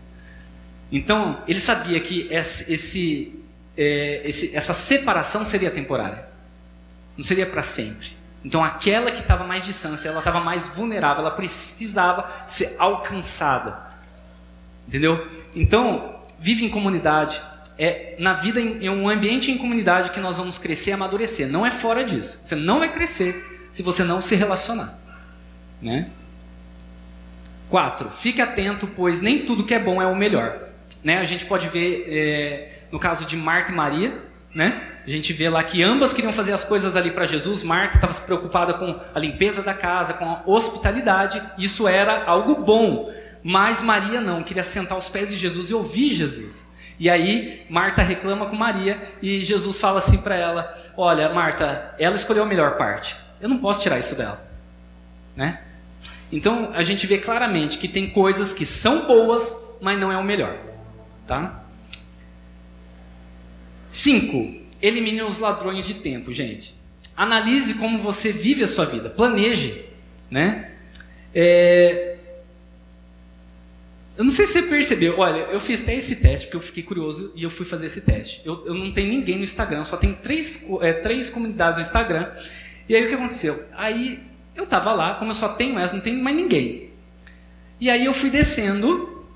Então, 0.90 1.42
ele 1.48 1.60
sabia 1.60 1.98
que 1.98 2.28
esse, 2.30 2.72
esse, 2.72 3.44
é, 3.76 4.22
esse, 4.24 4.56
essa 4.56 4.72
separação 4.72 5.44
seria 5.44 5.70
temporária. 5.70 6.28
Não 7.16 7.24
seria 7.24 7.46
para 7.46 7.62
sempre. 7.62 8.15
Então, 8.46 8.62
aquela 8.62 9.10
que 9.10 9.18
estava 9.18 9.42
mais 9.42 9.64
distância, 9.64 10.08
ela 10.08 10.20
estava 10.20 10.38
mais 10.38 10.68
vulnerável, 10.68 11.22
ela 11.22 11.32
precisava 11.32 12.30
ser 12.46 12.76
alcançada. 12.78 13.76
Entendeu? 14.86 15.26
Então, 15.52 16.20
vive 16.38 16.64
em 16.64 16.68
comunidade. 16.68 17.42
É 17.76 18.14
na 18.20 18.34
vida 18.34 18.60
em, 18.60 18.88
um 18.88 19.08
ambiente 19.08 19.50
em 19.50 19.58
comunidade 19.58 20.12
que 20.12 20.20
nós 20.20 20.36
vamos 20.36 20.58
crescer 20.58 20.90
e 20.90 20.92
amadurecer. 20.92 21.48
Não 21.48 21.66
é 21.66 21.72
fora 21.72 22.04
disso. 22.04 22.40
Você 22.44 22.54
não 22.54 22.78
vai 22.78 22.92
crescer 22.92 23.68
se 23.72 23.82
você 23.82 24.04
não 24.04 24.20
se 24.20 24.36
relacionar. 24.36 24.96
Né? 25.82 26.08
Quatro, 27.68 28.12
fique 28.12 28.40
atento, 28.40 28.86
pois 28.86 29.20
nem 29.20 29.44
tudo 29.44 29.64
que 29.64 29.74
é 29.74 29.78
bom 29.80 30.00
é 30.00 30.06
o 30.06 30.14
melhor. 30.14 30.68
Né? 31.02 31.18
A 31.18 31.24
gente 31.24 31.44
pode 31.46 31.66
ver 31.66 32.04
é, 32.06 32.78
no 32.92 33.00
caso 33.00 33.24
de 33.26 33.36
Marta 33.36 33.72
e 33.72 33.74
Maria, 33.74 34.16
né? 34.56 34.80
A 35.06 35.10
gente 35.10 35.34
vê 35.34 35.50
lá 35.50 35.62
que 35.62 35.82
ambas 35.82 36.14
queriam 36.14 36.32
fazer 36.32 36.54
as 36.54 36.64
coisas 36.64 36.96
ali 36.96 37.10
para 37.10 37.26
Jesus. 37.26 37.62
Marta 37.62 37.98
estava 37.98 38.14
preocupada 38.14 38.72
com 38.72 38.98
a 39.14 39.20
limpeza 39.20 39.62
da 39.62 39.74
casa, 39.74 40.14
com 40.14 40.24
a 40.24 40.42
hospitalidade. 40.46 41.42
Isso 41.58 41.86
era 41.86 42.24
algo 42.24 42.64
bom. 42.64 43.12
Mas 43.42 43.82
Maria 43.82 44.18
não, 44.18 44.42
queria 44.42 44.62
sentar 44.62 44.94
aos 44.94 45.10
pés 45.10 45.28
de 45.28 45.36
Jesus 45.36 45.68
e 45.68 45.74
ouvir 45.74 46.14
Jesus. 46.14 46.72
E 46.98 47.10
aí 47.10 47.66
Marta 47.68 48.00
reclama 48.00 48.46
com 48.46 48.56
Maria 48.56 49.12
e 49.20 49.42
Jesus 49.42 49.78
fala 49.78 49.98
assim 49.98 50.22
para 50.22 50.34
ela: 50.34 50.74
Olha, 50.96 51.30
Marta, 51.34 51.94
ela 51.98 52.14
escolheu 52.14 52.42
a 52.42 52.46
melhor 52.46 52.78
parte. 52.78 53.14
Eu 53.38 53.50
não 53.50 53.58
posso 53.58 53.82
tirar 53.82 53.98
isso 53.98 54.16
dela, 54.16 54.42
né? 55.36 55.60
Então 56.32 56.70
a 56.72 56.82
gente 56.82 57.06
vê 57.06 57.18
claramente 57.18 57.76
que 57.76 57.88
tem 57.88 58.08
coisas 58.08 58.54
que 58.54 58.64
são 58.64 59.06
boas, 59.06 59.76
mas 59.82 60.00
não 60.00 60.10
é 60.10 60.16
o 60.16 60.24
melhor, 60.24 60.56
tá? 61.26 61.65
Cinco, 63.86 64.54
elimine 64.82 65.22
os 65.22 65.38
ladrões 65.38 65.86
de 65.86 65.94
tempo, 65.94 66.32
gente. 66.32 66.74
Analise 67.16 67.74
como 67.74 67.98
você 67.98 68.32
vive 68.32 68.64
a 68.64 68.68
sua 68.68 68.84
vida, 68.84 69.08
planeje, 69.08 69.84
né? 70.30 70.72
É... 71.34 72.16
Eu 74.16 74.24
não 74.24 74.30
sei 74.30 74.46
se 74.46 74.54
você 74.54 74.62
percebeu, 74.62 75.18
olha, 75.18 75.40
eu 75.50 75.60
fiz 75.60 75.82
até 75.82 75.94
esse 75.94 76.16
teste 76.16 76.46
porque 76.46 76.56
eu 76.56 76.60
fiquei 76.60 76.82
curioso 76.82 77.32
e 77.34 77.42
eu 77.42 77.50
fui 77.50 77.66
fazer 77.66 77.86
esse 77.86 78.00
teste. 78.00 78.40
Eu, 78.44 78.66
eu 78.66 78.74
não 78.74 78.90
tenho 78.90 79.08
ninguém 79.08 79.36
no 79.36 79.44
Instagram, 79.44 79.84
só 79.84 79.96
tem 79.98 80.14
três, 80.14 80.66
é, 80.80 80.94
três 80.94 81.28
comunidades 81.28 81.76
no 81.76 81.82
Instagram. 81.82 82.32
E 82.88 82.96
aí 82.96 83.04
o 83.04 83.08
que 83.08 83.14
aconteceu? 83.14 83.64
Aí 83.74 84.20
eu 84.54 84.66
tava 84.66 84.92
lá, 84.94 85.14
como 85.16 85.30
eu 85.30 85.34
só 85.34 85.48
tenho 85.48 85.78
essa, 85.78 85.94
não 85.94 86.00
tenho 86.00 86.22
mais 86.22 86.34
ninguém. 86.34 86.90
E 87.78 87.90
aí 87.90 88.06
eu 88.06 88.14
fui 88.14 88.30
descendo, 88.30 89.26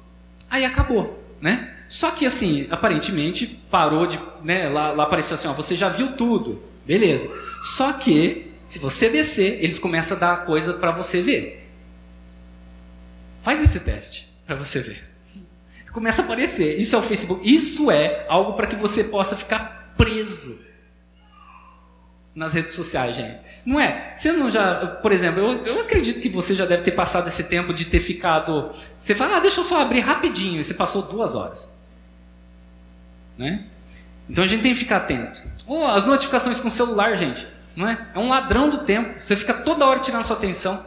aí 0.48 0.64
acabou, 0.64 1.22
né? 1.42 1.76
Só 1.90 2.12
que 2.12 2.24
assim, 2.24 2.68
aparentemente 2.70 3.48
parou 3.68 4.06
de, 4.06 4.16
né, 4.44 4.68
lá, 4.68 4.92
lá 4.92 5.02
apareceu 5.02 5.34
assim, 5.34 5.48
ó, 5.48 5.52
você 5.52 5.74
já 5.74 5.88
viu 5.88 6.12
tudo, 6.12 6.62
beleza? 6.86 7.28
Só 7.64 7.92
que 7.94 8.52
se 8.64 8.78
você 8.78 9.08
descer, 9.08 9.58
eles 9.60 9.76
começam 9.76 10.16
a 10.16 10.20
dar 10.20 10.44
coisa 10.44 10.74
para 10.74 10.92
você 10.92 11.20
ver. 11.20 11.68
Faz 13.42 13.60
esse 13.60 13.80
teste 13.80 14.32
para 14.46 14.54
você 14.54 14.78
ver. 14.78 15.02
Começa 15.92 16.22
a 16.22 16.24
aparecer. 16.24 16.78
Isso 16.78 16.94
é 16.94 16.98
o 17.00 17.02
Facebook. 17.02 17.42
Isso 17.52 17.90
é 17.90 18.24
algo 18.28 18.52
para 18.52 18.68
que 18.68 18.76
você 18.76 19.02
possa 19.02 19.34
ficar 19.34 19.92
preso 19.96 20.60
nas 22.32 22.52
redes 22.52 22.74
sociais, 22.74 23.16
gente. 23.16 23.40
Não 23.66 23.80
é? 23.80 24.12
Você 24.14 24.30
não 24.30 24.48
já, 24.48 24.86
por 25.02 25.10
exemplo, 25.10 25.40
eu, 25.40 25.66
eu 25.66 25.80
acredito 25.80 26.20
que 26.20 26.28
você 26.28 26.54
já 26.54 26.66
deve 26.66 26.84
ter 26.84 26.92
passado 26.92 27.26
esse 27.26 27.42
tempo 27.42 27.74
de 27.74 27.86
ter 27.86 27.98
ficado. 27.98 28.70
Você 28.96 29.12
fala, 29.12 29.38
ah, 29.38 29.40
deixa 29.40 29.58
eu 29.58 29.64
só 29.64 29.82
abrir 29.82 29.98
rapidinho, 29.98 30.60
e 30.60 30.64
você 30.64 30.72
passou 30.72 31.02
duas 31.02 31.34
horas. 31.34 31.79
Né? 33.40 33.64
Então 34.28 34.44
a 34.44 34.46
gente 34.46 34.62
tem 34.62 34.74
que 34.74 34.78
ficar 34.78 34.98
atento. 34.98 35.40
As 35.94 36.04
notificações 36.04 36.60
com 36.60 36.68
celular, 36.68 37.16
gente, 37.16 37.48
não 37.74 37.88
é? 37.88 38.08
É 38.14 38.18
um 38.18 38.28
ladrão 38.28 38.68
do 38.68 38.84
tempo. 38.84 39.18
Você 39.18 39.34
fica 39.34 39.54
toda 39.54 39.86
hora 39.86 40.00
tirando 40.00 40.24
sua 40.24 40.36
atenção, 40.36 40.84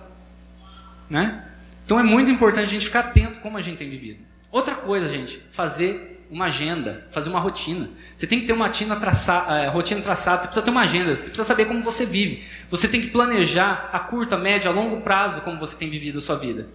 né? 1.10 1.46
Então 1.84 2.00
é 2.00 2.04
muito 2.04 2.30
importante 2.30 2.66
a 2.66 2.72
gente 2.72 2.86
ficar 2.86 3.00
atento 3.00 3.40
como 3.40 3.58
a 3.58 3.62
gente 3.62 3.78
tem 3.78 3.90
vivido. 3.90 4.20
Outra 4.52 4.76
coisa, 4.76 5.10
gente, 5.10 5.42
fazer 5.52 6.24
uma 6.30 6.46
agenda, 6.46 7.08
fazer 7.10 7.30
uma 7.32 7.40
rotina. 7.40 7.90
Você 8.16 8.28
tem 8.28 8.40
que 8.40 8.46
ter 8.46 8.54
uma 8.54 8.68
rotina, 8.68 8.96
traça, 8.98 9.48
é, 9.50 9.68
rotina 9.70 10.00
traçada, 10.00 10.42
você 10.44 10.48
precisa 10.48 10.64
ter 10.64 10.72
uma 10.72 10.82
agenda, 10.82 11.16
você 11.16 11.22
precisa 11.22 11.44
saber 11.44 11.66
como 11.66 11.82
você 11.82 12.06
vive. 12.06 12.44
Você 12.70 12.88
tem 12.88 13.02
que 13.02 13.08
planejar 13.08 13.90
a 13.92 13.98
curta, 13.98 14.38
média, 14.38 14.70
a 14.70 14.74
longo 14.74 15.02
prazo 15.02 15.42
como 15.42 15.60
você 15.60 15.76
tem 15.76 15.90
vivido 15.90 16.20
a 16.20 16.22
sua 16.22 16.36
vida. 16.36 16.68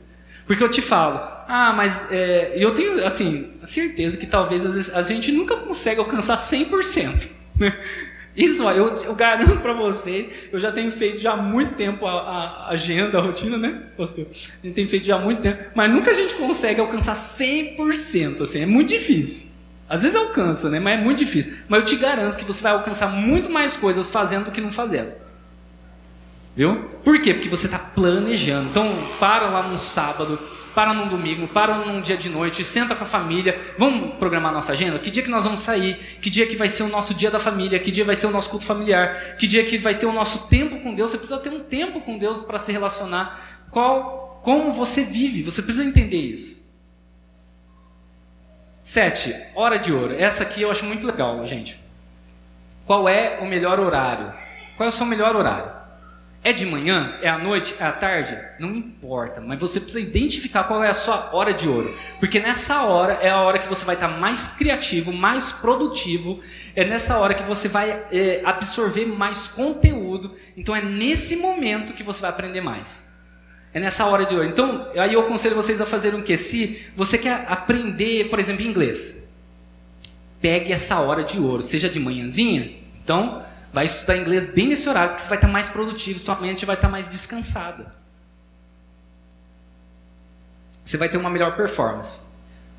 Porque 0.49 0.65
eu 0.65 0.71
te 0.71 0.81
falo, 0.81 1.21
ah, 1.47 1.75
mas 1.77 2.11
é, 2.11 2.55
eu 2.57 2.73
tenho 2.73 3.05
assim, 3.07 3.51
a 3.63 3.67
certeza 3.67 4.17
que 4.17 4.27
talvez 4.27 4.65
às 4.65 4.75
vezes, 4.75 4.95
a 4.95 5.03
gente 5.03 5.31
nunca 5.31 5.55
consegue 5.57 6.01
alcançar 6.01 6.39
100%. 6.39 7.29
Né? 7.61 7.79
Isso, 8.35 8.63
eu, 8.71 8.99
eu 9.01 9.15
garanto 9.15 9.61
para 9.61 9.75
você, 9.75 10.31
eu 10.51 10.59
já 10.59 10.73
tenho 10.73 10.91
feito 10.91 11.19
já 11.21 11.33
há 11.33 11.37
muito 11.37 11.75
tempo 11.75 12.07
a, 12.07 12.13
a, 12.13 12.71
agenda, 12.71 13.19
a 13.19 13.21
rotina, 13.21 13.59
né, 13.59 13.83
pastor? 13.97 14.27
A 14.31 14.67
gente 14.67 14.75
tem 14.75 14.87
feito 14.87 15.05
já 15.05 15.17
há 15.17 15.19
muito 15.19 15.43
tempo, 15.43 15.59
mas 15.75 15.91
nunca 15.91 16.13
a 16.13 16.15
gente 16.15 16.35
consegue 16.35 16.81
alcançar 16.81 17.15
100%, 17.15 18.43
assim, 18.43 18.63
é 18.63 18.67
muito 18.67 18.89
difícil. 18.89 19.49
Às 19.89 20.03
vezes 20.03 20.17
alcança, 20.17 20.71
né, 20.71 20.79
mas 20.79 20.99
é 20.99 21.03
muito 21.03 21.19
difícil. 21.19 21.53
Mas 21.69 21.81
eu 21.81 21.87
te 21.87 21.97
garanto 21.97 22.37
que 22.37 22.45
você 22.45 22.63
vai 22.63 22.73
alcançar 22.73 23.09
muito 23.09 23.51
mais 23.51 23.77
coisas 23.77 24.09
fazendo 24.09 24.47
do 24.47 24.51
que 24.51 24.61
não 24.61 24.71
fazendo. 24.73 25.13
Viu? 26.59 26.75
Por 27.05 27.23
quê? 27.23 27.35
Porque 27.35 27.49
você 27.49 27.67
está 27.67 27.79
planejando. 27.79 28.71
Então, 28.71 28.93
para 29.21 29.47
lá 29.47 29.63
num 29.63 29.79
sábado, 29.79 30.41
para 30.75 30.93
num 30.93 31.07
domingo, 31.07 31.47
para 31.47 31.79
num 31.79 32.01
dia 32.01 32.17
de 32.17 32.29
noite, 32.29 32.65
senta 32.65 32.97
com 32.97 33.05
a 33.05 33.07
família, 33.07 33.75
vamos 33.79 34.17
programar 34.17 34.53
nossa 34.53 34.73
agenda? 34.73 34.99
Que 34.99 35.09
dia 35.09 35.23
que 35.23 35.31
nós 35.31 35.45
vamos 35.45 35.61
sair? 35.61 36.19
Que 36.21 36.29
dia 36.29 36.49
que 36.49 36.57
vai 36.57 36.69
ser 36.69 36.83
o 36.83 36.89
nosso 36.89 37.15
dia 37.15 37.31
da 37.31 37.39
família? 37.39 37.79
Que 37.79 37.93
dia 37.93 38.05
vai 38.05 38.17
ser 38.17 38.27
o 38.27 38.33
nosso 38.33 38.51
culto 38.51 38.65
familiar? 38.65 39.37
Que 39.37 39.47
dia 39.47 39.65
que 39.65 39.79
vai 39.79 39.95
ter 39.95 40.07
o 40.07 40.13
nosso 40.13 40.49
tempo 40.49 40.81
com 40.81 40.93
Deus? 40.93 41.13
Você 41.13 41.19
precisa 41.19 41.39
ter 41.39 41.51
um 41.51 41.61
tempo 41.61 42.01
com 42.01 42.19
Deus 42.19 42.43
para 42.43 42.59
se 42.59 42.73
relacionar. 42.73 43.69
Qual, 43.71 44.41
como 44.43 44.73
você 44.73 45.05
vive? 45.05 45.45
Você 45.45 45.63
precisa 45.63 45.85
entender 45.85 46.17
isso. 46.17 46.61
Sete, 48.83 49.33
hora 49.55 49.79
de 49.79 49.93
ouro. 49.93 50.13
Essa 50.13 50.43
aqui 50.43 50.63
eu 50.63 50.73
acho 50.73 50.85
muito 50.85 51.07
legal, 51.07 51.47
gente. 51.47 51.79
Qual 52.85 53.09
é 53.09 53.39
o 53.41 53.47
melhor 53.47 53.79
horário? 53.79 54.35
Qual 54.77 54.85
é 54.85 54.89
o 54.89 54.93
seu 54.93 55.07
melhor 55.07 55.37
horário? 55.37 55.78
É 56.43 56.53
de 56.53 56.65
manhã? 56.65 57.19
É 57.21 57.29
à 57.29 57.37
noite? 57.37 57.75
É 57.79 57.85
à 57.85 57.93
tarde? 57.93 58.39
Não 58.59 58.75
importa, 58.75 59.41
mas 59.41 59.59
você 59.59 59.81
precisa 59.81 60.01
identificar 60.01 60.65
qual 60.65 60.83
é 60.83 60.89
a 60.89 60.95
sua 60.95 61.35
hora 61.35 61.53
de 61.53 61.69
ouro. 61.69 61.97
Porque 62.21 62.39
nessa 62.39 62.85
hora 62.85 63.15
é 63.15 63.29
a 63.29 63.41
hora 63.41 63.59
que 63.59 63.69
você 63.69 63.85
vai 63.85 63.97
estar 63.97 64.09
mais 64.09 64.49
criativo, 64.49 65.13
mais 65.13 65.51
produtivo. 65.51 66.41
É 66.77 66.85
nessa 66.85 67.19
hora 67.19 67.35
que 67.35 67.43
você 67.43 67.69
vai 67.69 67.91
é, 68.13 68.41
absorver 68.45 69.05
mais 69.05 69.49
conteúdo. 69.49 70.37
Então 70.57 70.75
é 70.75 70.81
nesse 70.81 71.37
momento 71.37 71.93
que 71.93 72.05
você 72.05 72.21
vai 72.21 72.31
aprender 72.31 72.61
mais. 72.61 73.09
É 73.75 73.81
nessa 73.81 74.07
hora 74.07 74.25
de 74.25 74.35
ouro. 74.35 74.49
Então, 74.49 74.89
aí 74.97 75.13
eu 75.15 75.21
aconselho 75.21 75.57
vocês 75.57 75.81
a 75.81 75.87
fazerem 75.87 76.21
o 76.21 76.23
quê? 76.23 76.37
Se 76.37 76.83
você 76.97 77.19
quer 77.19 77.45
aprender, 77.49 78.31
por 78.31 78.39
exemplo, 78.39 78.65
inglês, 78.65 79.29
pegue 80.41 80.73
essa 80.73 80.99
hora 81.01 81.23
de 81.23 81.39
ouro, 81.39 81.63
seja 81.63 81.89
de 81.89 82.01
manhãzinha. 82.01 82.77
Então, 83.03 83.45
Vai 83.73 83.85
estudar 83.85 84.17
inglês 84.17 84.47
bem 84.47 84.69
nesse 84.69 84.89
horário, 84.89 85.11
porque 85.11 85.23
você 85.23 85.29
vai 85.29 85.39
estar 85.39 85.49
mais 85.49 85.69
produtivo, 85.69 86.19
sua 86.19 86.41
mente 86.41 86.65
vai 86.65 86.77
estar 86.77 86.89
mais 86.89 87.07
descansada. 87.09 87.95
Você 90.83 90.97
vai 90.97 91.09
ter 91.09 91.19
uma 91.19 91.29
melhor 91.29 91.55
performance. 91.55 92.23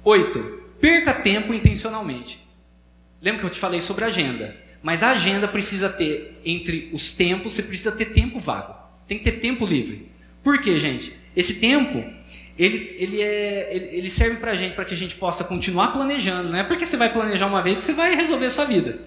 Oito, 0.04 0.64
perca 0.82 1.14
tempo 1.14 1.54
intencionalmente. 1.54 2.44
Lembra 3.22 3.42
que 3.42 3.46
eu 3.46 3.52
te 3.52 3.60
falei 3.60 3.82
sobre 3.82 4.06
agenda? 4.06 4.56
Mas 4.82 5.04
a 5.04 5.12
agenda 5.12 5.48
precisa 5.48 5.90
ter, 5.90 6.42
entre 6.44 6.90
os 6.92 7.14
tempos, 7.14 7.54
você 7.54 7.62
precisa 7.62 7.92
ter 7.92 8.06
tempo 8.06 8.40
vago. 8.40 8.74
Tem 9.08 9.18
que 9.18 9.24
ter 9.26 9.40
tempo 9.40 9.66
livre. 9.66 10.10
Por 10.44 10.60
quê, 10.60 10.80
gente? 10.80 11.14
Esse 11.36 11.60
tempo, 11.60 12.04
ele, 12.58 12.96
ele, 12.98 13.22
é, 13.22 13.76
ele, 13.76 13.98
ele 13.98 14.10
serve 14.10 14.38
para 14.38 14.56
gente, 14.56 14.74
para 14.74 14.86
que 14.86 14.94
a 14.94 14.98
gente 14.98 15.16
possa 15.16 15.44
continuar 15.44 15.90
planejando. 15.90 16.50
Não 16.50 16.58
é 16.58 16.64
porque 16.64 16.86
você 16.86 16.98
vai 16.98 17.12
planejar 17.12 17.46
uma 17.46 17.62
vez 17.62 17.78
que 17.78 17.84
você 17.84 17.94
vai 17.94 18.16
resolver 18.16 18.46
a 18.46 18.50
sua 18.50 18.66
vida. 18.66 19.00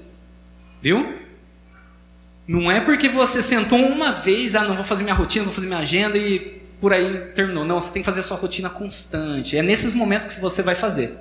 Viu? 0.81 1.22
Não 2.47 2.71
é 2.71 2.81
porque 2.81 3.09
você 3.09 3.43
sentou 3.43 3.79
uma 3.79 4.13
vez, 4.13 4.55
ah, 4.55 4.65
não 4.65 4.75
vou 4.75 4.85
fazer 4.85 5.05
minha 5.05 5.15
rotina, 5.15 5.45
vou 5.45 5.55
fazer 5.55 5.67
minha 5.67 5.79
agenda 5.79 6.19
e 6.19 6.61
por 6.81 6.93
aí 6.93 7.29
terminou. 7.35 7.65
Não, 7.65 7.81
você 7.81 7.93
tem 7.93 8.03
que 8.03 8.07
fazer 8.07 8.21
a 8.21 8.25
sua 8.25 8.37
rotina 8.37 8.69
constante. 8.69 9.57
É 9.57 9.63
nesses 9.63 9.95
momentos 9.95 10.35
que 10.35 10.41
você 10.41 10.63
vai 10.63 10.75
fazer. 10.75 11.17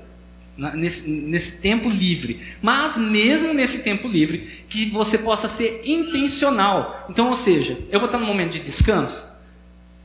Nesse, 0.58 1.10
nesse 1.10 1.62
tempo 1.62 1.88
livre. 1.88 2.42
Mas 2.62 2.98
mesmo 2.98 3.54
nesse 3.54 3.84
tempo 3.84 4.08
livre, 4.08 4.66
que 4.68 4.90
você 4.90 5.18
possa 5.18 5.48
ser 5.48 5.82
intencional. 5.86 7.06
Então, 7.10 7.30
ou 7.30 7.36
seja, 7.36 7.78
eu 7.92 8.00
vou 8.00 8.08
estar 8.08 8.18
num 8.18 8.26
momento 8.26 8.54
de 8.54 8.60
descanso. 8.60 9.32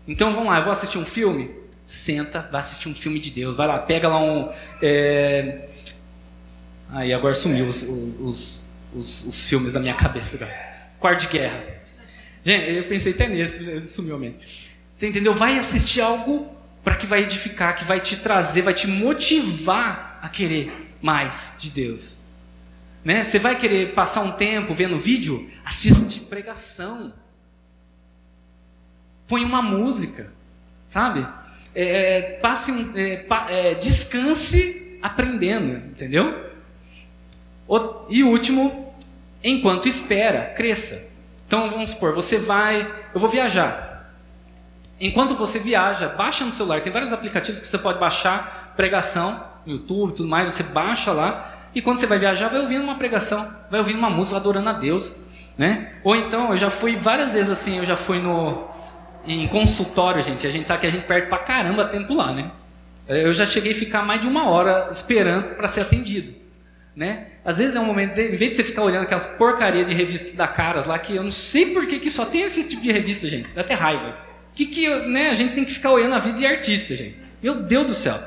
Então 0.06 0.34
vamos 0.34 0.50
lá, 0.50 0.58
eu 0.58 0.64
vou 0.64 0.72
assistir 0.72 0.98
um 0.98 1.06
filme. 1.06 1.50
Senta, 1.84 2.46
vai 2.52 2.60
assistir 2.60 2.88
um 2.88 2.94
filme 2.94 3.18
de 3.18 3.30
Deus. 3.30 3.56
Vai 3.56 3.66
lá, 3.66 3.78
pega 3.78 4.08
lá 4.08 4.20
um. 4.20 4.50
É... 4.82 5.68
Aí 6.90 7.12
agora 7.12 7.34
sumiu 7.34 7.66
os, 7.66 7.82
os, 7.82 8.74
os, 8.94 9.24
os 9.24 9.48
filmes 9.48 9.72
da 9.72 9.80
minha 9.80 9.94
cabeça. 9.94 10.36
Cara. 10.36 10.65
Quarto 10.98 11.22
de 11.22 11.28
guerra. 11.28 11.64
Gente, 12.44 12.70
eu 12.70 12.88
pensei 12.88 13.12
até 13.12 13.28
nesse, 13.28 13.80
sumiu 13.82 14.18
mente. 14.18 14.70
Você 14.96 15.08
entendeu? 15.08 15.34
Vai 15.34 15.58
assistir 15.58 16.00
algo 16.00 16.54
para 16.82 16.94
que 16.94 17.06
vai 17.06 17.22
edificar, 17.22 17.76
que 17.76 17.84
vai 17.84 18.00
te 18.00 18.16
trazer, 18.16 18.62
vai 18.62 18.72
te 18.72 18.86
motivar 18.86 20.20
a 20.22 20.28
querer 20.28 20.94
mais 21.02 21.58
de 21.60 21.70
Deus. 21.70 22.18
Né? 23.04 23.24
Você 23.24 23.38
vai 23.38 23.58
querer 23.58 23.94
passar 23.94 24.22
um 24.22 24.32
tempo 24.32 24.74
vendo 24.74 24.98
vídeo? 24.98 25.50
Assiste 25.64 26.20
pregação. 26.20 27.12
Põe 29.26 29.44
uma 29.44 29.60
música, 29.60 30.32
sabe? 30.86 31.26
É, 31.74 32.38
passe 32.40 32.70
um, 32.72 32.96
é, 32.96 33.16
pa, 33.16 33.50
é, 33.50 33.74
descanse 33.74 34.98
aprendendo, 35.02 35.88
entendeu? 35.88 36.50
O, 37.68 38.06
e 38.08 38.22
último, 38.22 38.85
enquanto 39.42 39.88
espera, 39.88 40.52
cresça. 40.56 41.16
Então 41.46 41.70
vamos 41.70 41.90
supor, 41.90 42.12
você 42.12 42.38
vai, 42.38 42.90
eu 43.14 43.20
vou 43.20 43.28
viajar. 43.28 44.12
Enquanto 45.00 45.34
você 45.34 45.58
viaja, 45.58 46.08
baixa 46.08 46.44
no 46.44 46.52
celular, 46.52 46.80
tem 46.80 46.92
vários 46.92 47.12
aplicativos 47.12 47.60
que 47.60 47.66
você 47.66 47.78
pode 47.78 47.98
baixar 47.98 48.72
pregação, 48.76 49.44
YouTube, 49.66 50.14
tudo 50.14 50.28
mais, 50.28 50.52
você 50.52 50.62
baixa 50.62 51.12
lá 51.12 51.54
e 51.74 51.82
quando 51.82 51.98
você 51.98 52.06
vai 52.06 52.18
viajar, 52.18 52.48
vai 52.48 52.60
ouvindo 52.60 52.82
uma 52.82 52.96
pregação, 52.96 53.52
vai 53.70 53.80
ouvindo 53.80 53.98
uma 53.98 54.08
música, 54.08 54.36
adorando 54.36 54.68
a 54.70 54.72
Deus, 54.72 55.14
né? 55.58 55.92
Ou 56.02 56.16
então, 56.16 56.50
eu 56.50 56.56
já 56.56 56.70
fui 56.70 56.96
várias 56.96 57.34
vezes 57.34 57.50
assim, 57.50 57.78
eu 57.78 57.84
já 57.84 57.96
fui 57.96 58.18
no 58.18 58.64
em 59.26 59.46
consultório, 59.48 60.22
gente. 60.22 60.46
A 60.46 60.50
gente 60.50 60.66
sabe 60.66 60.80
que 60.80 60.86
a 60.86 60.90
gente 60.90 61.04
perde 61.04 61.28
pra 61.28 61.38
caramba 61.38 61.84
tempo 61.86 62.14
lá, 62.14 62.32
né? 62.32 62.50
Eu 63.08 63.32
já 63.32 63.44
cheguei 63.44 63.72
a 63.72 63.74
ficar 63.74 64.02
mais 64.02 64.20
de 64.20 64.26
uma 64.26 64.48
hora 64.48 64.88
esperando 64.90 65.54
para 65.54 65.68
ser 65.68 65.82
atendido, 65.82 66.34
né? 66.94 67.26
Às 67.46 67.58
vezes 67.58 67.76
é 67.76 67.80
um 67.80 67.84
momento, 67.84 68.14
de, 68.14 68.22
em 68.22 68.34
vez 68.34 68.50
de 68.50 68.56
você 68.56 68.64
ficar 68.64 68.82
olhando 68.82 69.04
aquelas 69.04 69.28
porcaria 69.28 69.84
de 69.84 69.94
revista 69.94 70.36
da 70.36 70.48
Caras 70.48 70.84
lá, 70.84 70.98
que 70.98 71.14
eu 71.14 71.22
não 71.22 71.30
sei 71.30 71.66
por 71.66 71.86
que, 71.86 72.10
só 72.10 72.24
tem 72.24 72.42
esse 72.42 72.68
tipo 72.68 72.82
de 72.82 72.90
revista, 72.90 73.30
gente. 73.30 73.48
Dá 73.54 73.60
até 73.60 73.72
raiva. 73.72 74.18
Que 74.52 74.66
que, 74.66 74.88
né, 75.06 75.30
a 75.30 75.34
gente 75.34 75.54
tem 75.54 75.64
que 75.64 75.72
ficar 75.72 75.92
olhando 75.92 76.16
a 76.16 76.18
vida 76.18 76.38
de 76.38 76.44
artista, 76.44 76.96
gente. 76.96 77.14
Meu 77.40 77.62
Deus 77.62 77.86
do 77.86 77.94
céu, 77.94 78.20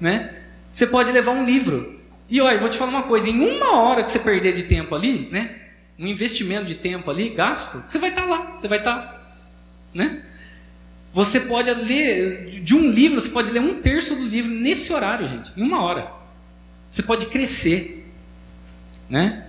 né? 0.00 0.36
Você 0.70 0.86
pode 0.86 1.12
levar 1.12 1.32
um 1.32 1.44
livro. 1.44 2.00
E 2.30 2.40
olha, 2.40 2.58
vou 2.58 2.70
te 2.70 2.78
falar 2.78 2.90
uma 2.90 3.02
coisa, 3.02 3.28
em 3.28 3.38
uma 3.38 3.78
hora 3.78 4.02
que 4.02 4.10
você 4.10 4.18
perder 4.18 4.54
de 4.54 4.62
tempo 4.62 4.94
ali, 4.94 5.28
né? 5.30 5.50
Um 5.98 6.06
investimento 6.06 6.64
de 6.64 6.76
tempo 6.76 7.10
ali, 7.10 7.28
gasto, 7.28 7.84
você 7.86 7.98
vai 7.98 8.08
estar 8.08 8.22
tá 8.22 8.28
lá, 8.28 8.56
você 8.58 8.68
vai 8.68 8.78
estar, 8.78 8.96
tá, 8.96 9.36
né? 9.92 10.22
Você 11.12 11.40
pode 11.40 11.70
ler, 11.74 12.62
de 12.62 12.74
um 12.74 12.90
livro, 12.90 13.20
você 13.20 13.28
pode 13.28 13.50
ler 13.50 13.60
um 13.60 13.82
terço 13.82 14.14
do 14.14 14.24
livro 14.24 14.50
nesse 14.50 14.94
horário, 14.94 15.28
gente, 15.28 15.52
em 15.54 15.62
uma 15.62 15.82
hora. 15.82 16.10
Você 16.90 17.02
pode 17.02 17.26
crescer. 17.26 18.01
Né? 19.08 19.46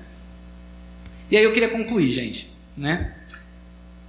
E 1.30 1.38
aí 1.38 1.44
eu 1.44 1.54
queria 1.54 1.70
concluir, 1.70 2.08
gente. 2.08 2.52
Né? 2.76 3.14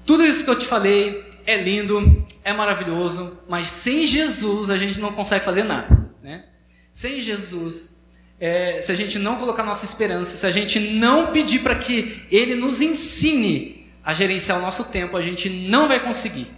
Tudo 0.07 0.24
isso 0.24 0.45
que 0.45 0.51
eu 0.51 0.59
te 0.59 0.66
falei 0.66 1.24
é 1.47 1.57
lindo, 1.57 2.24
é 2.42 2.53
maravilhoso, 2.53 3.38
mas 3.49 3.68
sem 3.68 4.07
Jesus 4.07 4.70
a 4.70 4.76
gente 4.76 4.99
não 4.99 5.12
consegue 5.12 5.45
fazer 5.45 5.62
nada. 5.62 6.11
Né? 6.22 6.45
Sem 6.90 7.20
Jesus, 7.20 7.95
é, 8.40 8.80
se 8.80 8.90
a 8.92 8.95
gente 8.95 9.18
não 9.18 9.36
colocar 9.36 9.62
nossa 9.62 9.84
esperança, 9.84 10.36
se 10.36 10.47
a 10.47 10.51
gente 10.51 10.78
não 10.78 11.32
pedir 11.32 11.61
para 11.61 11.74
que 11.74 12.22
Ele 12.30 12.55
nos 12.55 12.80
ensine 12.80 13.86
a 14.05 14.12
gerenciar 14.12 14.59
o 14.59 14.62
nosso 14.62 14.84
tempo, 14.84 15.16
a 15.16 15.22
gente 15.22 15.49
não 15.49 15.88
vai 15.88 16.01
conseguir. 16.01 16.49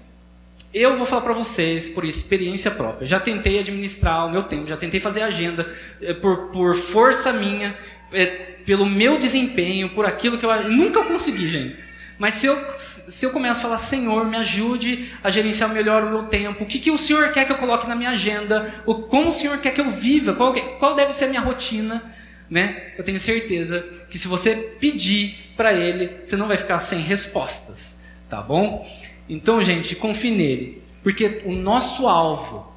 Eu 0.75 0.97
vou 0.97 1.07
falar 1.07 1.23
para 1.23 1.33
vocês 1.33 1.89
por 1.89 2.05
experiência 2.05 2.71
própria. 2.71 3.07
Já 3.07 3.19
tentei 3.19 3.59
administrar 3.59 4.27
o 4.27 4.31
meu 4.31 4.43
tempo, 4.43 4.67
já 4.67 4.77
tentei 4.77 5.01
fazer 5.01 5.23
agenda 5.23 5.75
é, 6.03 6.13
por, 6.13 6.49
por 6.49 6.75
força 6.75 7.33
minha, 7.33 7.75
é, 8.13 8.27
pelo 8.65 8.87
meu 8.87 9.19
desempenho, 9.19 9.91
por 9.91 10.05
aquilo 10.05 10.39
que 10.39 10.47
eu 10.47 10.71
nunca 10.71 11.05
consegui, 11.05 11.49
gente. 11.49 11.77
Mas 12.19 12.35
se 12.35 12.47
eu, 12.47 12.57
se 12.79 13.27
eu 13.27 13.31
começo 13.31 13.61
a 13.61 13.63
falar, 13.63 13.79
Senhor, 13.79 14.25
me 14.27 14.37
ajude 14.37 15.13
a 15.23 15.29
gerenciar 15.29 15.71
melhor 15.71 16.03
o 16.03 16.11
meu 16.11 16.23
tempo, 16.25 16.65
o 16.65 16.67
que, 16.67 16.79
que 16.79 16.91
o 16.91 16.97
Senhor 16.97 17.31
quer 17.33 17.45
que 17.45 17.53
eu 17.53 17.59
coloque 17.59 17.87
na 17.87 17.95
minha 17.95 18.11
agenda, 18.11 18.83
o, 18.87 18.95
como 18.95 19.29
o 19.29 19.33
Senhor 19.33 19.59
quer 19.59 19.73
que 19.73 19.81
eu 19.81 19.91
viva, 19.91 20.33
qual, 20.33 20.55
qual 20.79 20.95
deve 20.95 21.13
ser 21.13 21.27
a 21.27 21.29
minha 21.29 21.41
rotina, 21.41 22.03
né? 22.49 22.95
Eu 22.97 23.05
tenho 23.05 23.21
certeza 23.21 23.87
que 24.09 24.19
se 24.19 24.29
você 24.29 24.55
pedir 24.81 25.53
para 25.57 25.75
Ele, 25.75 26.19
você 26.23 26.37
não 26.37 26.49
vai 26.49 26.57
ficar 26.57 26.79
sem 26.81 27.01
respostas, 27.01 28.01
tá 28.31 28.41
bom? 28.41 28.89
Então, 29.29 29.63
gente, 29.63 29.95
confie 29.95 30.31
nele, 30.31 30.83
porque 31.03 31.43
o 31.45 31.53
nosso 31.53 32.09
alvo, 32.09 32.73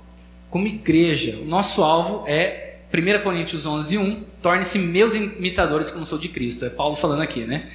como 0.50 0.68
igreja, 0.68 1.40
o 1.42 1.46
nosso 1.46 1.82
alvo 1.84 2.26
é 2.28 2.69
1 2.92 3.24
Coríntios 3.24 3.66
11, 3.66 3.98
1, 3.98 4.24
torne-se 4.42 4.80
meus 4.80 5.14
imitadores 5.14 5.92
como 5.92 6.04
sou 6.04 6.18
de 6.18 6.30
Cristo. 6.30 6.66
É 6.66 6.70
Paulo 6.70 6.96
falando 6.96 7.22
aqui, 7.22 7.42
né? 7.42 7.70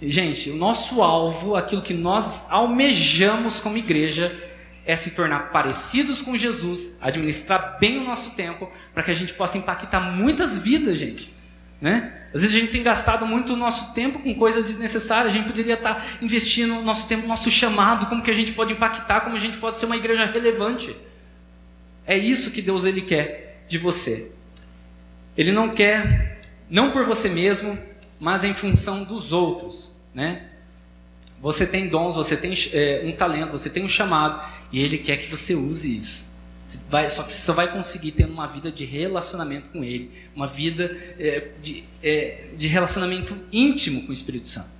Gente, 0.00 0.48
o 0.48 0.56
nosso 0.56 1.02
alvo, 1.02 1.56
aquilo 1.56 1.82
que 1.82 1.92
nós 1.92 2.46
almejamos 2.48 3.60
como 3.60 3.76
igreja, 3.76 4.32
é 4.86 4.96
se 4.96 5.14
tornar 5.14 5.50
parecidos 5.50 6.22
com 6.22 6.36
Jesus, 6.36 6.96
administrar 7.00 7.78
bem 7.78 7.98
o 7.98 8.04
nosso 8.04 8.30
tempo, 8.30 8.70
para 8.94 9.02
que 9.02 9.10
a 9.10 9.14
gente 9.14 9.34
possa 9.34 9.58
impactar 9.58 10.00
muitas 10.00 10.56
vidas, 10.56 10.98
gente. 10.98 11.34
Né? 11.80 12.12
Às 12.32 12.42
vezes 12.42 12.56
a 12.56 12.60
gente 12.60 12.72
tem 12.72 12.82
gastado 12.82 13.26
muito 13.26 13.54
o 13.54 13.56
nosso 13.56 13.92
tempo 13.92 14.20
com 14.20 14.34
coisas 14.34 14.66
desnecessárias, 14.66 15.34
a 15.34 15.36
gente 15.36 15.48
poderia 15.48 15.74
estar 15.74 16.04
investindo 16.22 16.78
o 16.78 16.82
nosso 16.82 17.08
tempo, 17.08 17.26
nosso 17.26 17.50
chamado, 17.50 18.06
como 18.06 18.22
que 18.22 18.30
a 18.30 18.34
gente 18.34 18.52
pode 18.52 18.72
impactar, 18.72 19.20
como 19.20 19.36
a 19.36 19.38
gente 19.38 19.58
pode 19.58 19.78
ser 19.78 19.86
uma 19.86 19.96
igreja 19.96 20.24
relevante. 20.24 20.96
É 22.06 22.16
isso 22.16 22.50
que 22.50 22.62
Deus 22.62 22.84
ele 22.84 23.02
quer 23.02 23.64
de 23.68 23.78
você. 23.78 24.32
Ele 25.36 25.52
não 25.52 25.70
quer, 25.70 26.40
não 26.68 26.90
por 26.90 27.04
você 27.04 27.28
mesmo, 27.28 27.78
mas 28.18 28.44
em 28.44 28.52
função 28.54 29.04
dos 29.04 29.32
outros, 29.32 29.96
né? 30.14 30.46
Você 31.40 31.66
tem 31.66 31.88
dons, 31.88 32.16
você 32.16 32.36
tem 32.36 32.52
é, 32.72 33.02
um 33.04 33.12
talento, 33.12 33.52
você 33.52 33.70
tem 33.70 33.82
um 33.82 33.88
chamado, 33.88 34.46
e 34.70 34.80
Ele 34.80 34.98
quer 34.98 35.16
que 35.16 35.30
você 35.30 35.54
use 35.54 35.98
isso. 35.98 36.30
Vai, 36.88 37.08
só 37.10 37.22
que 37.22 37.32
você 37.32 37.40
só 37.40 37.52
vai 37.52 37.72
conseguir 37.72 38.12
ter 38.12 38.26
uma 38.26 38.46
vida 38.46 38.70
de 38.70 38.84
relacionamento 38.84 39.70
com 39.70 39.82
Ele, 39.82 40.10
uma 40.36 40.46
vida 40.46 40.96
é, 41.18 41.48
de, 41.62 41.84
é, 42.02 42.44
de 42.56 42.68
relacionamento 42.68 43.36
íntimo 43.50 44.02
com 44.02 44.10
o 44.10 44.12
Espírito 44.12 44.46
Santo, 44.46 44.70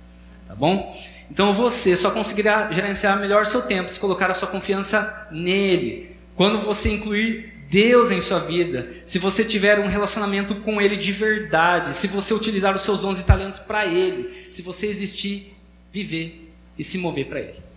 tá 0.47 0.55
bom? 0.55 0.95
Então 1.29 1.53
você 1.53 1.97
só 1.97 2.11
conseguirá 2.11 2.71
gerenciar 2.71 3.19
melhor 3.19 3.45
seu 3.45 3.61
tempo 3.61 3.89
se 3.89 3.99
colocar 3.99 4.29
a 4.29 4.33
sua 4.33 4.47
confiança 4.47 5.27
nele. 5.31 6.15
Quando 6.35 6.59
você 6.59 6.93
incluir 6.93 7.53
Deus 7.71 8.11
em 8.11 8.19
sua 8.19 8.39
vida, 8.39 8.97
se 9.05 9.17
você 9.17 9.45
tiver 9.45 9.79
um 9.79 9.87
relacionamento 9.87 10.55
com 10.55 10.81
Ele 10.81 10.97
de 10.97 11.13
verdade, 11.13 11.95
se 11.95 12.05
você 12.05 12.33
utilizar 12.33 12.75
os 12.75 12.81
seus 12.81 12.99
dons 12.99 13.17
e 13.17 13.23
talentos 13.23 13.59
para 13.59 13.85
Ele, 13.85 14.47
se 14.51 14.61
você 14.61 14.87
existir, 14.87 15.55
viver 15.89 16.51
e 16.77 16.83
se 16.83 16.97
mover 16.97 17.27
para 17.27 17.39
Ele. 17.39 17.63